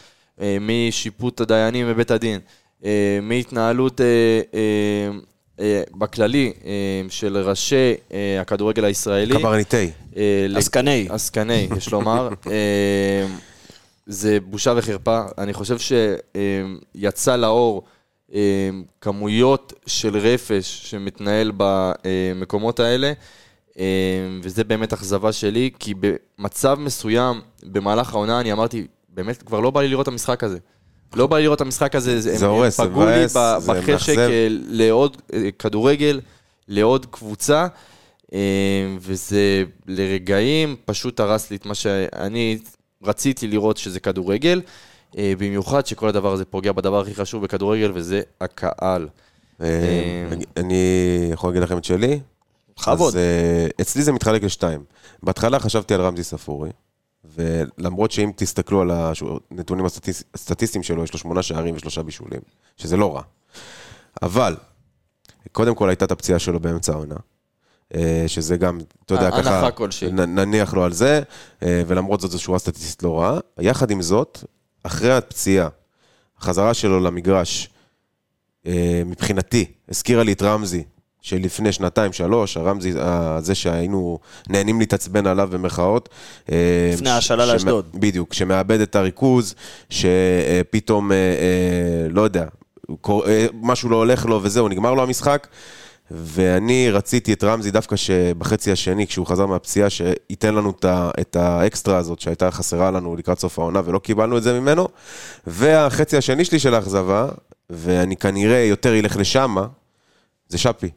אה, 0.41 0.57
משיפוט 0.61 1.41
הדיינים 1.41 1.87
בבית 1.87 2.11
הדין, 2.11 2.39
מהתנהלות 3.21 4.01
בכללי 5.97 6.53
של 7.09 7.37
ראשי 7.37 7.93
הכדורגל 8.41 8.85
הישראלי. 8.85 9.35
קברניטי. 9.39 9.89
עסקני. 10.55 11.07
עסקני, 11.09 11.67
יש 11.77 11.91
לומר. 11.91 12.29
זה 14.05 14.37
בושה 14.39 14.73
וחרפה. 14.77 15.21
אני 15.37 15.53
חושב 15.53 15.77
שיצא 15.79 17.35
לאור 17.35 17.83
כמויות 19.01 19.73
של 19.85 20.17
רפש 20.17 20.81
שמתנהל 20.91 21.51
במקומות 21.57 22.79
האלה, 22.79 23.13
אה, 23.79 23.83
וזה 24.43 24.63
באמת 24.63 24.93
אכזבה 24.93 25.31
שלי, 25.31 25.69
כי 25.79 25.93
במצב 25.99 26.77
מסוים, 26.79 27.41
במהלך 27.63 28.13
העונה, 28.13 28.39
אני 28.39 28.51
אמרתי, 28.51 28.87
באמת, 29.09 29.43
כבר 29.43 29.59
לא 29.59 29.71
בא 29.71 29.81
לי 29.81 29.87
לראות 29.87 30.03
את 30.03 30.11
המשחק 30.11 30.43
הזה. 30.43 30.57
לא 31.15 31.27
בא 31.27 31.37
לי 31.37 31.43
לראות 31.43 31.55
את 31.55 31.61
המשחק 31.61 31.95
הזה, 31.95 32.21
זה 32.21 32.45
הם- 32.45 32.51
הורס, 32.51 32.79
פגעו 32.79 33.05
לי 33.05 33.11
בחשק. 33.81 34.17
אה, 34.17 34.47
לעוד 34.49 35.17
אה, 35.33 35.49
כדורגל, 35.59 36.19
לעוד 36.67 37.05
קבוצה, 37.05 37.67
אה, 38.33 38.39
וזה 38.99 39.63
לרגעים 39.87 40.75
פשוט 40.85 41.19
הרס 41.19 41.51
לי 41.51 41.57
את 41.57 41.65
מה 41.65 41.75
שאני 41.75 42.57
רציתי 43.03 43.47
לראות 43.47 43.77
שזה 43.77 43.99
כדורגל, 43.99 44.61
במיוחד 45.17 45.85
שכל 45.85 46.09
הדבר 46.09 46.33
הזה 46.33 46.45
פוגע 46.45 46.71
בדבר 46.71 47.01
הכי 47.01 47.15
חשוב 47.15 47.43
בכדורגל, 47.43 47.91
וזה 47.93 48.21
הקהל. 48.41 49.07
אה, 49.61 49.67
אני 50.57 50.83
יכול 51.31 51.49
להגיד 51.49 51.63
לכם 51.63 51.77
את 51.77 51.83
שלי? 51.83 52.19
בכבוד. 52.77 53.07
אז 53.07 53.15
אה, 53.15 53.67
אצלי 53.81 54.03
זה 54.03 54.11
מתחלק 54.11 54.43
לשתיים. 54.43 54.83
בהתחלה 55.23 55.59
חשבתי 55.59 55.93
על 55.93 56.01
רמזי 56.01 56.23
ספורי, 56.23 56.69
ולמרות 57.35 58.11
שאם 58.11 58.31
תסתכלו 58.35 58.81
על 58.81 58.91
הנתונים 58.91 59.85
הסטטיס- 59.85 60.23
הסטטיסטיים 60.33 60.83
שלו, 60.83 61.03
יש 61.03 61.13
לו 61.13 61.19
שמונה 61.19 61.43
שערים 61.43 61.75
ושלושה 61.75 62.03
בישולים, 62.03 62.41
שזה 62.77 62.97
לא 62.97 63.15
רע. 63.15 63.21
אבל, 64.21 64.55
קודם 65.51 65.75
כל 65.75 65.89
הייתה 65.89 66.05
את 66.05 66.11
הפציעה 66.11 66.39
שלו 66.39 66.59
באמצע 66.59 66.93
העונה. 66.93 67.15
אה, 67.95 68.23
שזה 68.27 68.57
גם, 68.57 68.79
אתה 69.05 69.13
יודע, 69.13 69.31
ככה, 69.31 69.69
נניח 70.11 70.73
לו 70.73 70.83
על 70.83 70.93
זה, 70.93 71.21
אה, 71.63 71.83
ולמרות 71.87 72.21
זאת 72.21 72.31
זו 72.31 72.39
שורה 72.39 72.59
סטטיסטית 72.59 73.03
לא 73.03 73.19
רעה. 73.21 73.39
יחד 73.59 73.91
עם 73.91 74.01
זאת, 74.01 74.43
אחרי 74.83 75.13
הפציעה, 75.13 75.67
החזרה 76.39 76.73
שלו 76.73 76.99
למגרש, 76.99 77.69
אה, 78.67 79.01
מבחינתי, 79.05 79.65
הזכירה 79.89 80.23
לי 80.23 80.31
את 80.31 80.41
רמזי, 80.41 80.83
שלפני 81.21 81.71
שנתיים, 81.71 82.13
שלוש, 82.13 82.57
הרמזי, 82.57 82.93
אה, 82.99 83.37
זה 83.41 83.55
שהיינו 83.55 84.19
נהנים 84.49 84.79
להתעצבן 84.79 85.27
עליו 85.27 85.49
במרכאות. 85.51 86.09
אה, 86.51 86.91
לפני 86.93 87.09
ההשאלה 87.09 87.45
לאשדוד. 87.45 87.85
בדיוק, 87.93 88.33
שמאבד 88.33 88.79
את 88.79 88.95
הריכוז, 88.95 89.55
שפתאום, 89.89 91.11
לא 92.09 92.21
יודע, 92.21 92.45
משהו 93.53 93.89
לא 93.89 93.95
הולך 93.95 94.25
לו 94.25 94.39
וזהו, 94.43 94.67
נגמר 94.67 94.93
לו 94.93 95.03
המשחק. 95.03 95.47
ואני 96.15 96.91
רציתי 96.91 97.33
את 97.33 97.43
רמזי 97.43 97.71
דווקא 97.71 97.95
שבחצי 97.95 98.71
השני, 98.71 99.07
כשהוא 99.07 99.25
חזר 99.27 99.45
מהפציעה, 99.45 99.89
שייתן 99.89 100.55
לנו 100.55 100.73
את 101.19 101.35
האקסטרה 101.35 101.97
הזאת 101.97 102.19
שהייתה 102.19 102.51
חסרה 102.51 102.91
לנו 102.91 103.15
לקראת 103.15 103.39
סוף 103.39 103.59
העונה 103.59 103.81
ולא 103.85 103.99
קיבלנו 103.99 104.37
את 104.37 104.43
זה 104.43 104.59
ממנו. 104.59 104.87
והחצי 105.47 106.17
השני 106.17 106.45
שלי 106.45 106.59
של 106.59 106.73
האכזבה, 106.73 107.27
ואני 107.69 108.15
כנראה 108.15 108.57
יותר 108.59 108.99
אלך 108.99 109.17
לשמה, 109.17 109.67
זה 110.49 110.57
שפי. 110.57 110.89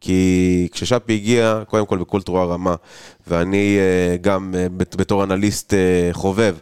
כי 0.00 0.68
כששפי 0.72 1.12
הגיע, 1.14 1.62
קודם 1.66 1.86
כל 1.86 1.98
בכל 1.98 2.22
תרועה 2.22 2.44
רמה, 2.44 2.74
ואני 3.28 3.76
אה, 3.78 4.16
גם 4.16 4.54
אה, 4.58 4.66
בת- 4.76 4.96
בתור 4.96 5.24
אנליסט 5.24 5.74
אה, 5.74 5.78
חובב, 6.12 6.56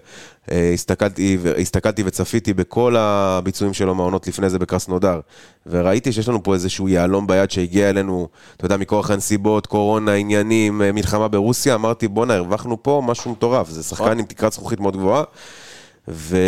הסתכלתי, 0.74 1.38
ו- 1.40 1.56
הסתכלתי 1.56 2.02
וצפיתי 2.06 2.54
בכל 2.54 2.96
הביצועים 2.98 3.74
שלו 3.74 3.94
מהעונות 3.94 4.26
לפני 4.26 4.50
זה 4.50 4.58
בקרסנודר, 4.58 5.20
וראיתי 5.66 6.12
שיש 6.12 6.28
לנו 6.28 6.42
פה 6.42 6.54
איזשהו 6.54 6.88
יהלום 6.88 7.26
ביד 7.26 7.50
שהגיע 7.50 7.90
אלינו, 7.90 8.28
אתה 8.56 8.66
יודע, 8.66 8.76
מכורח 8.76 9.11
הנסיבות, 9.11 9.66
קורונה, 9.66 10.12
עניינים, 10.12 10.82
אה, 10.82 10.92
מלחמה 10.92 11.28
ברוסיה, 11.28 11.74
אמרתי, 11.74 12.08
בואנה, 12.08 12.34
הרווחנו 12.34 12.82
פה 12.82 13.02
משהו 13.04 13.30
מטורף, 13.32 13.68
זה 13.70 13.82
שחקן 13.82 14.18
עם 14.18 14.24
תקרת 14.24 14.52
זכוכית 14.52 14.80
מאוד 14.80 14.96
גבוהה, 14.96 15.24
ו... 16.08 16.38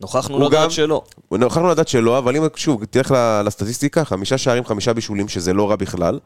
נוכחנו 0.00 0.38
לדעת 0.48 0.62
גם- 0.64 0.70
שלא. 0.70 1.02
יכולנו 1.46 1.68
לדעת 1.68 1.88
שלא, 1.88 2.18
אבל 2.18 2.36
אם 2.36 2.42
שוב, 2.56 2.84
תלך 2.84 3.14
לסטטיסטיקה, 3.44 4.04
חמישה 4.04 4.38
שערים, 4.38 4.64
חמישה 4.64 4.92
בישולים, 4.92 5.28
שזה 5.28 5.52
לא 5.52 5.70
רע 5.70 5.76
בכלל, 5.76 6.18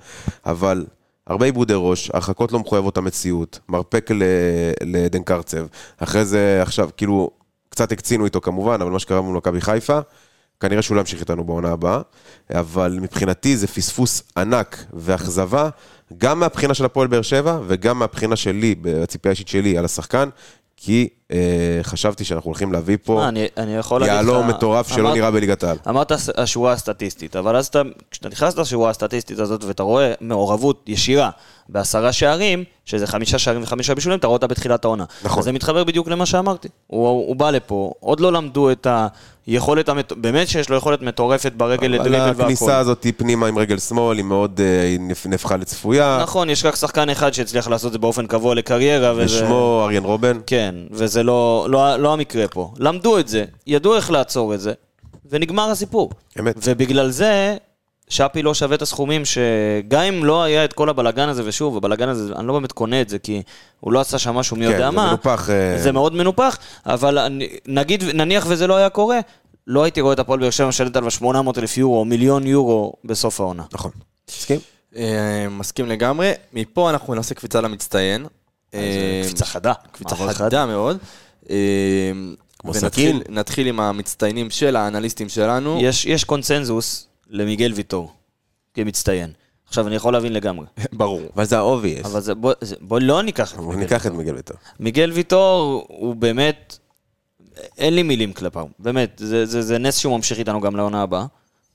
אבל 0.47 0.85
הרבה 1.31 1.45
עיבודי 1.47 1.73
ראש, 1.77 2.11
הרחקות 2.15 2.53
לא 2.53 2.59
מחויבות 2.59 2.97
המציאות, 2.97 3.59
מרפק 3.69 4.11
ל- 4.11 4.23
לעדן 4.83 5.23
קרצב, 5.23 5.67
אחרי 5.99 6.25
זה 6.25 6.59
עכשיו, 6.63 6.89
כאילו, 6.97 7.31
קצת 7.69 7.93
הקצינו 7.93 8.25
איתו 8.25 8.41
כמובן, 8.41 8.83
אבל 8.83 8.91
מה 8.91 8.99
שקרה 8.99 9.21
מול 9.21 9.37
מכבי 9.37 9.61
חיפה, 9.61 9.99
כנראה 10.61 10.83
שהוא 10.83 10.95
לא 10.95 11.01
ימשיך 11.01 11.21
איתנו 11.21 11.45
בעונה 11.45 11.69
הבאה, 11.69 12.01
אבל 12.55 12.99
מבחינתי 13.03 13.57
זה 13.57 13.67
פספוס 13.67 14.23
ענק 14.37 14.85
ואכזבה, 14.93 15.69
גם 16.19 16.41
מהבחינה 16.41 16.75
של 16.75 16.85
הפועל 16.85 17.09
באר 17.09 17.23
שבע, 17.23 17.59
וגם 17.67 17.99
מהבחינה 17.99 18.37
שלי, 18.37 18.75
בציפייה 18.83 19.31
האישית 19.31 19.49
שלי 19.49 19.79
על 19.79 19.85
השחקן, 19.85 20.29
כי 20.83 21.09
אה, 21.33 21.39
חשבתי 21.83 22.25
שאנחנו 22.25 22.49
הולכים 22.49 22.73
להביא 22.73 22.97
פה... 23.05 23.29
אני, 23.29 23.47
אני 23.57 23.77
יכול 23.77 24.01
להגיד 24.01 24.15
לך... 24.15 24.21
יהלום 24.21 24.49
מטורף 24.49 24.89
שלא 24.89 25.01
אמרת- 25.03 25.15
נראה 25.17 25.31
בליגת 25.31 25.63
העל. 25.65 25.77
אמרת 25.89 26.13
השורה 26.37 26.73
הסטטיסטית, 26.73 27.37
אבל 27.37 27.57
אז 27.57 27.67
אתה, 27.67 27.83
כשאתה 28.11 28.29
נכנס 28.29 28.57
לשורה 28.57 28.91
הסטטיסטית 28.91 29.39
הזאת 29.39 29.65
ואתה 29.65 29.83
רואה 29.83 30.13
מעורבות 30.21 30.85
ישירה 30.87 31.31
בעשרה 31.73 32.13
שערים, 32.13 32.65
שזה 32.85 33.07
חמישה 33.07 33.39
שערים 33.39 33.63
וחמישה 33.63 33.95
בישולים, 33.95 34.19
אתה 34.19 34.27
רואה 34.27 34.37
אותה 34.37 34.47
בתחילת 34.47 34.85
העונה. 34.85 35.05
נכון. 35.25 35.43
זה 35.43 35.53
מתחבר 35.53 35.85
בדיוק 35.85 36.09
למה 36.09 36.27
שאמרתי. 36.27 36.69
הוא, 36.87 37.09
הוא 37.09 37.37
בא 37.37 37.51
לפה, 37.51 37.93
עוד 38.01 38.21
לא 38.21 38.33
למדו 38.33 38.71
את 38.71 38.87
היכולת, 39.47 39.89
המט... 39.89 40.13
באמת 40.13 40.49
שיש 40.49 40.69
לו 40.69 40.77
יכולת 40.77 41.03
מטורפת 41.03 41.53
ברגל 41.53 41.95
אבל 41.95 42.05
לדריבל 42.05 42.27
והכל. 42.29 42.43
הכניסה 42.43 42.79
הזאת 42.79 43.05
היא 43.05 43.13
פנימה 43.17 43.47
עם 43.47 43.59
רגל 43.59 43.79
שמאל, 43.79 44.17
היא 44.17 44.25
מאוד 44.25 44.61
אה, 44.61 44.83
היא 44.83 45.01
נפ- 45.01 45.27
נהפכה 45.29 45.57
לצפויה. 45.57 46.19
נכון, 46.23 46.51
יש 46.51 46.65
רק 46.65 46.77
שחקן 46.77 47.11
אחד 47.11 47.33
שהצליח 47.35 47.69
לעשות 47.69 47.87
את 47.89 47.93
זה 47.93 47.99
באופן 47.99 48.27
קבוע 48.27 48.55
לקריירה, 48.55 49.13
וזה... 49.17 49.45
ושמו 49.45 49.83
אריאן 49.85 50.05
רובן. 50.05 50.39
כן, 50.47 50.75
וזה 50.91 51.23
לא, 51.23 51.67
לא, 51.71 51.97
לא 51.97 52.13
המקרה 52.13 52.49
פה. 52.49 52.73
למדו 52.79 53.19
את 53.19 53.29
זה, 53.29 53.45
ידעו 53.67 53.95
איך 53.97 54.11
לעצור 54.11 54.55
את 54.55 54.61
זה, 54.61 54.73
ונגמר 55.31 55.71
הסיפור. 55.71 56.11
אמת. 56.41 56.55
ובגלל 56.65 57.11
זה, 57.11 57.57
שפי 58.11 58.43
לא 58.43 58.55
שווה 58.55 58.77
את 58.77 58.83
הסכומים 58.83 59.23
שגם 59.25 60.01
אם 60.03 60.25
לא 60.25 60.43
היה 60.43 60.65
את 60.65 60.73
כל 60.73 60.89
הבלגן 60.89 61.29
הזה, 61.29 61.43
ושוב, 61.45 61.77
הבלגן 61.77 62.09
הזה, 62.09 62.33
אני 62.37 62.47
לא 62.47 62.53
באמת 62.53 62.73
קונה 62.73 63.01
את 63.01 63.09
זה, 63.09 63.19
כי 63.19 63.43
הוא 63.81 63.93
לא 63.93 64.01
עשה 64.01 64.19
שם 64.19 64.35
משהו 64.35 64.57
מי 64.57 64.67
כן, 64.67 64.73
יודע 64.73 64.85
זה 64.91 64.97
מה. 64.97 65.07
מנופח, 65.09 65.51
אה, 65.51 65.79
זה 65.83 65.93
מאוד 65.93 66.15
מנופח, 66.15 66.59
אבל 66.87 67.19
נגיד, 67.67 68.05
נניח 68.05 68.45
וזה 68.49 68.67
לא 68.67 68.77
היה 68.77 68.89
קורה, 68.89 69.19
לא 69.67 69.83
הייתי 69.83 70.01
רואה 70.01 70.13
את 70.13 70.19
הפועל 70.19 70.41
באר 70.41 70.51
שבע 70.51 70.69
משלמת 70.69 70.97
עליו 70.97 71.11
800 71.11 71.59
אלף 71.59 71.79
יורו, 71.79 71.99
או 71.99 72.05
מיליון 72.05 72.47
יורו 72.47 72.93
בסוף 73.05 73.41
העונה. 73.41 73.63
נכון. 73.73 73.91
מסכים? 74.31 74.59
אה, 74.97 75.47
מסכים 75.51 75.87
לגמרי. 75.87 76.33
מפה 76.53 76.91
אנחנו 76.91 77.15
נעשה 77.15 77.35
קפיצה 77.35 77.61
למצטיין. 77.61 78.27
אה, 78.75 79.23
קפיצה 79.25 79.45
חדה. 79.45 79.73
קפיצה. 79.93 80.17
חדה 80.33 80.67
מאוד. 80.67 80.99
כמו 82.59 82.73
ונתחיל- 82.75 82.89
סכין. 83.21 83.35
נתחיל 83.35 83.67
עם 83.67 83.81
המצטיינים 83.81 84.51
של 84.51 84.77
האנליסטים 84.77 85.29
שלנו. 85.29 85.79
יש, 85.83 86.07
יש 86.07 86.25
קונצנזוס 86.25 87.07
למיגל 87.31 87.73
ויטור 87.73 88.13
כמצטיין. 88.75 89.33
עכשיו, 89.69 89.87
אני 89.87 89.95
יכול 89.97 90.13
להבין 90.13 90.33
לגמרי. 90.33 90.67
ברור. 90.93 91.21
אבל 91.37 91.45
זה 91.45 91.59
ה-obvious. 91.59 92.07
אבל 92.07 92.21
זה, 92.21 92.35
בוא, 92.35 92.53
זה, 92.61 92.77
בוא 92.81 93.01
לא 93.01 93.23
ניקח 93.23 93.55
את 93.55 93.59
מיגל 93.59 93.77
ניקח 93.77 94.07
את 94.07 94.13
ויטור. 94.13 94.17
מיגל 94.17 94.35
ויטור. 94.35 94.57
מיגל 94.81 95.11
ויטור 95.13 95.85
הוא 95.89 96.17
באמת, 96.17 96.79
אין 97.79 97.95
לי 97.95 98.03
מילים 98.03 98.33
כלפיו, 98.33 98.67
באמת, 98.79 99.11
זה, 99.17 99.47
זה, 99.47 99.63
זה 99.63 99.79
נס 99.79 99.99
שהוא 99.99 100.17
ממשיך 100.17 100.39
איתנו 100.39 100.61
גם 100.61 100.77
לעונה 100.77 101.03
הבאה, 101.03 101.27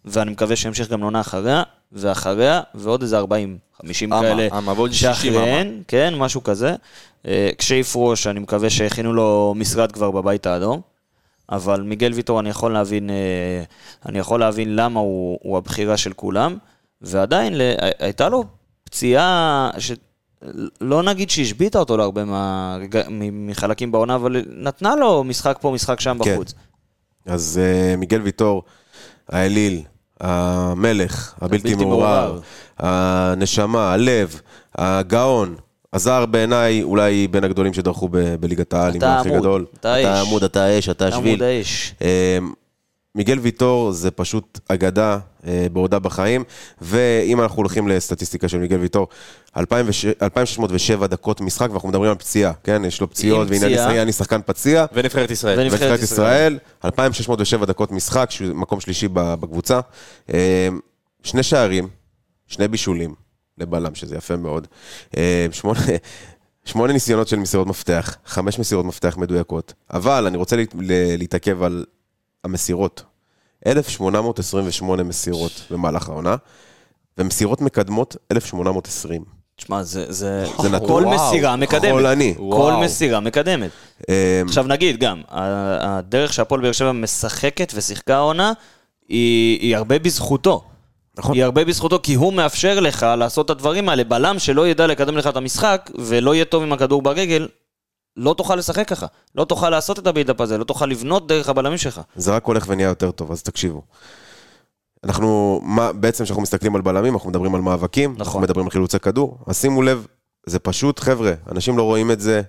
ואני 0.06 0.32
מקווה 0.32 0.56
שימשיך 0.56 0.90
גם 0.90 1.00
לעונה 1.00 1.22
אחריה. 1.22 1.64
ואחריה, 1.92 2.62
ועוד 2.76 3.02
איזה 3.02 3.18
40, 3.18 3.58
50 3.78 4.14
אמה, 4.14 4.22
כאלה. 4.22 4.48
אמה, 4.58 4.74
ועוד 4.74 4.94
60 4.94 5.14
שאחריהן, 5.14 5.82
כן, 5.88 6.14
משהו 6.18 6.44
כזה. 6.44 6.76
אה, 7.28 7.50
כשיפרוש, 7.58 8.28
אני 8.28 8.40
מקווה 8.40 8.70
שהכינו 8.70 9.14
לו 9.14 9.54
משרד 9.58 9.92
כבר 9.92 10.12
בבית 10.12 10.46
האדום. 10.48 10.82
אבל 11.50 11.82
מיגל 11.82 12.12
ויטור, 12.14 12.40
אני 12.40 12.50
יכול 12.50 12.74
להבין, 12.74 13.10
אה, 13.10 13.64
אני 14.06 14.20
יכול 14.20 14.40
להבין 14.40 14.76
למה 14.76 15.00
הוא, 15.00 15.40
הוא 15.44 15.58
הבחירה 15.58 15.98
של 15.98 16.14
כולם, 16.14 16.58
ועדיין 17.02 17.54
הייתה 18.00 18.30
לו 18.30 18.44
פציעה, 18.84 19.70
ש... 19.78 19.92
לא 20.82 21.04
נגיד 21.04 21.30
שהשביתה 21.30 21.80
אותו 21.80 21.98
להרבה 21.98 22.26
מהרגע- 22.26 23.10
מ- 23.10 23.48
מחלקים 23.48 23.92
בעונה, 23.92 24.16
אבל 24.16 24.44
נתנה 24.56 24.96
לו 24.96 25.24
משחק 25.24 25.58
פה, 25.62 25.72
משחק 25.72 26.00
שם 26.00 26.18
כן. 26.24 26.34
בחוץ. 26.34 26.54
אז 27.26 27.60
אה, 27.64 27.96
מיגל 27.96 28.22
ויטור, 28.22 28.64
האליל, 29.30 29.82
המלך, 30.20 31.34
הבלתי 31.42 31.76
מעורער. 31.76 32.40
הנשמה, 32.78 33.94
הלב, 33.94 34.42
הגאון, 34.76 35.56
הזר 35.96 36.26
בעיניי 36.26 36.84
אולי 36.84 37.28
בין 37.28 37.44
הגדולים 37.44 37.74
שדרכו 37.74 38.10
ב- 38.12 38.36
בליגת 38.36 38.74
העל, 38.74 38.92
אם 38.92 38.98
אתה 38.98 39.16
לא 39.16 39.20
הכי 39.20 39.30
עמוד, 39.30 39.40
גדול. 39.42 39.66
אתה 39.80 39.94
האיש. 39.94 40.06
אתה 40.06 40.22
עמוד, 40.22 40.44
אתה 40.44 40.64
האש, 40.64 40.90
אתה 40.90 41.08
השביל. 41.08 41.28
עמוד 41.28 41.44
האש. 41.44 41.94
אה, 42.02 42.38
מיגל 43.16 43.40
ויטור 43.40 43.92
זה 43.92 44.12
פשוט 44.12 44.60
אגדה 44.68 45.18
אה, 45.48 45.68
בעודה 45.74 46.00
בחיים, 46.00 46.44
ואם 46.82 47.42
אנחנו 47.42 47.58
הולכים 47.58 47.88
לסטטיסטיקה 47.88 48.48
של 48.48 48.58
מיגל 48.58 48.78
ויטור, 48.78 49.08
2006 49.58 50.06
2,607 50.22 51.08
דקות 51.08 51.42
משחק, 51.42 51.70
ואנחנו 51.70 51.90
מדברים 51.90 52.12
על 52.12 52.18
פציעה, 52.18 52.52
כן? 52.64 52.86
יש 52.86 53.02
לו 53.02 53.10
פציעות, 53.10 53.48
ועניין. 53.50 53.72
ישראלי, 53.72 54.02
אני 54.02 54.12
שחקן 54.12 54.40
פציע. 54.46 54.86
ונבחרת 54.94 55.32
ישראל. 55.32 55.60
ונבחרת 55.60 55.82
ונבחרת 55.82 56.04
ישראל. 56.04 56.28
ישראל, 56.28 56.60
2,607 56.86 57.66
דקות 57.66 57.92
משחק, 57.92 58.32
שהוא 58.32 58.56
מקום 58.56 58.80
שלישי 58.80 59.08
בקבוצה. 59.14 59.80
אה, 60.34 60.70
שני 61.24 61.44
שערים, 61.44 61.88
שני 62.48 62.68
בישולים 62.68 63.25
לבלם, 63.58 63.96
שזה 63.96 64.16
יפה 64.16 64.36
מאוד. 64.36 64.68
אה, 65.18 65.48
שמונה... 65.52 65.80
שמונה 66.68 66.94
ניסיונות 66.94 67.28
של 67.28 67.36
מסירות 67.36 67.68
מפתח, 67.68 68.18
חמש 68.26 68.60
מסירות 68.60 68.86
מפתח 68.86 69.18
מדויקות, 69.18 69.74
אבל 69.94 70.28
אני 70.28 70.38
רוצה 70.38 70.56
להת- 70.56 70.76
להתעכב 71.18 71.64
על 71.64 71.86
המסירות. 72.44 73.04
1,828 73.68 75.04
מסירות 75.04 75.52
במהלך 75.72 76.10
העונה, 76.10 76.36
ומסירות 77.18 77.62
מקדמות 77.62 78.16
1,820. 78.32 79.24
תשמע, 79.56 79.84
זה, 79.84 80.06
זה, 80.12 80.46
זה 80.62 80.70
נתון. 80.70 80.88
כל 80.88 81.04
וואו, 81.06 81.28
מסירה 81.30 81.56
מקדמת. 81.56 81.92
חולני. 81.92 82.34
כל. 82.38 82.74
מסירה 82.86 83.20
מקדמת. 83.20 83.72
אה, 84.10 84.42
עכשיו 84.46 84.64
נגיד 84.68 85.00
גם, 85.00 85.22
הדרך 85.30 86.34
שהפועל 86.34 86.62
באר 86.62 86.72
שבע 86.72 86.92
משחקת 86.92 87.72
ושיחקה 87.76 88.16
העונה, 88.16 88.54
היא, 89.10 89.60
היא 89.62 89.76
הרבה 89.76 90.00
בזכותו. 90.00 90.64
נכון. 91.18 91.36
היא 91.36 91.44
הרבה 91.44 91.66
בזכותו, 91.66 92.00
כי 92.04 92.14
הוא 92.14 92.34
מאפשר 92.34 92.80
לך 92.80 93.06
לעשות 93.18 93.46
את 93.46 93.50
הדברים 93.50 93.90
האלה. 93.90 94.04
בלם 94.04 94.40
שלא 94.40 94.68
ידע 94.68 94.88
לקדם 94.88 95.18
לך 95.18 95.28
את 95.28 95.36
המשחק, 95.38 95.92
ולא 95.98 96.36
יהיה 96.36 96.46
טוב 96.46 96.64
עם 96.64 96.74
הכדור 96.74 97.02
ברגל, 97.02 97.48
לא 98.18 98.34
תוכל 98.34 98.56
לשחק 98.56 98.88
ככה. 98.88 99.06
לא 99.36 99.46
תוכל 99.46 99.70
לעשות 99.70 100.00
את 100.00 100.08
הבילדאפ 100.08 100.42
הזה, 100.42 100.58
לא 100.58 100.64
תוכל 100.64 100.86
לבנות 100.86 101.28
דרך 101.28 101.50
הבלמים 101.50 101.78
שלך. 101.78 102.02
זה 102.16 102.36
רק 102.36 102.46
הולך 102.46 102.66
ונהיה 102.68 102.88
יותר 102.88 103.12
טוב, 103.12 103.32
אז 103.32 103.44
תקשיבו. 103.44 103.82
אנחנו, 105.04 105.62
מה, 105.64 105.94
בעצם 105.94 106.24
כשאנחנו 106.24 106.44
מסתכלים 106.44 106.76
על 106.76 106.82
בלמים, 106.82 107.14
אנחנו 107.14 107.30
מדברים 107.30 107.56
על 107.56 107.62
מאבקים, 107.62 108.12
נכון. 108.12 108.26
אנחנו 108.26 108.40
מדברים 108.40 108.66
על 108.66 108.72
חילוצי 108.72 109.00
כדור, 109.00 109.38
אז 109.48 109.62
שימו 109.62 109.82
לב, 109.82 110.08
זה 110.46 110.60
פשוט, 110.60 111.00
חבר'ה, 111.00 111.34
אנשים 111.52 111.78
לא 111.78 111.84
רואים 111.84 112.12
את 112.12 112.20
זה, 112.20 112.42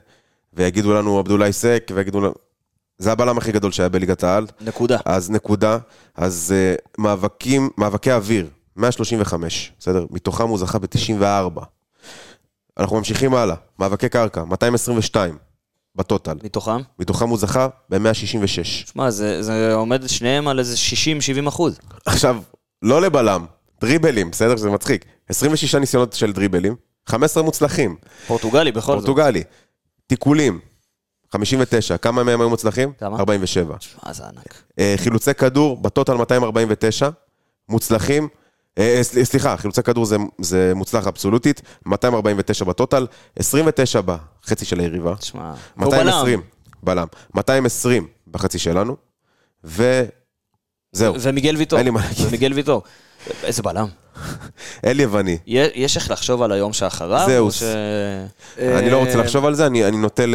ויגידו 0.52 0.94
לנו 0.94 1.18
עבדולאי 1.18 1.52
סק, 1.52 1.90
ויגידו 1.94 2.20
לנו... 2.20 2.32
זה 2.98 3.12
הבלם 3.12 3.38
הכי 3.38 3.52
גדול 3.52 3.72
שהיה 3.72 3.88
בליגת 3.88 4.24
העל, 4.24 4.46
נקודה. 4.60 4.98
אז 5.04 5.30
נקודה, 5.30 5.78
אז 6.14 6.54
uh, 6.54 6.82
מאבקים, 6.98 7.70
מאבקי 7.78 8.12
אוויר, 8.12 8.46
135, 8.76 9.72
בסדר? 9.78 10.06
מתוכם 10.10 10.48
הוא 10.48 10.58
זכה 10.58 10.78
ב-94. 10.78 11.60
אנחנו 12.78 12.96
ממשיכים 12.96 13.34
הלאה, 13.34 13.56
מאבקי 13.78 14.08
קרקע, 14.08 14.44
222 14.44 15.38
בטוטל, 15.94 16.36
מתוכם? 16.44 16.80
מתוכם 16.98 17.28
הוא 17.28 17.38
זכה 17.38 17.68
ב-166. 17.90 18.64
שמע, 18.64 19.10
זה, 19.10 19.42
זה 19.42 19.74
עומד 19.74 20.06
שניהם 20.06 20.48
על 20.48 20.58
איזה 20.58 20.76
60-70 21.44 21.48
אחוז. 21.48 21.78
עכשיו, 22.06 22.36
לא 22.82 23.00
לבלם, 23.00 23.44
דריבלים, 23.80 24.30
בסדר? 24.30 24.56
שזה 24.56 24.70
מצחיק. 24.70 25.04
26 25.28 25.74
ניסיונות 25.74 26.12
של 26.12 26.32
דריבלים, 26.32 26.74
15 27.06 27.42
מוצלחים. 27.42 27.96
פורטוגלי 28.26 28.72
בכל 28.72 28.80
זאת. 28.80 29.06
פורטוגלי. 29.06 29.42
תיקולים, 30.06 30.60
59. 31.32 31.96
כמה 31.96 32.22
מהם 32.24 32.40
היו 32.40 32.50
מוצלחים? 32.50 32.92
כמה? 32.98 33.18
47. 33.18 33.76
שמע, 33.80 34.12
זה 34.12 34.24
ענק. 34.24 34.62
אה, 34.78 34.94
חילוצי 34.96 35.34
כדור, 35.34 35.76
בטוטל 35.76 36.14
249. 36.14 37.08
מוצלחים. 37.68 38.28
אה, 38.78 38.98
סל- 39.02 39.24
סליחה, 39.24 39.56
חילוצי 39.56 39.82
כדור 39.82 40.04
זה, 40.04 40.16
זה 40.38 40.72
מוצלח 40.74 41.06
אבסולוטית, 41.06 41.62
249 41.86 42.64
בטוטל, 42.64 43.06
29 43.36 44.00
בחצי 44.00 44.64
של 44.64 44.80
היריבה, 44.80 45.16
תשמע, 45.16 45.50
הוא 45.74 45.84
220 45.84 46.40
בלם. 46.82 46.96
בלם, 46.96 47.06
220 47.34 48.06
בחצי 48.30 48.58
שלנו, 48.58 48.96
וזהו, 49.64 50.06
ומיגל 51.20 51.56
ויטור. 51.56 51.78
אין 51.78 51.84
לי 51.86 51.90
מה 51.90 52.00
להגיד. 52.00 52.26
ומיגל 52.26 52.52
ויטור. 52.52 52.82
איזה 53.44 53.62
בלם. 53.62 53.86
אל 54.86 55.00
יווני. 55.00 55.38
יש 55.46 55.96
איך 55.96 56.10
לחשוב 56.10 56.42
על 56.42 56.52
היום 56.52 56.72
שאחריו? 56.72 57.26
זהו. 57.26 57.52
ש... 57.52 57.62
אני 58.58 58.90
לא 58.90 58.96
רוצה 58.96 59.16
לחשוב 59.16 59.44
על 59.46 59.54
זה, 59.54 59.66
אני, 59.66 59.84
אני 59.84 59.96
נוטה 59.96 60.26
ל- 60.26 60.34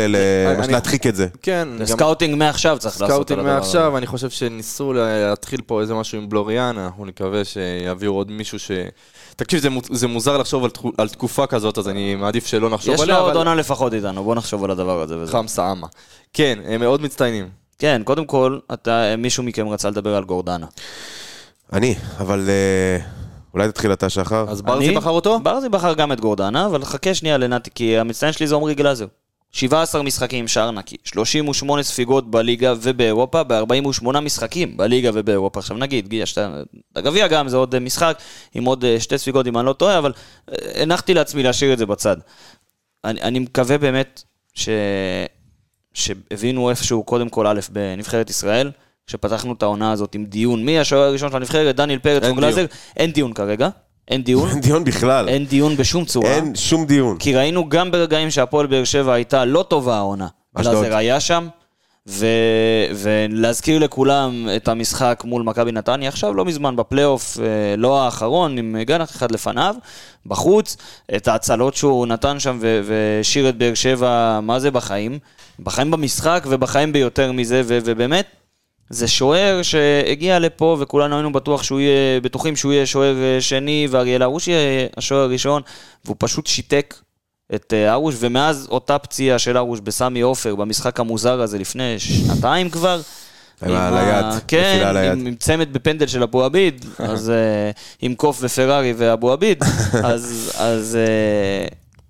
אני- 0.60 0.72
להדחיק 0.74 1.08
את 1.08 1.16
זה. 1.16 1.28
כן, 1.42 1.68
scouting 1.86 2.36
מעכשיו 2.36 2.78
צריך 2.80 3.02
לעשות 3.02 3.16
scouting 3.16 3.40
על 3.40 3.46
הדבר 3.46 3.60
מעכשיו, 3.60 3.98
אני 3.98 4.08
חושב 4.08 4.30
שניסו 4.30 4.94
להתחיל 4.94 5.62
פה 5.66 5.82
איזה 5.82 5.94
משהו 5.94 6.18
עם 6.18 6.30
בלוריאן, 6.30 6.78
אנחנו 6.78 7.06
נקווה 7.06 7.46
שיביאו 7.46 8.14
עוד 8.14 8.32
מישהו 8.32 8.60
ש... 8.60 8.72
תקשיב, 9.36 9.60
זה 9.62 9.70
מו- 9.70 9.82
זה 9.92 10.08
מוזר 10.08 10.38
לחשוב 10.38 10.64
על 10.64 10.70
תקו- 10.70 10.92
על 10.98 11.10
תקופה 11.10 11.48
כזאת, 11.48 11.78
אז 11.78 11.88
אני 11.90 12.16
מעדיף 12.16 12.46
שלא 12.48 12.70
נחשוב 12.70 12.94
יש 12.94 13.00
לו 13.00 13.04
עליה, 13.04 13.18
עוד 13.18 13.36
עונה 13.36 13.56
לפחות 13.56 13.94
איתנו, 13.94 14.24
בוא 14.24 14.36
נחשוב 14.36 14.64
על 14.64 14.72
הדבר 14.72 15.02
הזה. 15.02 15.16
חמסה 15.28 15.72
אמה. 15.72 15.88
כן, 16.34 16.60
הם 16.68 16.80
מאוד 16.82 17.02
מצטיינים. 17.02 17.50
כן, 17.80 18.02
קודם 18.06 18.26
כל, 18.26 18.60
אתה, 18.74 19.16
מישהו 19.18 19.44
מכם 19.44 19.68
רצה 19.70 19.90
לדבר 19.90 20.16
על 20.16 20.24
גורדנה. 20.24 20.66
אני, 21.74 21.96
אבל 22.18 22.50
אה, 22.50 22.98
אולי 23.54 23.68
תתחיל 23.68 23.94
אתה 23.94 24.10
שחר. 24.10 24.46
אז 24.50 24.62
ברזי 24.62 24.88
אני- 24.88 24.96
בחר 24.96 25.10
אותו? 25.10 25.40
ברזי 25.40 25.70
בחר 25.70 25.94
גם 25.94 26.12
את 26.12 26.20
גורדנה, 26.20 26.66
אבל 26.66 26.86
חכה 26.86 27.14
שנייה 27.14 27.38
לנתי, 27.38 27.70
כי 27.76 27.98
המצטיין 27.98 28.34
שלי 28.34 28.48
זה 28.48 28.56
עמרי 28.56 28.76
גלאזר. 28.76 29.06
17 29.54 30.04
משחקים, 30.04 30.48
שער 30.48 30.72
נקי, 30.72 30.96
38 31.04 31.84
ספיגות 31.84 32.32
בליגה 32.32 32.74
ובאירופה, 32.82 33.44
ב-48 33.44 34.20
משחקים 34.20 34.78
בליגה 34.78 35.10
ובאירופה. 35.14 35.60
עכשיו 35.60 35.78
נגיד, 35.78 36.14
יש 36.14 36.34
את 36.38 36.44
הגביע 36.96 37.28
גם, 37.28 37.48
זה 37.50 37.58
עוד 37.58 37.74
אה, 37.74 37.80
משחק 37.80 38.18
עם 38.54 38.66
עוד 38.66 38.86
אה, 38.86 39.00
שתי 39.00 39.18
ספיגות 39.18 39.48
אם 39.48 39.58
אני 39.58 39.66
לא 39.66 39.74
טועה, 39.74 39.98
אבל 39.98 40.14
הנחתי 40.76 41.14
לעצמי 41.14 41.44
להשאיר 41.44 41.74
את 41.74 41.78
זה 41.78 41.86
בצד. 41.86 42.18
אני, 43.04 43.22
אני 43.22 43.40
מקווה 43.40 43.78
באמת 43.78 44.24
ש... 44.54 44.70
שהבינו 45.94 46.70
איפשהו 46.70 47.04
קודם 47.04 47.30
כל 47.30 47.48
א' 47.48 47.60
בנבחרת 47.72 48.30
ישראל, 48.30 48.72
כשפתחנו 49.08 49.54
את 49.54 49.64
העונה 49.64 49.92
הזאת 49.92 50.16
עם 50.16 50.26
דיון, 50.26 50.66
מי 50.66 50.80
השוער 50.80 51.04
הראשון 51.04 51.30
של 51.30 51.36
הנבחרת, 51.36 51.76
דניאל 51.76 52.00
פרץ 52.00 52.24
או 52.24 52.36
גלאזר. 52.36 52.66
אין 52.98 53.12
דיון 53.12 53.34
כרגע, 53.34 53.70
אין 54.08 54.24
דיון, 54.24 54.50
אין 54.50 54.60
דיון 54.60 54.84
בכלל. 54.84 55.30
אין 55.30 55.46
דיון 55.46 55.78
בשום 55.78 56.06
צורה. 56.06 56.30
אין 56.30 56.56
שום 56.56 56.86
דיון. 56.86 57.18
כי 57.18 57.36
ראינו 57.36 57.70
גם 57.70 57.92
ברגעים 57.92 58.32
שהפועל 58.32 58.68
באר 58.68 58.84
שבע 58.84 59.14
הייתה 59.14 59.46
לא 59.46 59.66
טובה 59.68 59.98
העונה. 59.98 60.28
גלאזר 60.58 60.96
היה 60.96 61.20
שם, 61.20 61.48
ו... 62.08 62.26
ולהזכיר 62.96 63.80
לכולם 63.80 64.50
את 64.56 64.68
המשחק 64.68 65.24
מול 65.26 65.44
מכבי 65.44 65.72
נתניה, 65.72 66.10
עכשיו 66.10 66.34
לא 66.34 66.46
מזמן 66.46 66.76
בפלייאוף, 66.76 67.40
אה, 67.40 67.76
לא 67.78 68.02
האחרון, 68.02 68.58
עם 68.58 68.76
גנח 68.82 69.12
אחד 69.12 69.32
לפניו, 69.32 69.76
בחוץ, 70.26 70.78
את 71.16 71.28
ההצלות 71.28 71.76
שהוא 71.76 72.08
נתן 72.08 72.40
שם 72.40 72.58
ו... 72.62 72.82
והשאיר 72.84 73.50
את 73.50 73.58
באר 73.58 73.74
שבע, 73.74 74.40
מה 74.42 74.60
זה 74.60 74.72
בחיים? 74.72 75.20
בחיים 75.60 75.92
במשחק 75.92 76.44
ובחיים 76.50 76.94
ביותר 76.94 77.32
מזה, 77.32 77.62
ו... 77.66 77.80
ובאמת, 77.86 78.26
זה 78.92 79.08
שוער 79.08 79.62
שהגיע 79.62 80.40
לפה 80.40 80.78
וכולנו 80.80 81.16
היינו 81.16 81.32
בטוח 81.32 81.64
שהוא 81.64 81.80
יהיה, 81.80 82.22
בטוחים 82.22 82.56
שהוא 82.56 82.74
יהיה 82.74 82.86
שוער 82.86 83.16
אה, 83.18 83.42
שני 83.42 83.88
ואריאל 83.92 84.22
הרוש 84.22 84.48
יהיה 84.48 84.88
השוער 84.98 85.22
הראשון 85.22 85.62
והוא 86.06 86.16
פשוט 86.20 86.48
שיתק 86.48 86.96
את 87.56 87.74
אה, 87.74 87.92
הרוש 87.92 88.16
ומאז 88.20 88.68
אותה 88.72 88.98
פציעה 89.00 89.40
של 89.40 89.58
הרוש 89.58 89.80
בסמי 89.80 90.22
עופר 90.22 90.56
במשחק 90.56 91.00
המוזר 91.00 91.42
הזה 91.42 91.60
לפני 91.60 92.00
שנתיים 92.00 92.70
כבר. 92.70 93.02
עם 93.66 93.94
היד, 93.94 94.26
כן, 94.48 94.94
היד. 94.96 95.12
עם, 95.12 95.28
עם 95.28 95.36
צמד 95.36 95.74
בפנדל 95.74 96.08
של 96.08 96.24
אבו 96.24 96.44
עביד, 96.44 96.86
אז 97.00 97.30
אה, 97.30 97.72
עם 98.02 98.16
קוף 98.16 98.38
ופרארי 98.42 98.94
ואבו 98.98 99.32
עביד, 99.32 99.64
אז, 100.14 100.52
אז 100.58 100.96
אה, 100.96 101.68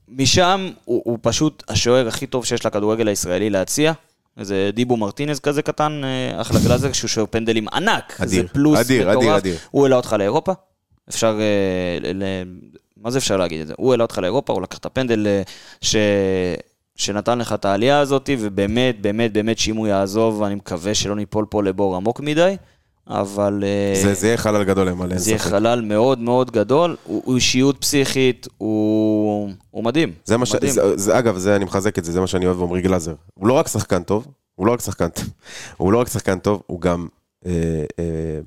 משם 0.10 0.70
הוא, 0.86 1.02
הוא 1.06 1.18
פשוט 1.22 1.64
השוער 1.68 2.08
הכי 2.08 2.28
טוב 2.28 2.46
שיש 2.46 2.66
לכדורגל 2.66 3.08
הישראלי 3.08 3.50
להציע. 3.50 3.94
איזה 4.38 4.70
דיבו 4.74 4.98
מרטינז 4.98 5.40
כזה 5.40 5.62
קטן, 5.62 6.02
אה, 6.04 6.42
אחלה 6.42 6.60
גלאזר, 6.60 6.92
שהוא 6.92 7.08
שוער 7.08 7.26
פנדלים 7.30 7.68
ענק. 7.68 8.22
אדיר, 8.22 8.42
זה 8.42 8.48
פלוס 8.48 8.80
אדיר, 8.80 9.10
מטורף. 9.10 9.24
אדיר, 9.24 9.38
אדיר. 9.38 9.56
הוא 9.72 9.84
העלה 9.84 9.96
אותך 9.96 10.16
לאירופה, 10.20 10.52
אפשר, 11.10 11.40
אה, 11.40 12.00
ל, 12.02 12.24
ל, 12.24 12.44
מה 12.98 13.12
זה 13.12 13.18
אפשר 13.18 13.38
להגיד 13.38 13.62
את 13.62 13.68
זה? 13.68 13.74
הוא 13.78 13.92
העלה 13.92 14.04
אותך 14.04 14.18
לאירופה, 14.18 14.54
הוא 14.54 14.62
לקח 14.62 14.78
את 14.78 14.86
הפנדל 14.86 15.28
אה, 15.28 15.42
ש... 15.82 15.96
שנתן 16.96 17.40
לך 17.40 17.54
את 17.54 17.66
העלייה 17.66 18.00
הזאת, 18.00 18.30
ובאמת, 18.40 19.02
באמת, 19.02 19.34
באמת 19.34 19.58
שאם 19.58 19.76
הוא 19.76 19.88
יעזוב, 19.88 20.44
אני 20.44 20.56
מקווה 20.56 20.94
שלא 20.94 21.16
ניפול 21.16 21.46
פה 21.50 21.64
לבור 21.64 21.96
עמוק 21.96 22.20
מדי, 22.20 22.56
אבל... 23.08 23.64
אה, 23.64 24.02
זה 24.02 24.14
זה 24.14 24.28
יהיה 24.28 24.38
חלל 24.38 24.64
גדול 24.64 24.88
למלא, 24.88 25.12
אין 25.12 25.18
זה 25.18 25.30
יהיה 25.30 25.40
ספק. 25.40 25.50
חלל 25.50 25.82
מאוד 25.82 26.20
מאוד 26.20 26.52
גדול, 26.52 26.98
הוא 27.04 27.22
הוא 27.26 27.36
אישיות 27.36 27.78
פסיכית, 27.78 28.48
הוא 28.58 29.50
הוא 29.72 29.84
מדהים. 29.84 30.12
זה 30.26 30.38
מה 30.38 30.46
ש... 30.46 30.56
זה, 30.66 30.98
זה, 30.98 31.20
אגב, 31.20 31.38
זה, 31.38 31.56
אני 31.56 31.66
מחזק 31.66 32.00
את 32.00 32.06
זה, 32.06 32.12
זה 32.12 32.20
מה 32.20 32.28
שאני 32.28 32.46
אוהב 32.46 32.58
בעמרי 32.58 32.82
גלאזר. 32.82 33.14
הוא 33.34 33.48
לא 33.48 33.54
רק 33.54 33.68
שחקן 33.68 34.04
טוב, 34.04 34.28
הוא 34.56 34.68
לא 34.68 34.72
רק 34.72 34.82
שחקן 34.82 35.10
טוב, 35.10 35.26
הוא 35.78 35.94
לא 35.94 35.98
רק 35.98 36.08
שחקן 36.08 36.40
טוב, 36.40 36.62
הוא 36.68 36.82
גם 36.82 37.08
אה, 37.46 37.52
אה, 38.00 38.40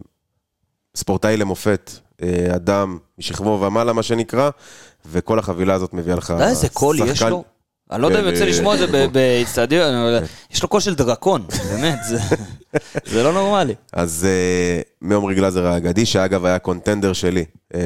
ספורטאי 0.96 1.36
למופת, 1.36 1.90
אה, 2.22 2.46
אדם 2.54 2.98
משכמו 3.18 3.60
ומעלה, 3.60 3.92
מה 3.92 4.02
שנקרא, 4.02 4.50
וכל 5.06 5.38
החבילה 5.38 5.74
הזאת 5.74 5.94
מביאה 5.94 6.16
לך... 6.16 6.24
אתה 6.24 6.32
יודע 6.32 6.48
איזה 6.48 6.68
קול 6.68 6.98
יש 7.06 7.22
לו? 7.22 7.44
אני 7.90 8.02
לא 8.02 8.06
יודע 8.06 8.18
אם 8.20 8.24
כן, 8.24 8.30
יוצא 8.30 8.44
אה, 8.44 8.48
לשמוע 8.48 8.74
את 8.74 8.78
זה 8.78 8.86
ב- 8.86 9.12
באצטדיון, 9.12 9.94
אבל 9.94 10.18
יש 10.50 10.62
לו 10.62 10.68
קול 10.68 10.80
של 10.80 10.94
דרקון, 10.94 11.46
באמת, 11.70 11.98
זה- 13.06 13.22
לא 13.22 13.32
נורמלי. 13.32 13.74
אז 13.92 14.26
אה, 14.28 14.80
מעומרי 15.00 15.34
גלאזר 15.34 15.66
האגדי, 15.66 16.06
שאגב 16.06 16.44
היה 16.44 16.58
contender 16.58 17.12
שלי, 17.12 17.44
אה, 17.74 17.80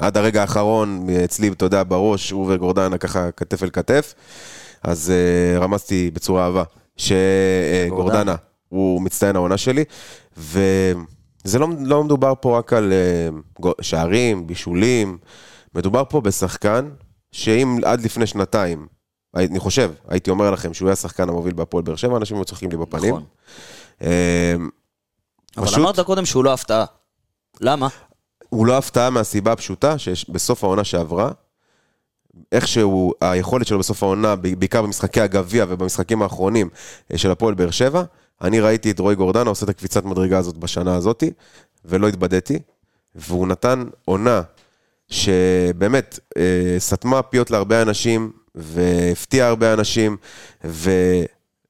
עד 0.00 0.16
הרגע 0.16 0.40
האחרון, 0.40 1.06
אצלי, 1.24 1.48
אתה 1.48 1.64
יודע, 1.64 1.82
בראש, 1.88 2.30
הוא 2.30 2.52
וגורדנה 2.52 2.98
ככה 2.98 3.30
כתף 3.30 3.62
אל 3.62 3.70
כתף, 3.72 4.14
אז 4.82 5.12
רמזתי 5.60 6.10
בצורה 6.14 6.44
אהבה, 6.46 6.62
שגורדנה 6.96 7.88
גורדנה. 7.88 8.34
הוא 8.68 9.02
מצטיין 9.02 9.36
העונה 9.36 9.56
שלי, 9.56 9.84
וזה 10.36 11.58
לא, 11.58 11.68
לא 11.80 12.04
מדובר 12.04 12.32
פה 12.40 12.58
רק 12.58 12.72
על 12.72 12.92
שערים, 13.80 14.46
בישולים, 14.46 15.18
מדובר 15.74 16.02
פה 16.08 16.20
בשחקן 16.20 16.88
שאם 17.32 17.78
עד 17.84 18.00
לפני 18.00 18.26
שנתיים, 18.26 18.86
אני 19.36 19.58
חושב, 19.58 19.92
הייתי 20.08 20.30
אומר 20.30 20.50
לכם 20.50 20.74
שהוא 20.74 20.88
היה 20.88 20.92
השחקן 20.92 21.28
המוביל 21.28 21.54
בהפועל 21.54 21.82
באר 21.84 21.96
שבע, 21.96 22.16
אנשים 22.16 22.36
היו 22.36 22.44
צוחקים 22.44 22.70
לי 22.70 22.76
בפנים. 22.76 23.10
נכון. 23.14 23.24
אה, 24.02 24.54
אבל 25.56 25.66
פשוט- 25.66 25.78
אמרת 25.78 26.00
קודם 26.00 26.26
שהוא 26.26 26.44
לא 26.44 26.52
הפתעה. 26.52 26.84
למה? 27.60 27.88
הוא 28.48 28.66
לא 28.66 28.78
הפתעה 28.78 29.10
מהסיבה 29.10 29.52
הפשוטה 29.52 29.98
שבסוף 29.98 30.64
העונה 30.64 30.84
שעברה, 30.84 31.30
איכשהו 32.52 33.12
היכולת 33.20 33.66
שלו 33.66 33.78
בסוף 33.78 34.02
העונה, 34.02 34.36
בעיקר 34.36 34.82
במשחקי 34.82 35.20
הגביע 35.20 35.64
ובמשחקים 35.68 36.22
האחרונים 36.22 36.68
אה, 37.12 37.18
של 37.18 37.30
הפועל 37.30 37.54
באר 37.54 37.70
שבע, 37.70 38.02
אני 38.42 38.60
ראיתי 38.60 38.90
את 38.90 38.98
רועי 38.98 39.16
גורדנה 39.16 39.50
עושה 39.50 39.64
את 39.64 39.70
הקפיצת 39.70 40.04
מדרגה 40.04 40.38
הזאת 40.38 40.56
בשנה 40.56 40.94
הזאת, 40.96 41.24
ולא 41.84 42.08
התבדיתי, 42.08 42.58
והוא 43.14 43.46
נתן 43.46 43.84
עונה 44.04 44.42
שבאמת 45.08 46.18
אה, 46.36 46.42
סתמה 46.78 47.22
פיות 47.22 47.50
להרבה 47.50 47.82
אנשים, 47.82 48.32
והפתיעה 48.54 49.48
הרבה 49.48 49.72
אנשים, 49.72 50.16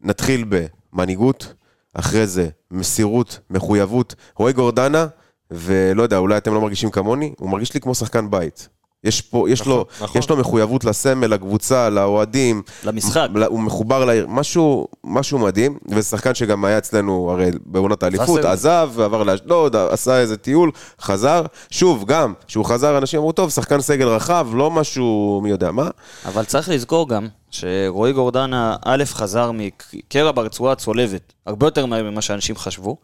ונתחיל 0.02 0.44
במנהיגות, 0.48 1.54
אחרי 1.94 2.26
זה 2.26 2.48
מסירות, 2.70 3.38
מחויבות. 3.50 4.14
רועי 4.36 4.52
גורדנה, 4.52 5.06
ולא 5.50 6.02
יודע, 6.02 6.16
אולי 6.18 6.36
אתם 6.36 6.54
לא 6.54 6.60
מרגישים 6.60 6.90
כמוני, 6.90 7.34
הוא 7.38 7.50
מרגיש 7.50 7.74
לי 7.74 7.80
כמו 7.80 7.94
שחקן 7.94 8.30
בית. 8.30 8.68
יש 9.04 9.20
פה, 9.20 9.50
יש, 9.50 9.66
לו, 9.66 9.84
נכון. 10.00 10.20
יש 10.20 10.30
לו 10.30 10.36
מחויבות 10.36 10.84
לסמל, 10.84 11.26
לקבוצה, 11.26 11.90
לאוהדים. 11.90 12.62
למשחק. 12.84 13.28
הוא 13.46 13.60
מחובר 13.60 14.04
לעיר, 14.04 14.26
משהו, 14.28 14.88
משהו 15.04 15.38
מדהים, 15.38 15.78
וזה 15.88 16.08
שחקן 16.08 16.34
שגם 16.34 16.64
היה 16.64 16.78
אצלנו 16.78 17.30
הרי 17.30 17.50
בעונת 17.66 18.02
האליפות, 18.02 18.44
עזב, 18.44 18.90
עבר 19.00 19.22
לאשדוד, 19.22 19.76
עשה 19.76 20.18
איזה 20.18 20.36
טיול, 20.36 20.70
חזר, 21.00 21.42
שוב, 21.70 22.04
גם, 22.04 22.32
כשהוא 22.46 22.64
חזר 22.64 22.98
אנשים 22.98 23.18
אמרו, 23.18 23.32
טוב, 23.32 23.50
שחקן 23.50 23.80
סגל 23.80 24.08
רחב, 24.08 24.48
לא 24.52 24.70
משהו 24.70 25.40
מי 25.42 25.50
יודע 25.50 25.70
מה, 25.70 25.88
אבל 26.24 26.44
צריך 26.44 26.68
לזכור 26.68 27.08
גם 27.08 27.28
שרועי 27.50 28.12
גורדנה, 28.12 28.76
א', 28.84 29.04
חזר 29.06 29.50
מקרע 29.54 30.32
ברצועה 30.32 30.72
הצולבת, 30.72 31.32
הרבה 31.46 31.66
יותר 31.66 31.86
מהר 31.86 32.10
ממה 32.10 32.22
שאנשים 32.22 32.56
חשבו. 32.56 32.96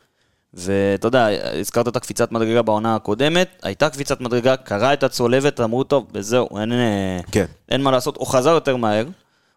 ואתה 0.55 1.07
יודע, 1.07 1.29
הזכרת 1.61 1.89
את 1.89 1.97
הקפיצת 1.97 2.33
מדרגה 2.33 2.63
בעונה 2.63 2.95
הקודמת, 2.97 3.49
הייתה 3.63 3.91
קפיצת 3.91 4.21
מדרגה, 4.21 4.57
קרע 4.57 4.93
את 4.93 5.03
הצולבת, 5.03 5.61
אמרו, 5.61 5.85
טוב, 5.85 6.07
וזהו, 6.15 6.59
אין, 6.59 6.73
אה, 6.73 7.19
כן. 7.33 7.45
אין 7.69 7.83
מה 7.83 7.91
לעשות, 7.91 8.17
הוא 8.17 8.27
חזר 8.27 8.51
יותר 8.51 8.77
מהר. 8.77 9.07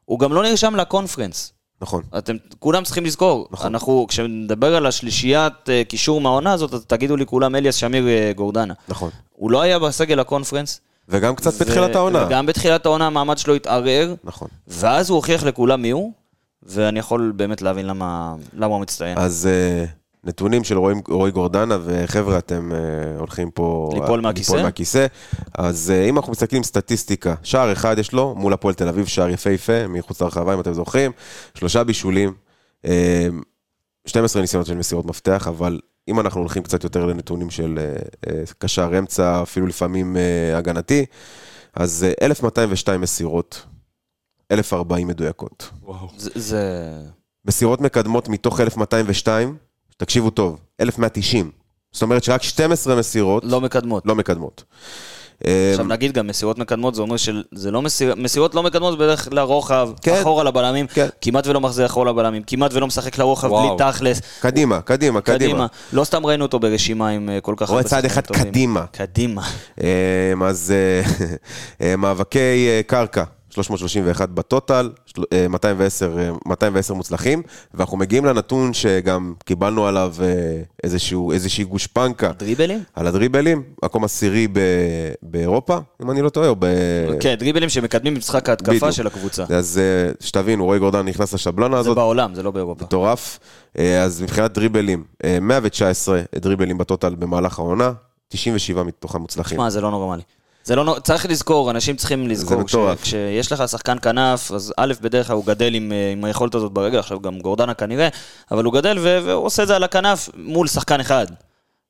הוא 0.06 0.20
גם 0.20 0.34
לא 0.34 0.44
נרשם 0.44 0.76
לקונפרנס. 0.76 1.54
נכון. 1.82 2.04
אתם 2.18 2.36
כולם 2.60 2.84
צריכים 2.84 3.06
לזכור, 3.06 3.48
נכון. 3.52 3.68
אנחנו, 3.68 4.06
כשנדבר 4.10 4.76
על 4.76 4.86
השלישיית 4.86 5.70
אה, 5.70 5.82
קישור 5.88 6.22
מהעונה 6.22 6.54
הזאת, 6.54 6.74
אז 6.74 6.86
תגידו 6.86 7.16
לי 7.16 7.26
כולם 7.26 7.56
אליאס 7.56 7.76
שמיר 7.76 8.08
אה, 8.08 8.32
גורדנה. 8.36 8.74
נכון. 8.88 9.10
הוא 9.32 9.52
לא 9.52 9.62
היה 9.62 9.80
בסגל 9.80 10.20
הקונפרנס. 10.20 10.82
וגם 11.10 11.36
קצת 11.36 11.54
ו- 11.54 11.60
בתחילת 11.60 11.96
העונה. 11.96 12.26
וגם 12.26 12.46
בתחילת 12.46 12.86
העונה 12.86 13.08
המעמד 13.08 13.38
שלו 13.38 13.56
התערער, 13.56 14.16
נכון. 14.24 14.48
ואז 14.68 15.10
הוא 15.10 15.16
הוכיח 15.16 15.44
לכולם 15.44 15.82
מי 15.82 15.92
הוא, 15.92 16.12
ואני 16.64 17.00
יכול 17.00 17.34
באמת 17.36 17.62
להבין 17.62 17.86
למה, 17.86 18.36
למה 18.54 18.74
הוא 18.74 18.82
מצטיין. 18.82 19.18
אז 19.18 19.50
אה, 19.52 19.86
נתונים 20.24 20.64
של 20.64 20.78
רועי, 20.78 20.96
רועי 21.08 21.32
גורדנה, 21.32 21.78
וחבר'ה, 21.84 22.38
אתם 22.38 22.72
אה, 22.72 22.78
הולכים 23.18 23.52
פה... 23.52 23.90
ליפול 23.94 24.22
מהכיסא? 24.22 24.52
ליפול 24.52 24.66
מהכיסא. 24.66 25.08
אז 25.54 25.94
אה, 25.96 26.06
אם 26.10 26.18
אנחנו 26.18 26.32
מסתכלים 26.32 26.64
סטטיסטיקה, 26.64 27.36
שער 27.44 27.72
אחד 27.72 28.00
יש 28.00 28.14
לו, 28.14 28.36
מול 28.36 28.54
הפועל 28.54 28.74
תל 28.74 28.88
אביב, 28.88 29.06
שער 29.06 29.30
יפהפה, 29.30 29.88
מחוץ 29.88 30.22
לרחבה, 30.22 30.54
אם 30.54 30.60
אתם 30.60 30.74
זוכרים, 30.74 31.12
שלושה 31.54 31.84
בישולים, 31.84 32.34
אה, 32.86 33.28
12 34.06 34.42
ניסיונות 34.42 34.68
של 34.68 34.76
מסירות 34.76 35.06
מפתח, 35.06 35.48
אבל 35.48 35.80
אם 36.08 36.20
אנחנו 36.20 36.40
הולכים 36.40 36.64
קצת 36.64 36.84
יותר 36.84 37.06
לנתונים 37.06 37.50
של 37.50 37.80
אה, 37.80 37.96
אה, 38.28 38.44
קשר 38.58 39.00
אמצע, 39.00 39.42
אפילו 39.42 39.68
לפעמים 39.68 40.18
אה, 40.18 40.58
הגנתי, 40.58 41.06
אז 41.74 42.06
אה, 42.22 42.26
1,202 42.26 43.02
מסירות, 43.02 43.66
1,040 44.52 45.08
מדויקות. 45.08 45.70
זה, 46.18 46.30
זה... 46.36 46.62
מסירות 47.46 47.82
מקדמות 47.82 48.30
מתוך 48.30 48.60
1202, 48.60 49.58
תקשיבו 49.98 50.30
טוב, 50.30 50.60
1190. 50.82 51.52
זאת 51.92 52.02
אומרת 52.02 52.24
שרק 52.24 52.44
12 52.44 52.96
מסירות 52.96 53.44
לא 53.46 53.62
מקדמות. 53.62 54.04
לא 54.06 54.16
מקדמות. 54.16 54.64
עכשיו 55.72 55.86
נגיד 55.86 56.12
גם 56.12 56.28
מסירות 56.28 56.58
מקדמות, 56.60 56.96
זה 56.96 57.02
אומר 57.02 57.18
שזה 57.18 57.72
לא 57.72 57.82
מסיר... 57.82 58.16
מסירות 58.18 58.56
לא 58.56 58.64
מקדמות 58.64 58.98
בדרך 58.98 59.28
לרוחב, 59.32 59.90
כן. 60.02 60.22
אחורה 60.22 60.44
לבלמים, 60.44 60.88
כן. 60.88 61.08
כמעט 61.22 61.48
ולא 61.48 61.62
מחזיר 61.62 61.86
אחורה 61.86 62.12
לבלמים, 62.12 62.44
כמעט 62.48 62.74
ולא 62.74 62.88
משחק 62.88 63.18
לרוחב 63.18 63.52
וואו. 63.52 63.78
בלי 63.78 63.92
תכלס. 63.92 64.22
קדימה, 64.40 64.82
קדימה, 64.82 65.22
קדימה. 65.22 65.68
לא 65.94 66.04
סתם 66.04 66.26
ראינו 66.26 66.46
אותו 66.46 66.60
ברשימה 66.60 67.10
עם 67.10 67.30
אה, 67.30 67.42
כל 67.42 67.54
כך 67.58 67.70
רואה 67.70 67.80
הרבה 67.80 67.90
צעד 67.90 68.04
שחקנים 68.04 68.12
אחד 68.12 68.22
טובים. 68.22 68.44
קדימה. 68.52 68.86
קדימה. 68.92 69.42
אמ, 69.82 70.44
אז 70.44 70.74
אה, 70.76 71.26
אה, 71.82 71.96
מאבקי 71.96 72.84
קרקע, 72.88 73.24
331 73.54 74.30
בטוטל, 74.30 74.92
של- 75.06 75.24
אה, 75.34 75.48
210, 75.48 76.18
אה, 76.20 76.30
210 76.46 76.94
מוצלחים, 76.94 77.42
ואנחנו 77.74 77.98
מגיעים 77.98 78.26
לנתון 78.26 78.74
שגם 78.74 79.34
קיבלנו 79.46 79.88
עליו 79.88 80.16
אה, 80.22 80.28
איזשהו, 80.84 81.32
איזושהי 81.32 81.64
גושפנקה. 81.64 82.32
דריבלים? 82.40 82.84
על 82.94 83.08
הדריבלים, 83.08 83.64
מקום 83.84 84.04
עשירי 84.04 84.48
ב- 84.48 84.60
באירופה, 85.22 85.78
אם 86.04 86.12
אני 86.12 86.22
לא 86.22 86.30
טועה, 86.30 86.48
או 86.48 86.56
ב... 86.60 86.66
כן, 87.20 87.36
דריבלים 87.40 87.70
שמקדמים 87.70 88.16
משחק 88.16 88.50
ההתקפה 88.50 88.72
בדיוק. 88.72 88.92
של 88.92 89.08
הקבוצה. 89.08 89.44
אז 89.50 89.78
אה, 89.84 90.12
שתבינו, 90.20 90.66
רועי 90.66 90.80
גורדן 90.80 91.06
נכנס 91.06 91.34
לשבלונה 91.34 91.76
זה 91.76 91.80
הזאת, 91.80 91.96
בעולם, 91.96 92.36
זה 92.36 92.44
לא 92.44 92.52
באירופה. 92.52 92.86
מטורף. 92.86 93.40
אה, 93.78 94.04
אז 94.04 94.22
מבחינת 94.22 94.54
דריבלים, 94.54 95.04
אה, 95.24 95.38
119 95.42 96.22
דריבלים 96.36 96.78
בטוטל 96.78 97.16
במהלך 97.16 97.60
העונה, 97.60 97.92
97 98.28 98.84
מתוכם 98.84 99.22
מוצלחים. 99.22 99.58
שמע, 99.58 99.70
זה 99.70 99.82
לא 99.82 99.92
נורמלי. 99.92 100.22
זה 100.64 100.76
לא, 100.76 100.84
נור- 100.86 101.00
צריך 101.00 101.26
לזכור, 101.30 101.72
אנשים 101.72 101.96
צריכים 101.96 102.28
לזכור, 102.28 102.58
מטורף. 102.62 103.02
כש- 103.02 103.08
כשיש 103.10 103.52
לך 103.52 103.64
שחקן 103.70 103.98
כנף, 104.02 104.52
אז 104.52 104.74
א', 104.78 104.94
בדרך 105.02 105.28
כלל 105.28 105.36
הוא 105.36 105.46
גדל 105.46 105.74
עם, 105.74 105.92
אה, 105.92 106.12
עם 106.12 106.24
היכולת 106.24 106.56
הזאת 106.56 106.72
ברגל, 106.72 107.00
עכשיו 107.00 107.20
גם 107.22 107.40
גורדנה 107.40 107.74
כנראה, 107.74 108.08
אבל 108.52 108.64
הוא 108.66 108.74
גדל 108.74 108.98
והוא 109.02 109.46
עושה 109.46 109.64
את 109.64 109.68
זה 109.68 109.76
על 109.76 109.84
הכנף 109.84 110.30
מול 110.38 110.68
שחקן 110.68 111.00
אחד. 111.00 111.28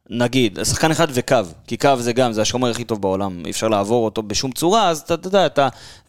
נגיד, 0.09 0.59
שחקן 0.63 0.91
אחד 0.91 1.07
וקו, 1.13 1.36
כי 1.67 1.78
קו 1.78 1.89
זה 1.99 2.13
גם, 2.13 2.34
זה 2.34 2.41
השומר 2.41 2.69
הכי 2.69 2.84
טוב 2.84 3.01
בעולם, 3.01 3.43
אי 3.45 3.51
אפשר 3.51 3.67
לעבור 3.67 4.05
אותו 4.05 4.24
בשום 4.24 4.51
צורה, 4.51 4.89
אז 4.89 4.99
אתה, 4.99 5.13
אתה 5.13 5.28
יודע, 5.28 5.45
אתה 5.45 5.67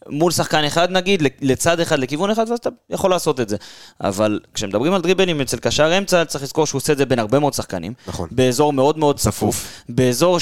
מול 0.09 0.31
שחקן 0.31 0.63
אחד 0.63 0.91
נגיד, 0.91 1.23
לצד 1.41 1.79
אחד, 1.79 1.99
לכיוון 1.99 2.29
אחד, 2.29 2.45
ואז 2.49 2.59
אתה 2.59 2.69
יכול 2.89 3.09
לעשות 3.11 3.39
את 3.39 3.49
זה. 3.49 3.57
אבל 4.01 4.39
כשמדברים 4.53 4.93
על 4.93 5.01
דריבלים 5.01 5.41
אצל 5.41 5.57
קשר 5.57 5.97
אמצע, 5.97 6.25
צריך 6.25 6.43
לזכור 6.43 6.65
שהוא 6.65 6.79
עושה 6.79 6.93
את 6.93 6.97
זה 6.97 7.05
בין 7.05 7.19
הרבה 7.19 7.39
מאוד 7.39 7.53
שחקנים. 7.53 7.93
נכון. 8.07 8.29
באזור 8.31 8.73
מאוד 8.73 8.97
מאוד 8.97 9.19
צפוף. 9.19 9.55
צפוף. 9.55 9.83
באזור 9.89 10.37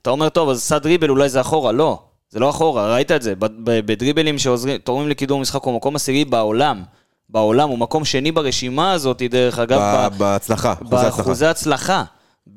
שאתה 0.00 0.10
אומר, 0.10 0.28
טוב, 0.28 0.48
אז 0.48 0.58
עשה 0.58 0.78
דריבל, 0.78 1.10
אולי 1.10 1.28
זה 1.28 1.40
אחורה. 1.40 1.72
לא, 1.72 1.98
זה 2.30 2.38
לא 2.38 2.50
אחורה, 2.50 2.94
ראית 2.94 3.10
את 3.12 3.22
זה. 3.22 3.34
בדריבלים 3.64 4.36
שתורמים 4.38 5.08
לקידום 5.08 5.40
משחק, 5.40 5.62
הוא 5.62 5.74
מקום 5.76 5.96
עשירי 5.96 6.24
בעולם. 6.24 6.82
בעולם, 7.28 7.68
הוא 7.68 7.78
מקום 7.78 8.04
שני 8.04 8.32
ברשימה 8.32 8.92
הזאת, 8.92 9.22
דרך 9.30 9.58
אגב, 9.58 10.12
בהצלחה, 10.18 10.72
אחוזי 10.72 10.96
הצלחה. 10.96 11.16
באחוזי 11.16 11.46
הצלחה. 11.46 12.04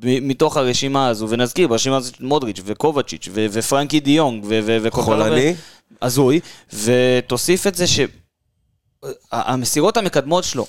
מתוך 0.02 0.56
הרשימה 0.56 1.08
הזו, 1.08 1.26
ונזכיר, 1.28 1.68
ברשימה 1.68 1.96
הזאת 1.96 2.20
מודריץ' 2.20 2.60
וקובצ'יץ' 2.64 3.28
ו- 3.32 3.46
ופרנקי 3.52 4.00
דיונג 4.00 4.44
ו- 4.44 4.60
ו- 4.62 4.78
וכל 4.82 4.96
כך 5.00 5.04
חולני. 5.04 5.54
הזוי, 6.02 6.40
ותוסיף 6.72 7.66
את 7.66 7.74
זה 7.74 7.86
ש... 7.86 8.00
ה- 8.00 9.52
המסירות 9.52 9.96
המקדמות 9.96 10.44
שלו, 10.44 10.66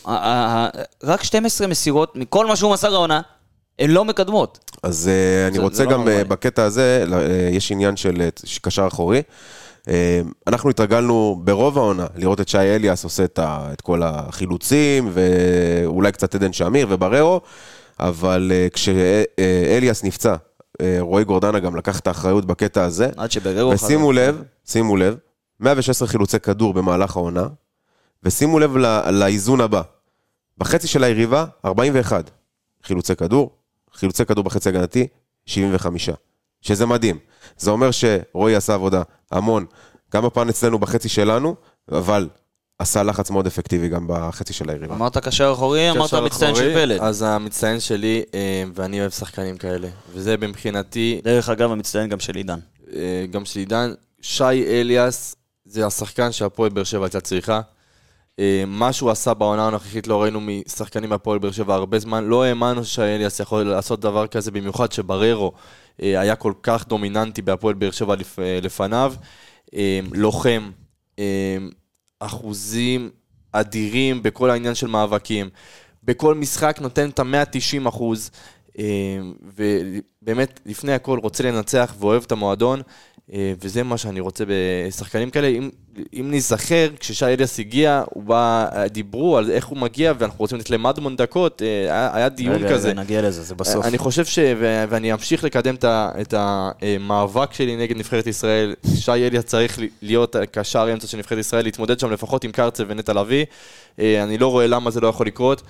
רק 1.04 1.24
12 1.24 1.68
מסירות 1.68 2.16
מכל 2.16 2.46
מה 2.46 2.56
שהוא 2.56 2.74
מסר 2.74 2.94
העונה, 2.96 3.22
הן 3.80 3.92
לא 3.92 4.06
מקדמות. 4.06 4.72
אז 4.84 5.08
אה, 5.08 5.48
אני 5.48 5.60
רוצה 5.60 5.84
לא 5.86 5.92
גם. 5.92 6.08
אה, 6.08 6.24
בקטע 6.24 6.64
הזה, 6.64 7.06
אה, 7.14 7.50
יש 7.52 7.72
עניין 7.72 7.98
של 7.98 8.30
קשר 8.62 8.88
אחורי. 8.88 9.22
אנחנו 10.48 10.70
התרגלנו 10.70 11.42
ברוב 11.44 11.78
העונה 11.78 12.06
לראות 12.16 12.42
את 12.42 12.48
שי 12.48 12.58
אליאס 12.58 13.04
עושה 13.04 13.26
את 13.44 13.82
כל 13.82 14.02
החילוצים, 14.04 15.10
ואולי 15.14 16.12
קצת 16.12 16.36
עדן 16.36 16.54
שמיר 16.54 16.88
ובררו, 16.90 17.42
אבל 18.00 18.52
כשאליאס 18.74 20.04
נפצע, 20.04 20.36
רועי 21.00 21.26
גורדנה 21.26 21.60
גם 21.60 21.76
לקח 21.76 22.00
את 22.00 22.08
האחריות 22.08 22.46
בקטע 22.46 22.84
הזה, 22.84 23.10
עד 23.18 23.32
שבררו 23.32 23.72
ושימו 23.72 24.12
לב, 24.12 24.42
שימו 24.66 24.98
לב, 24.98 25.18
116 25.60 26.08
חילוצי 26.08 26.40
כדור 26.40 26.74
במהלך 26.74 27.16
העונה, 27.16 27.48
ושימו 28.24 28.60
לב 28.60 28.78
לאיזון 29.12 29.62
הבא. 29.62 29.82
בחצי 30.58 30.88
של 30.88 31.04
היריבה, 31.04 31.46
41 31.66 32.32
חילוצי 32.84 33.16
כדור, 33.16 33.55
חילוצי 33.96 34.26
כדור 34.26 34.44
בחצי 34.44 34.70
הגנתי, 34.70 35.08
75. 35.46 36.10
שזה 36.62 36.86
מדהים. 36.86 37.20
זה 37.58 37.72
אומר 37.72 37.90
שרועי 37.92 38.56
עשה 38.56 38.74
עבודה 38.74 39.02
המון, 39.32 39.66
גם 40.14 40.26
הפן 40.26 40.50
אצלנו 40.50 40.80
בחצי 40.80 41.10
שלנו, 41.10 41.56
אבל 41.92 42.30
עשה 42.80 43.04
לחץ 43.04 43.32
מאוד 43.32 43.48
אפקטיבי 43.48 43.90
גם 43.90 44.06
בחצי 44.08 44.54
של 44.54 44.70
היריבה. 44.70 44.96
אמרת 44.96 45.18
קשר 45.18 45.52
אחורי, 45.54 45.92
אמרת 45.92 46.14
מצטיין 46.14 46.56
של 46.56 46.74
פלד. 46.74 47.00
אז 47.02 47.22
המצטיין 47.22 47.80
שלי, 47.80 48.24
אה, 48.34 48.64
ואני 48.74 49.00
אוהב 49.00 49.12
שחקנים 49.12 49.58
כאלה. 49.58 49.88
וזה 50.14 50.38
מבחינתי, 50.38 51.22
דרך 51.24 51.50
אגב, 51.50 51.72
המצטיין 51.72 52.10
גם 52.10 52.20
של 52.20 52.36
עידן. 52.36 52.60
אה, 52.94 53.26
גם 53.32 53.46
של 53.46 53.60
עידן, 53.60 53.94
שי 54.22 54.66
אליאס, 54.68 55.36
זה 55.66 55.86
השחקן 55.86 56.32
שהפועל 56.32 56.70
באר 56.70 56.84
שבע 56.84 57.06
הייתה 57.06 57.22
צריכה. 57.22 57.62
אה, 58.40 58.64
מה 58.68 58.94
שהוא 58.94 59.12
עשה 59.12 59.34
בעונה 59.34 59.68
הנוכחית 59.68 60.08
לא 60.08 60.22
ראינו 60.22 60.42
משחקנים 60.42 61.10
מהפועל 61.10 61.40
באר 61.40 61.52
שבע 61.52 61.76
הרבה 61.76 62.00
זמן. 62.00 62.24
לא 62.24 62.44
האמנו 62.44 62.86
ששי 62.86 63.02
אליאס 63.02 63.40
יכול 63.40 63.64
לעשות 63.64 64.00
דבר 64.00 64.28
כזה, 64.28 64.52
במיוחד 64.52 64.92
שבררו 64.92 65.52
אה, 66.02 66.20
היה 66.20 66.36
כל 66.36 66.54
כך 66.64 66.88
דומיננטי 66.88 67.42
בהפועל 67.42 67.74
באר 67.76 67.92
שבע 67.92 68.16
אה, 68.40 68.60
לפניו. 68.62 69.14
לוחם, 70.12 70.72
אחוזים 72.20 73.10
אדירים 73.52 74.24
בכל 74.24 74.50
העניין 74.50 74.76
של 74.76 74.88
מאבקים. 74.88 75.50
בכל 76.04 76.36
משחק 76.36 76.78
נותן 76.82 77.10
את 77.10 77.20
ה-190 77.20 77.90
אחוז, 77.90 78.32
ובאמת, 79.56 80.60
לפני 80.66 80.94
הכל 80.94 81.20
רוצה 81.20 81.44
לנצח 81.44 81.96
ואוהב 82.00 82.24
את 82.24 82.32
המועדון, 82.32 82.82
וזה 83.34 83.84
מה 83.84 83.98
שאני 83.98 84.20
רוצה 84.20 84.44
בשחקנים 84.48 85.30
כאלה. 85.30 85.48
אם, 85.48 85.70
אם 86.14 86.28
ניזכר, 86.32 86.88
כששי 87.00 87.26
אליאס 87.26 87.60
הגיע, 87.60 88.04
הוא 88.10 88.24
בא, 88.24 88.68
דיברו 88.92 89.38
על 89.38 89.52
איך 89.52 89.66
הוא 89.66 89.78
מגיע, 89.78 90.14
ואנחנו 90.18 90.40
רוצים 90.40 90.58
לתת 90.58 90.70
למדמון 90.70 91.16
דקות, 91.16 91.62
אה, 91.62 91.68
היה, 91.68 92.10
היה 92.14 92.30
דיון 92.30 92.56
רגע, 92.56 92.70
כזה. 92.70 92.94
נגיע 92.94 93.22
לזה, 93.22 93.44
זה 93.44 93.56
בסוף. 93.56 93.86
אני 93.86 93.98
חושב 93.98 94.26
ש... 94.26 94.40
ו- 94.40 94.84
ואני 94.90 95.14
אמשיך 95.14 95.44
לקדם 95.44 95.76
את 96.22 96.34
המאבק 96.38 97.54
שלי 97.54 97.76
נגד 97.76 97.98
נבחרת 97.98 98.28
ישראל. 98.28 98.76
שי 98.96 99.12
אליאס 99.12 99.44
צריך 99.44 99.80
להיות 100.02 100.36
קשר 100.52 100.94
אמצע 100.94 101.08
של 101.08 101.18
נבחרת 101.18 101.40
ישראל, 101.40 101.64
להתמודד 101.64 102.00
שם 102.00 102.12
לפחות 102.12 102.44
עם 102.44 102.52
קרצב 102.52 102.84
ונטע 102.88 103.14
לביא. 103.14 103.46
אה, 104.00 104.24
אני 104.24 104.38
לא 104.38 104.48
רואה 104.48 104.68
למה 104.68 104.92
זה 104.92 105.02
לא 105.02 105.08
יכול 105.08 105.28
לקרות. 105.28 105.62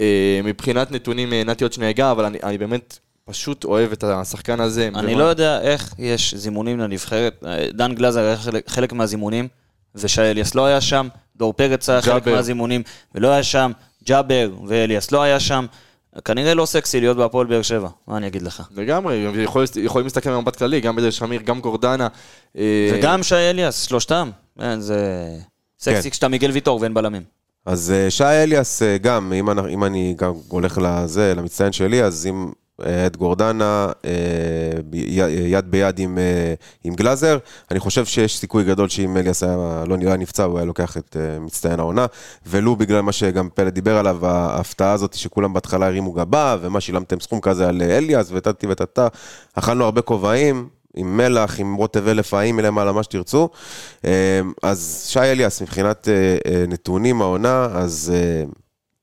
אה, 0.00 0.40
מבחינת 0.44 0.92
נתונים, 0.92 1.32
אה, 1.32 1.44
נתי 1.44 1.64
עוד 1.64 1.72
שנייה 1.72 1.90
אגע, 1.90 2.10
אבל 2.10 2.24
אני, 2.24 2.38
אני 2.42 2.58
באמת 2.58 2.98
פשוט 3.30 3.64
אוהב 3.64 3.92
את 3.92 4.04
השחקן 4.04 4.60
הזה. 4.60 4.90
אני 4.94 5.14
לא 5.14 5.24
יודע 5.24 5.60
איך 5.60 5.94
יש 5.98 6.34
זימונים 6.34 6.78
לנבחרת. 6.78 7.44
דן 7.72 7.94
גלזר 7.94 8.20
היה 8.20 8.36
חלק, 8.36 8.68
חלק 8.68 8.92
מהזימונים, 8.92 9.48
ושי 9.94 10.22
אליאס 10.22 10.54
לא 10.54 10.66
היה 10.66 10.80
שם. 10.80 11.08
דור 11.36 11.52
פרץ 11.52 11.88
היה 11.88 12.02
חלק. 12.02 12.28
מהזימונים, 12.28 12.82
ולא 13.14 13.28
היה 13.28 13.42
שם. 13.42 13.72
ג'אבר 14.04 14.50
ואליאס 14.66 15.12
לא 15.12 15.22
היה 15.22 15.40
שם. 15.40 15.66
כנראה 16.24 16.54
לא 16.54 16.66
סקסי 16.66 17.00
להיות 17.00 17.16
בהפועל 17.16 17.46
באר 17.46 17.62
שבע, 17.62 17.88
מה 18.06 18.16
אני 18.16 18.26
אגיד 18.26 18.42
לך? 18.42 18.62
לגמרי, 18.76 19.26
יכול, 19.42 19.64
יכולים 19.76 20.06
להסתכל 20.06 20.30
במבט 20.30 20.56
כללי, 20.56 20.80
גם 20.80 20.96
בדרך 20.96 21.12
שמיר, 21.12 21.42
גם 21.42 21.60
גורדנה. 21.60 22.08
אה, 22.58 22.90
וגם 22.94 23.22
שי 23.22 23.34
אליאס, 23.34 23.82
שלושתם. 23.82 24.30
אין, 24.60 24.80
זה 24.80 25.28
סקסי 25.78 26.02
כן. 26.02 26.10
כשאתה 26.10 26.28
מיגל 26.28 26.50
ויטור 26.50 26.80
ואין 26.80 26.94
בלמים. 26.94 27.22
אז 27.66 27.90
אה, 27.90 28.10
שי 28.10 28.24
אליאס, 28.24 28.82
אה, 28.82 28.98
גם, 28.98 29.32
אם 29.32 29.50
אני, 29.50 29.74
אם 29.74 29.84
אני 29.84 30.14
גם 30.18 30.32
הולך 30.48 30.78
לזה, 30.82 31.34
למצטיין 31.36 31.72
שלי, 31.72 32.04
אז 32.04 32.26
אם 32.26 32.52
את 33.06 33.16
גורדנה 33.16 33.88
אה, 34.04 34.10
יד 35.28 35.70
ביד 35.70 35.98
עם, 35.98 36.18
אה, 36.18 36.54
עם 36.84 36.94
גלאזר, 36.94 37.38
אני 37.70 37.80
חושב 37.80 38.04
שיש 38.04 38.38
סיכוי 38.38 38.64
גדול 38.64 38.88
שאם 38.88 39.16
אליאס 39.16 39.42
היה 39.42 39.84
לא 39.86 39.96
נראה 39.96 40.16
נפצע, 40.16 40.44
הוא 40.44 40.58
היה 40.58 40.64
לוקח 40.64 40.96
את 40.96 41.16
אה, 41.20 41.38
מצטיין 41.40 41.80
העונה, 41.80 42.06
ולו 42.46 42.76
בגלל 42.76 43.00
מה 43.00 43.12
שגם 43.12 43.48
פלד 43.54 43.74
דיבר 43.74 43.96
עליו, 43.98 44.26
ההפתעה 44.26 44.92
הזאת 44.92 45.14
שכולם 45.14 45.52
בהתחלה 45.52 45.86
הרימו 45.86 46.12
גבה, 46.12 46.56
ומה 46.60 46.80
שילמתם 46.80 47.20
סכום 47.20 47.40
כזה 47.40 47.68
על 47.68 47.82
אה, 47.82 47.98
אליאס, 47.98 48.28
וטטי 48.32 48.66
וטטה, 48.66 49.08
אכלנו 49.54 49.84
הרבה 49.84 50.02
כובעים. 50.02 50.68
עם 50.96 51.16
מלח, 51.16 51.60
עם 51.60 51.74
רוטב 51.74 52.08
אלף 52.08 52.34
האיים 52.34 52.56
מלמעלה, 52.56 52.92
מה 52.92 53.02
שתרצו. 53.02 53.48
אה, 54.04 54.40
אז 54.62 55.04
שי 55.08 55.20
אליאס, 55.20 55.62
מבחינת 55.62 56.08
אה, 56.08 56.36
אה, 56.46 56.64
נתונים 56.68 57.22
העונה, 57.22 57.64
אז 57.64 58.12
אה, 58.14 58.44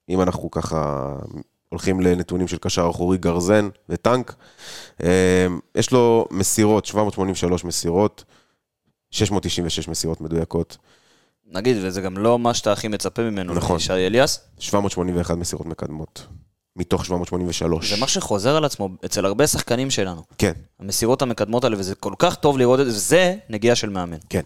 אם 0.10 0.22
אנחנו 0.22 0.52
ככה 0.52 1.14
הולכים 1.70 2.02
לנתונים 2.02 2.48
של 2.48 2.58
קשר 2.58 2.88
אחורי, 2.90 3.18
גרזן 3.18 3.70
וטנק, 3.90 4.36
אה, 5.04 5.48
יש 5.76 5.92
לו 5.92 6.28
מסירות, 6.32 6.86
783 6.86 7.64
מסירות, 7.64 8.24
696 9.12 9.88
מסירות 9.88 10.22
מדויקות, 10.22 10.78
נגיד, 11.52 11.78
וזה 11.82 12.02
גם 12.02 12.18
לא 12.18 12.40
מה 12.40 12.54
שאתה 12.54 12.72
הכי 12.72 12.88
מצפה 12.88 13.22
ממנו, 13.22 13.54
נכון. 13.54 13.76
משי 13.76 13.94
אליאס. 13.94 14.40
781 14.60 15.38
מסירות 15.38 15.66
מקדמות, 15.66 16.28
מתוך 16.76 17.06
783. 17.06 17.94
זה 17.94 18.00
מה 18.00 18.08
שחוזר 18.08 18.56
על 18.56 18.66
עצמו 18.66 18.90
אצל 19.06 19.26
הרבה 19.26 19.48
שחקנים 19.48 19.92
שלנו. 19.92 20.22
כן, 20.38 20.52
המסירות 20.80 21.22
המקדמות 21.22 21.64
האלה, 21.64 21.76
וזה 21.80 21.96
כל 21.96 22.14
כך 22.20 22.36
טוב 22.36 22.58
לראות 22.58 22.80
את 22.80 22.86
זה, 22.86 22.92
וזה 22.92 23.36
נגיעה 23.50 23.76
של 23.76 23.90
מאמן. 23.90 24.18
כן. 24.30 24.42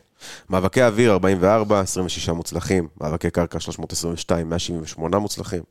מאבקי 0.50 0.84
אוויר 0.84 1.12
44, 1.12 1.80
26 1.80 2.30
מוצלחים, 2.30 2.88
מאבקי 3.02 3.30
קרקע 3.30 3.60
322, 3.60 4.50
178 4.50 5.20
מוצלחים, 5.20 5.62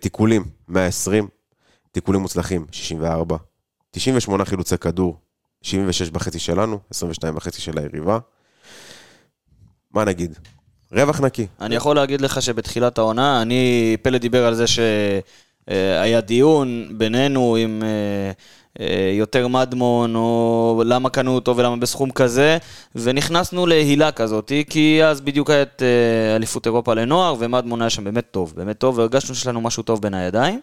תיקולים 0.00 0.44
120, 0.68 1.28
תיקולים 1.92 2.20
מוצלחים 2.20 2.66
64, 2.70 3.36
98 3.90 4.44
חילוצי 4.44 4.78
כדור, 4.78 5.16
76 5.62 6.10
בחצי 6.10 6.38
שלנו, 6.38 6.78
22 6.90 7.34
בחצי 7.34 7.60
של 7.60 7.78
היריבה. 7.78 8.18
מה 9.94 10.04
נגיד? 10.04 10.38
רווח 10.92 11.20
נקי. 11.20 11.46
אני 11.60 11.74
יכול 11.74 11.96
להגיד 11.96 12.20
לך 12.20 12.42
שבתחילת 12.42 12.98
העונה, 12.98 13.42
אני, 13.42 13.96
פלד 14.02 14.20
דיבר 14.20 14.46
על 14.46 14.54
זה 14.54 14.64
שהיה 14.66 16.20
דיון 16.20 16.88
בינינו 16.98 17.56
עם 17.56 17.82
אה, 17.82 17.88
אה, 17.88 18.32
יותר 19.12 19.48
מדמון, 19.48 20.14
או 20.16 20.82
למה 20.86 21.10
קנו 21.10 21.34
אותו 21.34 21.56
ולמה 21.56 21.76
בסכום 21.76 22.10
כזה, 22.10 22.58
ונכנסנו 22.94 23.66
להילה 23.66 24.12
כזאת, 24.12 24.52
כי 24.70 25.04
אז 25.04 25.20
בדיוק 25.20 25.50
היה 25.50 25.62
את 25.62 25.82
אה, 25.82 26.36
אליפות 26.36 26.66
אירופה 26.66 26.94
לנוער, 26.94 27.34
ומדמון 27.38 27.82
היה 27.82 27.90
שם 27.90 28.04
באמת 28.04 28.24
טוב, 28.30 28.52
באמת 28.56 28.78
טוב, 28.78 28.98
והרגשנו 28.98 29.34
שיש 29.34 29.46
לנו 29.46 29.60
משהו 29.60 29.82
טוב 29.82 30.02
בין 30.02 30.14
הידיים. 30.14 30.60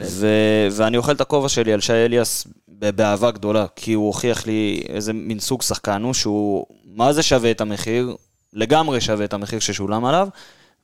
ו- 0.00 0.68
ואני 0.72 0.96
אוכל 0.96 1.12
את 1.12 1.20
הכובע 1.20 1.48
שלי 1.48 1.72
על 1.72 1.80
שי 1.80 1.92
אליאס 1.92 2.46
באהבה 2.68 3.30
גדולה, 3.30 3.66
כי 3.76 3.92
הוא 3.92 4.06
הוכיח 4.06 4.46
לי 4.46 4.82
איזה 4.88 5.12
מין 5.12 5.38
סוג 5.40 5.62
שחקן 5.62 6.02
הוא, 6.02 6.14
שהוא 6.14 6.66
מה 6.94 7.12
זה 7.12 7.22
שווה 7.22 7.50
את 7.50 7.60
המחיר, 7.60 8.16
לגמרי 8.52 9.00
שווה 9.00 9.24
את 9.24 9.34
המחיר 9.34 9.58
ששולם 9.58 10.04
עליו, 10.04 10.28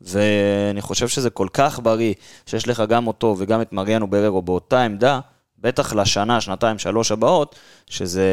ואני 0.01 0.81
חושב 0.81 1.09
שזה 1.09 1.31
כל 1.31 1.49
כך 1.53 1.81
בריא, 1.83 2.15
שיש 2.47 2.69
לך 2.69 2.83
גם 2.89 3.07
אותו 3.07 3.37
וגם 3.39 3.61
את 3.63 3.73
מריאנו 3.73 4.07
בררו 4.07 4.43
באותה 4.43 4.83
עמדה, 4.83 5.21
בטח 5.63 5.93
לשנה, 5.93 6.41
שנתיים, 6.41 6.79
שלוש 6.79 7.13
הבאות, 7.13 7.57
שזה... 7.87 8.27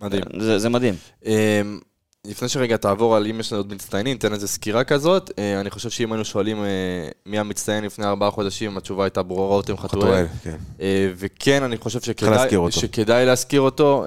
מדהים. 0.00 0.22
זה, 0.40 0.58
זה 0.58 0.68
מדהים. 0.68 0.94
אמ, 1.26 1.80
לפני 2.26 2.48
שרגע 2.48 2.76
תעבור 2.76 3.16
על 3.16 3.26
אם 3.26 3.40
יש 3.40 3.52
לנו 3.52 3.60
עוד 3.60 3.74
מצטיינים, 3.74 4.12
ניתן 4.12 4.32
איזה 4.32 4.48
סקירה 4.48 4.84
כזאת. 4.84 5.30
אה, 5.38 5.60
אני 5.60 5.70
חושב 5.70 5.90
שאם 5.90 6.12
היינו 6.12 6.24
שואלים 6.24 6.62
אה, 6.62 7.08
מי 7.26 7.38
המצטיין 7.38 7.84
לפני 7.84 8.06
ארבעה 8.06 8.30
חודשים, 8.30 8.76
התשובה 8.76 9.04
הייתה 9.04 9.22
ברורה, 9.22 9.56
רותם 9.56 9.76
חתואל. 9.76 10.02
חתואל, 10.02 10.26
כן. 10.42 10.56
אה, 10.80 11.10
וכן, 11.16 11.62
אני 11.62 11.76
חושב 11.76 12.00
שכדאי 12.00 12.30
להזכיר 12.30 12.58
אותו. 12.58 12.80
שכדאי 12.80 13.26
להזכיר 13.26 13.60
אותו. 13.60 14.06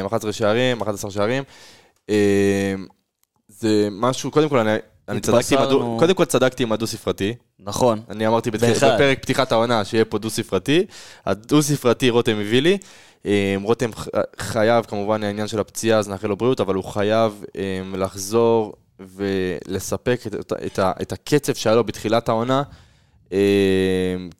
אה, 0.00 0.06
11 0.06 0.32
שערים, 0.32 0.82
11 0.82 1.10
שערים. 1.10 1.44
זה 3.48 3.88
משהו, 3.90 4.30
קודם 4.30 4.48
כל, 4.48 4.58
אני, 4.58 4.78
אני 5.08 5.20
צדקתי 5.20 5.54
עם 5.56 5.62
הדו, 5.62 5.96
קודם 5.98 6.14
כל 6.14 6.24
צדקתי 6.24 6.62
עם 6.62 6.72
הדו-ספרתי. 6.72 7.34
נכון. 7.60 8.00
אני 8.10 8.26
אמרתי 8.26 8.50
בתח... 8.50 8.84
בפרק 8.84 9.18
פתיחת 9.22 9.52
העונה 9.52 9.84
שיהיה 9.84 10.04
פה 10.04 10.18
דו-ספרתי. 10.18 10.86
הדו-ספרתי 11.26 12.10
רותם 12.10 12.36
הביא 12.40 12.62
לי. 12.62 12.78
אה, 13.26 13.56
רותם 13.62 13.90
חייב, 14.38 14.84
כמובן 14.84 15.24
העניין 15.24 15.48
של 15.48 15.60
הפציעה, 15.60 15.98
אז 15.98 16.08
נאחל 16.08 16.28
לו 16.28 16.36
בריאות, 16.36 16.60
אבל 16.60 16.74
הוא 16.74 16.84
חייב 16.84 17.44
אה, 17.56 17.82
לחזור 17.94 18.72
ולספק 19.00 20.20
את, 20.26 20.34
את, 20.34 20.52
את, 20.66 20.78
את 21.02 21.12
הקצב 21.12 21.54
שהיה 21.54 21.76
לו 21.76 21.84
בתחילת 21.84 22.28
העונה, 22.28 22.62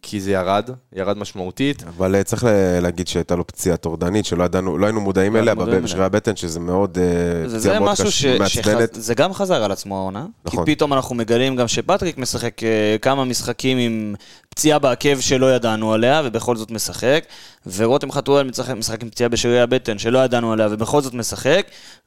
כי 0.03 0.20
זה 0.20 0.32
ירד, 0.32 0.70
ירד 0.93 1.18
משמעותית. 1.18 1.82
אבל 1.82 2.14
אה, 2.14 2.24
צריך 2.24 2.47
להגיד 2.82 3.09
שהייתה 3.09 3.36
לו 3.36 3.47
פציעה 3.47 3.76
טורדנית, 3.76 4.24
שלא 4.24 4.45
ידענו, 4.45 4.78
לא 4.78 4.86
היינו 4.86 5.01
מודעים 5.01 5.36
אליה 5.36 5.53
היינו 5.53 5.64
מודעים 5.64 5.82
בשרי 5.82 6.05
הבטן, 6.05 6.36
שזה 6.36 6.61
מאוד, 6.61 6.99
אה, 6.99 7.49
זה, 7.49 7.59
פציעה 7.59 7.74
זה 7.74 7.80
מאוד 7.80 7.93
משהו 7.93 8.12
ש... 8.12 8.26
קשה. 8.26 8.38
מעצבנת. 8.38 8.95
זה 8.95 9.14
גם 9.14 9.32
חזר 9.32 9.64
על 9.64 9.72
עצמו 9.72 9.97
העונה. 9.97 10.26
נכון. 10.45 10.64
כי 10.64 10.74
פתאום 10.74 10.93
אנחנו 10.93 11.14
מגלים 11.14 11.57
גם 11.57 11.68
שפטריק 11.68 12.18
משחק 12.18 12.62
אה, 12.62 12.97
כמה 13.03 13.24
משחקים 13.24 13.78
עם 13.78 14.14
פציעה 14.49 14.78
בעקב 14.78 15.20
שלא 15.20 15.55
ידענו 15.55 15.93
עליה, 15.93 16.22
ובכל 16.24 16.57
זאת 16.57 16.70
משחק. 16.70 17.24
ורותם 17.66 18.12
חתואל 18.12 18.49
משחק, 18.49 18.74
משחק 18.74 19.03
עם 19.03 19.11
פציעה 19.11 19.28
בשרירי 19.28 19.61
הבטן 19.61 19.99
שלא 19.99 20.18
ידענו 20.18 20.53
עליה, 20.53 20.68
ובכל 20.70 21.01
זאת 21.01 21.14
משחק. 21.14 21.66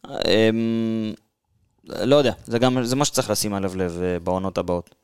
אה, 0.09 0.49
לא 1.89 2.15
יודע, 2.15 2.31
זה 2.47 2.59
גם, 2.59 2.83
זה 2.83 2.95
מה 2.95 3.05
שצריך 3.05 3.29
לשים 3.29 3.53
עליו 3.53 3.71
לב 3.75 4.01
בעונות 4.23 4.57
הבאות. 4.57 4.95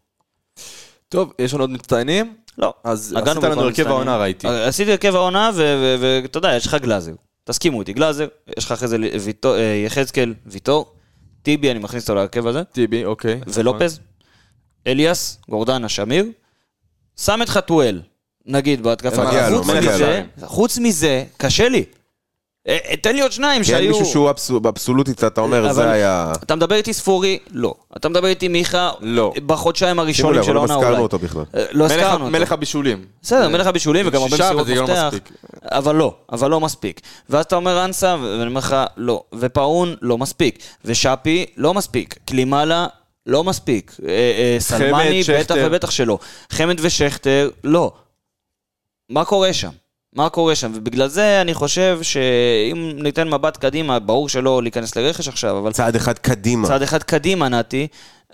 טוב, 1.12 1.34
יש 1.40 1.54
לנו 1.54 1.64
עוד 1.64 1.70
מצטיינים? 1.70 2.34
לא. 2.58 2.74
אז 2.84 3.16
עשית 3.18 3.44
לנו 3.44 3.62
הרכב. 3.62 3.88
העונה, 3.88 4.18
ראיתי. 4.18 4.48
אה, 4.48 4.68
עשיתי 4.68 4.92
הרכב 4.92 5.16
העונה, 5.16 5.52
ואתה 6.00 6.38
יודע, 6.38 6.56
יש 6.56 6.66
לך 6.66 6.76
גלאזר. 6.76 7.12
תסכימו 7.44 7.80
איתי, 7.80 7.94
גלאזר, 7.94 8.28
יש 8.58 8.66
לך 8.66 8.72
אחרי 8.72 8.88
זה 8.88 8.98
אה, 9.46 9.84
יחזקאל, 9.86 10.34
ויטור, 10.46 10.94
טיבי, 11.42 11.72
אני 11.72 11.80
מכניס 11.80 12.04
אותו 12.04 12.16
להרכב 12.16 12.48
הזה, 12.48 12.64
טיבי, 12.64 13.06
אוקיי. 13.06 13.40
ולופז, 13.48 14.00
אליאס, 14.88 15.38
גורדנה, 15.50 15.90
שמיר, 15.90 16.26
שם 17.20 17.42
את 17.42 17.50
חתואל, 17.50 18.02
נגיד 18.46 18.84
בהתקפה. 18.84 19.24
חוץ 20.46 20.78
מזה, 20.78 21.24
קשה 21.38 21.70
לי. 21.70 21.84
אה, 22.68 22.78
אה, 22.90 22.96
תן 22.98 23.16
לי 23.16 23.22
עוד 23.22 23.32
שניים 23.32 23.58
כן, 23.58 23.64
שהיו... 23.64 23.88
מישהו 23.92 24.06
שהוא 24.06 24.30
אבסו- 24.30 24.60
באבסולוטית, 24.60 25.24
אתה 25.24 25.42
אומר, 25.42 25.66
אבל- 25.66 25.74
זה 25.74 25.92
היה... 25.92 26.34
אתה 26.44 26.56
מדבר 26.56 26.76
איתי 26.76 26.94
ספורי? 26.94 27.40
לא. 27.52 27.74
אתה 27.98 28.10
מדבר 28.10 28.28
איתי 28.28 28.48
מיכה? 28.48 28.92
לא. 29.00 29.34
בחודשיים 29.46 29.90
שימו 29.96 30.02
הראשונים 30.02 30.36
לב, 30.40 30.44
של 30.46 30.52
לא 30.54 30.60
העונה 30.60 30.76
אולי. 30.76 30.86
הזכרנו 30.88 31.04
אותו 31.04 31.20
בכלל. 31.20 31.44
אה, 31.56 31.66
לא 31.72 31.86
מלך- 31.86 31.92
הזכרנו 31.92 32.14
אותו. 32.26 32.32
מלך 32.32 32.52
הבישולים. 32.52 33.06
בסדר, 33.22 33.50
מלך 33.50 33.68
הבישולים 33.68 34.08
וגם 34.08 34.22
הרבה 34.22 34.36
מסירות 34.36 34.68
לא 34.68 34.84
מפתח. 34.84 35.14
אבל 35.64 35.96
לא, 35.96 36.16
אבל 36.32 36.50
לא 36.52 36.60
מספיק. 36.60 37.02
ואז 37.30 37.46
אתה 37.46 37.56
אומר 37.56 37.86
אנסה, 37.86 38.16
ואני 38.22 38.48
אומר 38.48 38.60
לך, 38.60 38.76
לא. 38.98 39.24
ופאון, 39.40 39.96
לא 40.02 40.18
מספיק. 40.18 40.60
ושאפי, 40.86 41.46
לא 41.58 41.74
מספיק. 41.74 42.16
קלימאלה, 42.26 42.88
לא 43.26 43.44
מספיק. 43.44 43.96
סלמני, 44.60 45.22
בטח. 45.40 45.56
ובטח 45.58 45.92
שלא. 45.92 46.18
חמד 46.52 46.76
ושכטר, 46.82 47.50
לא. 47.64 47.92
מה 49.10 49.26
קורה 49.26 49.54
שם? 49.54 49.70
מה 50.16 50.30
קורה 50.30 50.56
שם? 50.56 50.72
ובגלל 50.76 51.08
זה 51.08 51.42
אני 51.42 51.54
חושב 51.54 52.00
שאם 52.02 52.92
ניתן 52.96 53.30
מבט 53.30 53.58
קדימה, 53.58 54.00
ברור 54.00 54.30
שלא 54.30 54.64
להיכנס 54.64 54.96
לרכש 54.96 55.28
עכשיו, 55.28 55.58
אבל 55.58 55.72
צעד 55.72 55.96
אחד 55.96 56.18
קדימה. 56.18 56.68
צעד 56.68 56.82
אחד 56.82 57.04
קדימה, 57.04 57.50
נתי, 57.50 57.88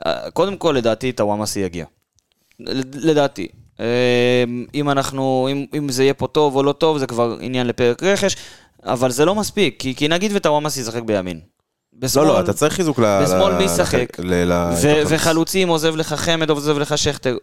אה, 0.06 0.32
קודם 0.32 0.58
כל, 0.58 0.72
לדעתי, 0.78 1.12
טוואמאסי 1.12 1.60
יגיע. 1.60 1.86
לדעתי. 2.94 3.48
אה, 3.80 4.44
אם 4.76 4.90
אנחנו, 4.90 5.48
אם, 5.52 5.66
אם 5.78 5.90
זה 5.90 6.04
יהיה 6.04 6.14
פה 6.14 6.28
טוב 6.28 6.56
או 6.56 6.64
לא 6.64 6.72
טוב, 6.72 6.98
זה 6.98 7.08
כבר 7.08 7.38
עניין 7.42 7.68
לפרק 7.68 8.04
רכש, 8.04 8.36
אבל 8.84 9.12
זה 9.12 9.26
לא 9.26 9.36
מספיק, 9.36 9.76
כי, 9.80 9.96
כי 9.96 10.08
נגיד 10.08 10.32
וטוואמאסי 10.36 10.82
ישחק 10.82 11.02
בימין. 11.02 11.38
לא, 11.38 12.00
בשמאל, 12.00 12.28
לא, 12.28 12.40
אתה 12.40 12.54
צריך 12.54 12.74
חיזוק 12.74 13.00
ל... 13.00 13.24
בשמאל 13.24 13.54
מי 13.58 13.64
ישחק? 13.64 14.18
וחלוצים, 15.08 15.68
עוזב 15.68 15.96
לך 15.96 16.14
חמד, 16.14 16.50
עוזב 16.50 16.78
לך 16.78 16.98
שכטר. 16.98 17.38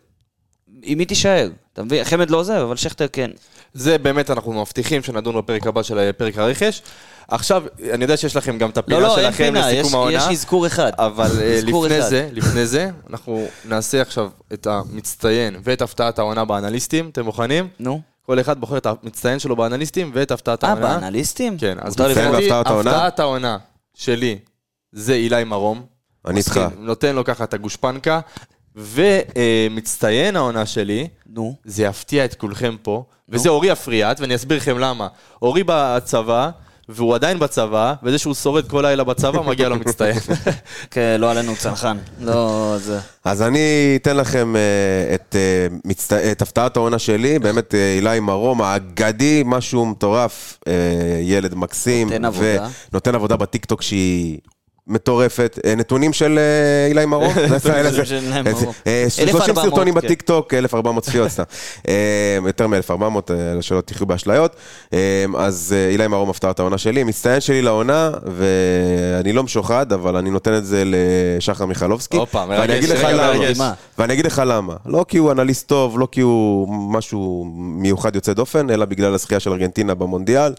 עם 0.84 0.98
מי 0.98 1.04
תישאר? 1.04 1.48
אתה 1.72 1.82
מבין? 1.82 2.04
חמד 2.04 2.30
לא 2.30 2.36
עוזב, 2.36 2.54
אבל 2.54 2.76
שכטר 2.76 3.06
כן. 3.12 3.30
זה 3.74 3.98
באמת 3.98 4.30
אנחנו 4.30 4.52
מבטיחים 4.52 5.02
שנדון 5.02 5.36
בפרק 5.36 5.66
הבא 5.66 5.82
של 5.82 6.12
פרק 6.12 6.38
הרכש. 6.38 6.82
עכשיו, 7.28 7.62
אני 7.92 8.04
יודע 8.04 8.16
שיש 8.16 8.36
לכם 8.36 8.58
גם 8.58 8.70
את 8.70 8.78
הפינה 8.78 9.00
לא, 9.00 9.08
לא, 9.08 9.16
שלכם 9.16 9.44
פינה, 9.44 9.72
יש, 9.72 9.78
לסיכום 9.78 9.94
העונה. 9.94 10.16
יש 10.16 10.22
אזכור 10.22 10.66
אחד. 10.66 10.92
אבל 10.98 11.30
אה, 11.40 11.54
אזכור 11.54 11.86
לפני 11.86 12.00
אחד. 12.00 12.08
זה, 12.08 12.28
לפני 12.32 12.66
זה, 12.66 12.90
אנחנו 13.10 13.46
נעשה 13.64 14.02
עכשיו 14.02 14.30
את 14.52 14.66
המצטיין 14.66 15.56
ואת 15.62 15.82
הפתעת 15.82 16.18
העונה 16.18 16.44
באנליסטים. 16.44 17.08
אתם 17.12 17.24
מוכנים? 17.24 17.68
נו. 17.80 18.00
כל 18.26 18.40
אחד 18.40 18.60
בוחר 18.60 18.76
את 18.76 18.86
המצטיין 18.86 19.38
שלו 19.38 19.56
באנליסטים 19.56 20.10
ואת 20.14 20.30
הפתעת 20.30 20.64
אה, 20.64 20.68
העונה. 20.68 20.98
באנליסטים? 20.98 21.58
כן, 21.58 21.78
אז? 21.80 22.00
מבחינתי, 22.00 22.30
בהפתעת 22.32 22.66
העונה? 22.66 22.90
הפתעת 22.90 23.20
העונה 23.20 23.58
שלי 23.94 24.38
זה 24.92 25.14
אילי 25.14 25.44
מרום. 25.44 25.82
אני 26.26 26.38
איתך. 26.38 26.60
נותן 26.78 27.14
לו 27.14 27.24
ככה 27.24 27.44
את 27.44 27.54
הגושפנקה. 27.54 28.20
ומצטיין 28.76 30.36
העונה 30.36 30.66
שלי, 30.66 31.08
נו. 31.26 31.56
זה 31.64 31.84
יפתיע 31.84 32.24
את 32.24 32.34
כולכם 32.34 32.76
פה, 32.82 33.04
וזה 33.28 33.48
אורי 33.48 33.72
אפריאט, 33.72 34.20
ואני 34.20 34.34
אסביר 34.34 34.56
לכם 34.56 34.78
למה. 34.78 35.08
אורי 35.42 35.62
בצבא, 35.66 36.50
והוא 36.88 37.14
עדיין 37.14 37.38
בצבא, 37.38 37.94
וזה 38.02 38.18
שהוא 38.18 38.34
שורד 38.34 38.68
כל 38.68 38.82
לילה 38.82 39.04
בצבא, 39.04 39.42
מגיע 39.50 39.68
לו 39.68 39.76
מצטיין. 39.76 40.18
כן, 40.90 41.16
לא 41.18 41.30
עלינו 41.30 41.56
צנחן. 41.56 41.96
לא, 42.20 42.74
זה... 42.78 42.98
אז 43.24 43.42
אני 43.42 43.94
אתן 44.02 44.16
לכם 44.16 44.56
אה, 44.56 45.14
את, 45.14 45.36
אה, 45.38 45.76
מצט... 45.84 46.12
את 46.12 46.42
הפתעת 46.42 46.76
העונה 46.76 46.98
שלי, 46.98 47.38
באמת 47.38 47.74
אה, 47.74 47.94
אילי 47.96 48.20
מרום, 48.20 48.62
האגדי, 48.62 49.42
משהו 49.46 49.86
מטורף, 49.86 50.58
אה, 50.68 50.72
ילד 51.20 51.54
מקסים. 51.54 52.08
נותן 52.08 52.24
עבודה. 52.24 52.68
ונותן 52.92 53.14
עבודה 53.14 53.36
בטיקטוק 53.36 53.82
שהיא 53.82 54.38
מטורפת. 54.86 55.58
אה, 55.66 55.74
נתונים 55.74 56.12
של 56.12 56.38
אה, 56.38 56.86
אילי 56.88 57.06
מרום? 57.06 57.34
נתונים 57.56 58.04
של 58.04 58.14
אילי 58.14 58.42
מרום. 58.42 58.72
אה, 58.86 59.04
30 59.08 59.36
1400, 59.36 59.64
סרטונים 59.64 59.94
כן. 59.94 60.00
בטיקטוק, 60.00 60.54
1400 60.54 61.04
צפיות 61.04 61.28
סתם. 61.28 61.42
אה, 61.88 62.38
יותר 62.46 62.66
מ-1400, 62.66 63.30
שלא 63.60 63.80
תחיו 63.80 64.06
באשליות. 64.06 64.56
אה, 64.92 65.24
אז 65.38 65.74
אה, 65.76 65.88
אילי 65.88 66.06
מרום 66.06 66.30
הפתעת 66.30 66.60
העונה 66.60 66.78
שלי, 66.78 67.04
מצטיין 67.04 67.40
שלי 67.40 67.62
לעונה, 67.62 68.10
ואני 68.36 69.32
לא 69.32 69.42
משוחד, 69.42 69.92
אבל 69.92 70.16
אני 70.16 70.30
נותן 70.30 70.56
את 70.56 70.66
זה 70.66 70.82
לשחר 70.86 71.66
מיכלובסקי. 71.66 72.16
הופה, 72.16 72.46
מרגש. 72.46 72.90
מרגש. 73.02 73.58
ואני 73.98 74.12
אגיד 74.12 74.26
לך 74.26 74.42
למה. 74.46 74.74
לא 74.86 75.04
כי 75.08 75.18
הוא 75.18 75.32
אנליסט 75.32 75.68
טוב, 75.68 75.98
לא 75.98 76.08
כי 76.12 76.20
הוא 76.20 76.68
משהו 76.92 77.44
מיוחד 77.54 78.14
יוצא 78.14 78.32
דופן, 78.32 78.70
אלא 78.70 78.84
בגלל 78.84 79.14
הזכייה 79.14 79.40
של 79.40 79.50
ארגנטינה 79.50 79.94
במונדיאל. 79.94 80.52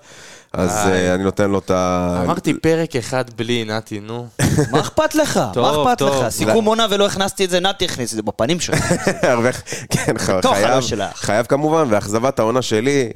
אז. 0.57 0.87
אה, 0.87 1.15
אני 1.15 1.23
נותן 1.23 1.49
לו 1.49 1.59
את 1.59 1.71
ה... 1.71 2.21
אמרתי 2.25 2.53
פרק 2.53 2.95
אחד 2.95 3.25
בלי, 3.35 3.65
נתי, 3.65 3.99
נו. 3.99 4.27
מה 4.71 4.79
אכפת 4.79 5.15
לך? 5.15 5.39
מה 5.55 5.71
אכפת. 5.83 6.01
לך? 6.01 6.29
סיכום 6.29 6.65
עונה 6.65 6.85
ולא 6.89 7.05
הכנסתי 7.05 7.45
את 7.45 7.49
זה, 7.49 7.59
נתי 7.59 7.85
הכניס 7.85 8.11
את 8.11 8.15
זה 8.15 8.21
בפנים 8.23 8.59
שלך. 8.59 8.83
כן, 9.89 10.17
ח- 10.17 10.29
בתוך 10.29 10.53
חייב, 10.53 10.81
שלך. 10.81 11.17
חייב 11.17 11.45
כמובן, 11.45 11.83
ואכזבת 11.89 12.39
העונה 12.39 12.61
שלי, 12.61 13.09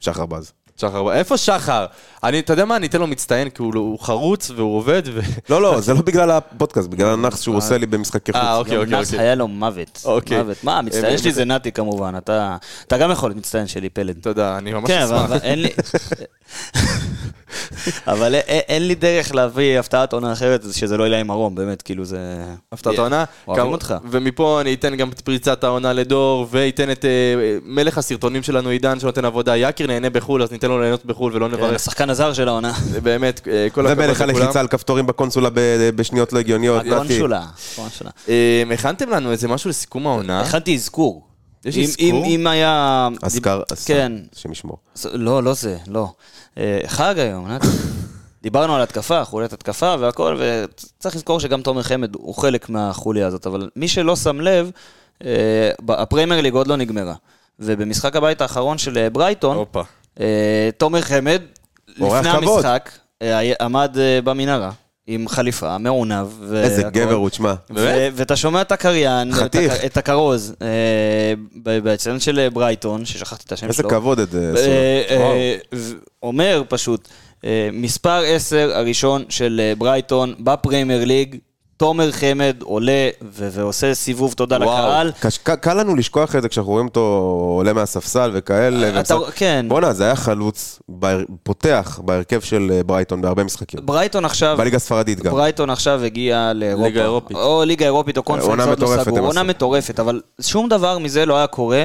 שחר 0.00 0.26
בז. 0.26 0.52
שחר, 0.88 1.12
איפה 1.12 1.36
שחר? 1.36 1.86
אני, 2.24 2.38
אתה 2.38 2.52
יודע 2.52 2.64
מה, 2.64 2.76
אני 2.76 2.86
אתן 2.86 2.98
לו 3.00 3.06
מצטיין, 3.06 3.48
כי 3.50 3.62
הוא, 3.62 3.72
הוא 3.74 4.00
חרוץ 4.00 4.50
והוא 4.50 4.76
עובד, 4.76 5.02
ו... 5.14 5.20
לא, 5.50 5.62
לא, 5.62 5.80
זה 5.80 5.94
לא 5.94 6.00
בגלל 6.00 6.30
הפודקאסט, 6.30 6.88
בגלל 6.88 7.08
הנאחס 7.08 7.40
שהוא 7.40 7.56
עושה 7.56 7.78
לי 7.78 7.86
במשחקי 7.86 8.32
חוץ. 8.32 8.42
אה, 8.42 8.56
אוקיי, 8.56 8.76
אוקיי, 8.76 8.98
נאס 8.98 9.12
אוקיי. 9.12 9.26
היה 9.26 9.34
לו 9.34 9.48
מוות. 9.48 10.02
אוקיי. 10.04 10.42
מוות. 10.42 10.64
מה, 10.64 10.78
המצטיין 10.78 11.04
אה, 11.12 11.18
שלי 11.18 11.32
זה 11.32 11.44
נתי 11.44 11.72
כמובן, 11.72 12.14
אתה 12.18 12.56
אתה 12.86 12.98
גם 12.98 13.10
יכול 13.10 13.28
להיות 13.30 13.38
מצטיין 13.38 13.66
שלי, 13.66 13.88
פלד. 13.88 14.16
תודה, 14.20 14.58
אני 14.58 14.72
ממש 14.72 14.90
כן, 14.90 15.02
אשמח. 15.02 15.24
אבל 15.24 15.38
אין 15.42 15.62
לי... 15.62 15.68
אבל 18.06 18.34
אין- 18.34 18.86
לי 18.86 18.94
דרך 18.94 19.34
להביא 19.34 19.78
הפתעת 19.78 20.12
עונה 20.12 20.32
אחרת, 20.32 20.64
שזה 20.72 20.96
לא 20.96 21.04
אילי 21.04 21.22
מרום, 21.22 21.54
באמת, 21.54 21.82
כאילו 21.82 22.04
זה... 22.04 22.18
הפתעת 22.72 22.98
העונה. 22.98 23.24
אוהבים 23.48 23.72
אותך. 23.72 23.94
ומפה 24.10 24.60
אני 24.60 24.74
אתן 24.74 24.96
גם 24.96 25.08
את 25.08 25.20
פריצת 25.20 25.64
העונה 25.64 25.92
לדור, 25.92 26.46
ואתן 26.50 26.90
את 26.90 27.04
אה, 27.04 27.10
מלך 27.64 27.98
הסרטונים 27.98 28.42
שלנו, 28.42 28.68
עידן, 28.68 29.00
שנותן 29.00 29.24
עבודה. 29.24 29.56
יקיר 29.56 29.86
נהנה 29.86 30.10
בחו"ל, 30.10 30.42
אז 30.42 30.52
ניתן 30.52 30.68
לו 30.68 30.80
ליהנות 30.80 31.04
בחו"ל 31.06 31.32
ולא 31.36 31.48
כן, 31.48 31.54
נברך. 31.54 31.74
השחקן 31.74 32.10
הזר 32.10 32.32
של 32.32 32.48
העונה. 32.48 32.72
זה 32.90 33.00
באמת, 33.00 33.40
אה, 33.48 33.66
כל 33.72 33.86
הכבוד 33.86 34.04
ומלך 34.04 34.20
לכולם. 34.20 34.36
הלחיצה 34.36 34.60
על 34.60 34.68
כפתורים 34.68 35.06
בקונסולה 35.06 35.48
בשניות 35.96 36.32
לא 36.32 36.38
הגיוניות, 36.38 36.84
נתי. 36.84 36.96
קונסולה. 36.96 37.42
קונסולה. 37.76 38.10
אה, 38.28 38.62
הכנתם 38.74 39.10
לנו 39.10 39.32
איזה 39.32 39.48
משהו 39.48 39.70
לסיכום 39.70 40.06
העונה? 40.06 40.40
הכנתי 40.40 40.74
אזכור. 40.74 41.31
יש 41.64 41.76
אם- 41.76 41.82
אזכור? 41.82 42.04
אם- 42.06 42.40
אם 42.40 42.46
היה... 42.46 43.08
אזכר, 43.22 43.62
כן. 43.86 44.12
השם 44.36 44.52
ישמור. 44.52 44.76
לא, 45.12 45.42
לא 45.42 45.52
זה, 45.54 45.76
לא. 45.86 46.06
אה, 46.58 46.80
חג 46.86 47.18
היום, 47.18 47.48
נתי. 47.48 47.66
דיברנו 48.42 48.74
על 48.76 48.82
התקפה, 48.82 49.24
חוליית 49.24 49.52
התקפה 49.52 49.94
והכל, 50.00 50.38
וצריך 50.40 51.16
לזכור 51.16 51.40
שגם 51.40 51.62
תומר 51.62 51.82
חמד 51.82 52.14
הוא 52.14 52.34
חלק 52.34 52.68
מהחוליה 52.68 53.26
הזאת, 53.26 53.46
אבל 53.46 53.70
מי 53.76 53.88
שלא 53.88 54.16
שם 54.16 54.40
לב, 54.40 54.70
אה, 55.24 55.30
ב- 55.84 55.90
הפריימר 55.90 56.40
ליג 56.40 56.54
עוד 56.54 56.66
לא 56.66 56.76
נגמרה. 56.76 57.14
ובמשחק 57.60 58.16
הבית 58.16 58.40
האחרון 58.40 58.78
של 58.78 58.98
אה, 58.98 59.10
ברייטון, 59.10 59.64
תומר 60.78 61.00
חמד, 61.00 61.42
לפני 61.88 62.08
כבוד. 62.32 62.64
המשחק, 62.66 62.90
עמד 63.60 63.96
במנהרה. 64.24 64.70
עם 65.06 65.28
חליפה, 65.28 65.78
מעונב. 65.78 66.26
איזה 66.54 66.82
והכל. 66.84 66.98
גבר 67.00 67.14
הוא, 67.14 67.28
תשמע. 67.28 67.54
ו- 67.74 68.08
ואתה 68.14 68.36
שומע 68.36 68.60
את 68.60 68.72
הקריין, 68.72 69.30
את 69.86 69.96
הכרוז, 69.96 70.54
אה, 70.62 70.66
ב- 71.62 71.78
באצטדיון 71.78 72.20
של 72.20 72.48
ברייטון, 72.52 73.04
ששכחתי 73.04 73.44
את 73.46 73.52
השם 73.52 73.66
איזה 73.66 73.76
שלו. 73.82 73.88
כבוד 73.90 74.18
את 74.18 74.30
זה. 74.30 74.52
אה. 74.56 75.16
אה, 75.16 75.56
אומר 76.22 76.62
פשוט, 76.68 77.08
אה, 77.44 77.68
מספר 77.72 78.22
10 78.26 78.70
הראשון 78.74 79.24
של 79.28 79.60
אה, 79.64 79.74
ברייטון 79.78 80.34
בפרמייר 80.40 81.04
ליג, 81.04 81.36
תומר 81.82 82.12
חמד 82.12 82.56
עולה 82.62 82.92
ו- 83.22 83.48
ועושה 83.52 83.94
סיבוב 83.94 84.32
תודה 84.32 84.56
וואו. 84.56 84.68
לקהל. 84.88 85.12
קש- 85.20 85.38
ק- 85.38 85.50
קל 85.50 85.74
לנו 85.74 85.96
לשכוח 85.96 86.36
את 86.36 86.42
זה 86.42 86.48
כשאנחנו 86.48 86.72
רואים 86.72 86.86
אותו 86.86 87.00
עולה 87.56 87.72
מהספסל 87.72 88.30
וכאלה. 88.34 89.00
אתה- 89.00 89.16
ומשחק- 89.16 89.32
כן. 89.34 89.66
בואנה, 89.68 89.92
זה 89.92 90.04
היה 90.04 90.16
חלוץ, 90.16 90.78
בהר- 90.88 91.24
פותח 91.42 92.00
בהרכב 92.04 92.40
של 92.40 92.70
אה, 92.74 92.82
ברייטון 92.82 93.22
בהרבה 93.22 93.44
משחקים. 93.44 93.80
ברייטון 93.86 94.24
עכשיו, 94.24 94.56
בליגה 94.58 94.76
הספרדית 94.76 95.20
גם. 95.20 95.32
ברייטון 95.32 95.70
עכשיו 95.70 96.04
הגיע 96.04 96.52
לאירופה. 96.54 96.86
ליגה 96.86 97.02
אירופית. 97.02 97.36
או 97.36 97.62
ליגה 97.66 97.84
אירופית 97.84 98.16
או 98.16 98.22
קונפרנס, 98.22 98.48
עונה 98.50 98.64
עוד 98.64 98.78
לא 98.80 98.86
מטורפת 98.86 99.04
סגור. 99.04 99.18
עונה. 99.26 99.42
מטורפת, 99.42 100.00
אבל 100.00 100.20
שום 100.40 100.68
דבר 100.68 100.98
מזה 100.98 101.26
לא 101.26 101.36
היה 101.36 101.46
קורה. 101.46 101.84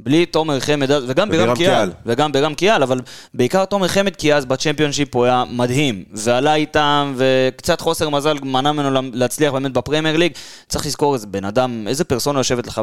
בלי 0.00 0.26
תומר 0.26 0.60
חמד, 0.60 0.90
וגם 1.08 1.30
בירם 1.30 1.54
קיאל. 1.54 1.90
וגם 2.06 2.32
בירם 2.32 2.54
קיאל, 2.54 2.82
אבל 2.82 3.00
בעיקר 3.34 3.64
תומר 3.64 3.88
חמד, 3.88 4.16
כי 4.16 4.34
אז 4.34 4.44
בצ'מפיונשיפ 4.44 5.14
הוא 5.16 5.24
היה 5.24 5.44
מדהים, 5.50 6.04
ועלה 6.12 6.54
איתם, 6.54 7.14
וקצת 7.16 7.80
חוסר 7.80 8.08
מזל 8.08 8.36
מנע 8.42 8.72
ממנו 8.72 9.10
להצליח 9.12 9.52
באמת 9.52 9.72
בפרמייר 9.72 10.16
ליג. 10.16 10.32
צריך 10.68 10.86
לזכור 10.86 11.14
איזה 11.14 11.26
בן 11.26 11.44
אדם, 11.44 11.88
איזה 11.88 12.04
פרסונה 12.04 12.40
יושבת 12.40 12.66
לך 12.66 12.80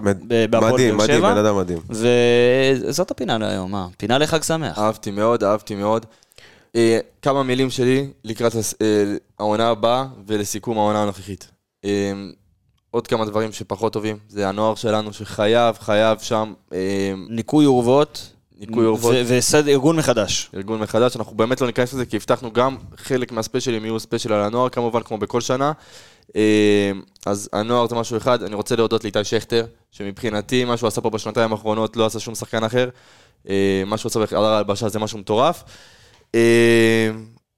בהפועל 0.50 0.74
מדהים, 0.74 0.98
באר 0.98 1.04
מדהים, 1.04 1.20
שבע. 1.20 1.34
בן 1.34 1.38
אדם 1.38 1.58
מדהים. 1.58 1.80
וזאת 1.90 3.12
הפינה 3.12 3.38
להיום, 3.38 3.72
מה? 3.72 3.88
פינה 3.98 4.18
לחג 4.18 4.44
שמח. 4.44 4.80
אהבתי 4.80 5.12
מאוד, 5.12 5.44
אהבתי 5.44 5.76
מאוד. 5.76 6.06
אה, 6.76 7.00
כמה 7.22 7.44
מילים 7.44 7.70
שלי 7.70 8.08
לקראת 8.24 8.54
אה, 8.56 8.60
העונה 9.40 9.70
הבאה 9.70 10.06
ולסיכום 10.28 10.78
העונה 10.78 11.04
הנוכחית. 11.04 11.52
עוד 12.96 13.08
כמה 13.08 13.26
דברים 13.26 13.52
שפחות 13.52 13.94
טובים, 13.94 14.18
זה 14.30 14.50
הנוער 14.50 14.76
שלנו 14.76 15.14
שחייב, 15.14 15.76
חייב 15.80 16.20
שם 16.20 16.54
אה, 16.74 17.14
ניקוי 17.30 17.66
אורוות. 17.66 18.32
ניקוי 18.60 18.86
אורוות. 18.86 19.16
וארגון 19.66 19.96
מחדש. 19.96 20.50
ארגון 20.56 20.80
מחדש, 20.80 21.16
אנחנו 21.16 21.38
באמת 21.38 21.62
לא 21.62 21.68
ניכנס 21.68 21.94
לזה, 21.94 22.06
כי 22.06 22.16
הבטחנו 22.16 22.54
גם 22.54 22.78
חלק 22.98 23.32
מהספיישלים 23.32 23.86
יהיו 23.86 24.00
ספיישל 24.00 24.34
על 24.34 24.44
הנוער, 24.44 24.70
כמובן, 24.70 25.02
כמו 25.04 25.18
בכל 25.18 25.42
שנה. 25.42 25.72
אה, 26.36 26.92
אז 27.26 27.50
הנוער 27.54 27.88
זה 27.88 27.96
משהו 27.96 28.18
אחד, 28.18 28.44
אני 28.44 28.56
רוצה 28.56 28.76
להודות 28.76 29.04
לאיתי 29.04 29.24
שכטר, 29.24 29.66
שמבחינתי, 29.92 30.66
מה 30.66 30.78
שהוא 30.78 30.88
עשה 30.88 31.02
פה 31.02 31.10
בשנתיים 31.10 31.52
האחרונות, 31.52 31.98
לא 31.98 32.06
עשה 32.06 32.20
שום 32.20 32.36
שחקן 32.36 32.64
אחר. 32.64 32.90
אה, 33.50 33.84
מה 33.86 33.98
שהוא 33.98 34.10
עשה 34.10 34.20
בחדר 34.20 34.44
ההלבשה 34.44 34.90
זה 34.90 35.00
משהו 35.00 35.20
מטורף. 35.20 35.64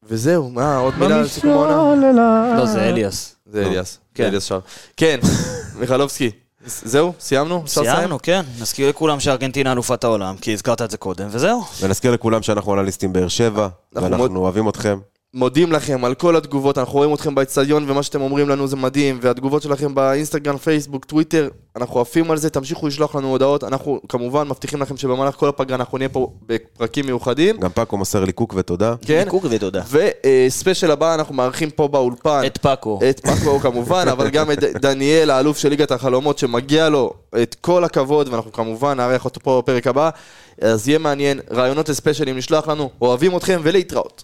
וזהו, 0.03 0.49
מה, 0.49 0.77
עוד 0.77 0.93
מילה 0.99 1.19
על 1.19 1.27
סיכום 1.27 1.51
העונה? 1.51 2.55
לא, 2.57 2.65
זה 2.65 2.89
אליאס. 2.89 3.36
זה 3.51 3.65
אליאס, 3.65 3.99
כן. 4.15 4.23
אליאס 4.25 4.43
שר. 4.43 4.59
כן, 4.97 5.19
מיכלובסקי, 5.79 6.31
זהו, 6.65 7.13
סיימנו? 7.19 7.63
סיימנו, 7.67 8.19
כן. 8.23 8.41
נזכיר 8.59 8.89
לכולם 8.89 9.19
שארגנטינה 9.19 9.71
אלופת 9.71 10.03
העולם, 10.03 10.35
כי 10.37 10.53
הזכרת 10.53 10.81
את 10.81 10.91
זה 10.91 10.97
קודם, 10.97 11.27
וזהו. 11.31 11.63
ונזכיר 11.81 12.11
לכולם 12.11 12.41
שאנחנו 12.41 12.73
אנליסטים 12.73 13.13
באר 13.13 13.27
שבע, 13.27 13.67
אנחנו 13.95 14.11
ואנחנו 14.11 14.39
אוהבים 14.39 14.69
אתכם. 14.69 14.99
מודים 15.33 15.71
לכם 15.71 16.05
על 16.05 16.15
כל 16.15 16.35
התגובות, 16.35 16.77
אנחנו 16.77 16.93
רואים 16.93 17.13
אתכם 17.13 17.35
באצטדיון 17.35 17.89
ומה 17.89 18.03
שאתם 18.03 18.21
אומרים 18.21 18.49
לנו 18.49 18.67
זה 18.67 18.75
מדהים, 18.75 19.19
והתגובות 19.21 19.61
שלכם 19.61 19.95
באינסטגרם, 19.95 20.57
פייסבוק, 20.57 21.05
טוויטר, 21.05 21.49
אנחנו 21.75 22.01
עפים 22.01 22.31
על 22.31 22.37
זה, 22.37 22.49
תמשיכו 22.49 22.87
לשלוח 22.87 23.15
לנו 23.15 23.27
הודעות, 23.27 23.63
אנחנו 23.63 23.99
כמובן 24.09 24.47
מבטיחים 24.47 24.81
לכם 24.81 24.97
שבמהלך 24.97 25.35
כל 25.35 25.49
הפגרה 25.49 25.75
אנחנו 25.75 25.97
נהיה 25.97 26.09
פה 26.09 26.31
בפרקים 26.45 27.05
מיוחדים, 27.05 27.57
גם 27.57 27.69
פאקו 27.69 27.97
מוסר 27.97 28.25
לי 28.25 28.31
קוק 28.31 28.53
ותודה. 28.57 28.95
כן? 29.01 29.23
ניקוק 29.23 29.45
ותודה. 29.49 29.81
וספיישל 29.89 30.91
הבא 30.91 31.15
אנחנו 31.15 31.35
מארחים 31.35 31.69
פה 31.69 31.87
באולפן. 31.87 32.41
את 32.45 32.57
פאקו. 32.57 32.99
את 33.09 33.19
פאקו 33.19 33.59
כמובן, 33.65 34.05
אבל 34.11 34.29
גם 34.29 34.51
את 34.51 34.59
דניאל, 34.59 35.29
האלוף 35.29 35.57
של 35.57 35.69
ליגת 35.69 35.91
החלומות, 35.91 36.37
שמגיע 36.37 36.89
לו 36.89 37.13
את 37.41 37.55
כל 37.61 37.83
הכבוד, 37.83 38.27
ואנחנו 38.27 38.51
כמובן 38.51 38.97
נארח 38.97 39.25
אותו 39.25 39.39
פה 39.39 39.61
בפרק 39.63 39.87
הבא. 39.87 40.09
אז 40.61 40.87
יהיה 40.87 40.99
מעניין, 40.99 41.39
רעיונות 41.51 41.89
לספיישלים 41.89 42.37
נשלח 42.37 42.67
לנו, 42.67 42.89
אוהבים 43.01 43.37
אתכם 43.37 43.59
ולהתראות. 43.63 44.23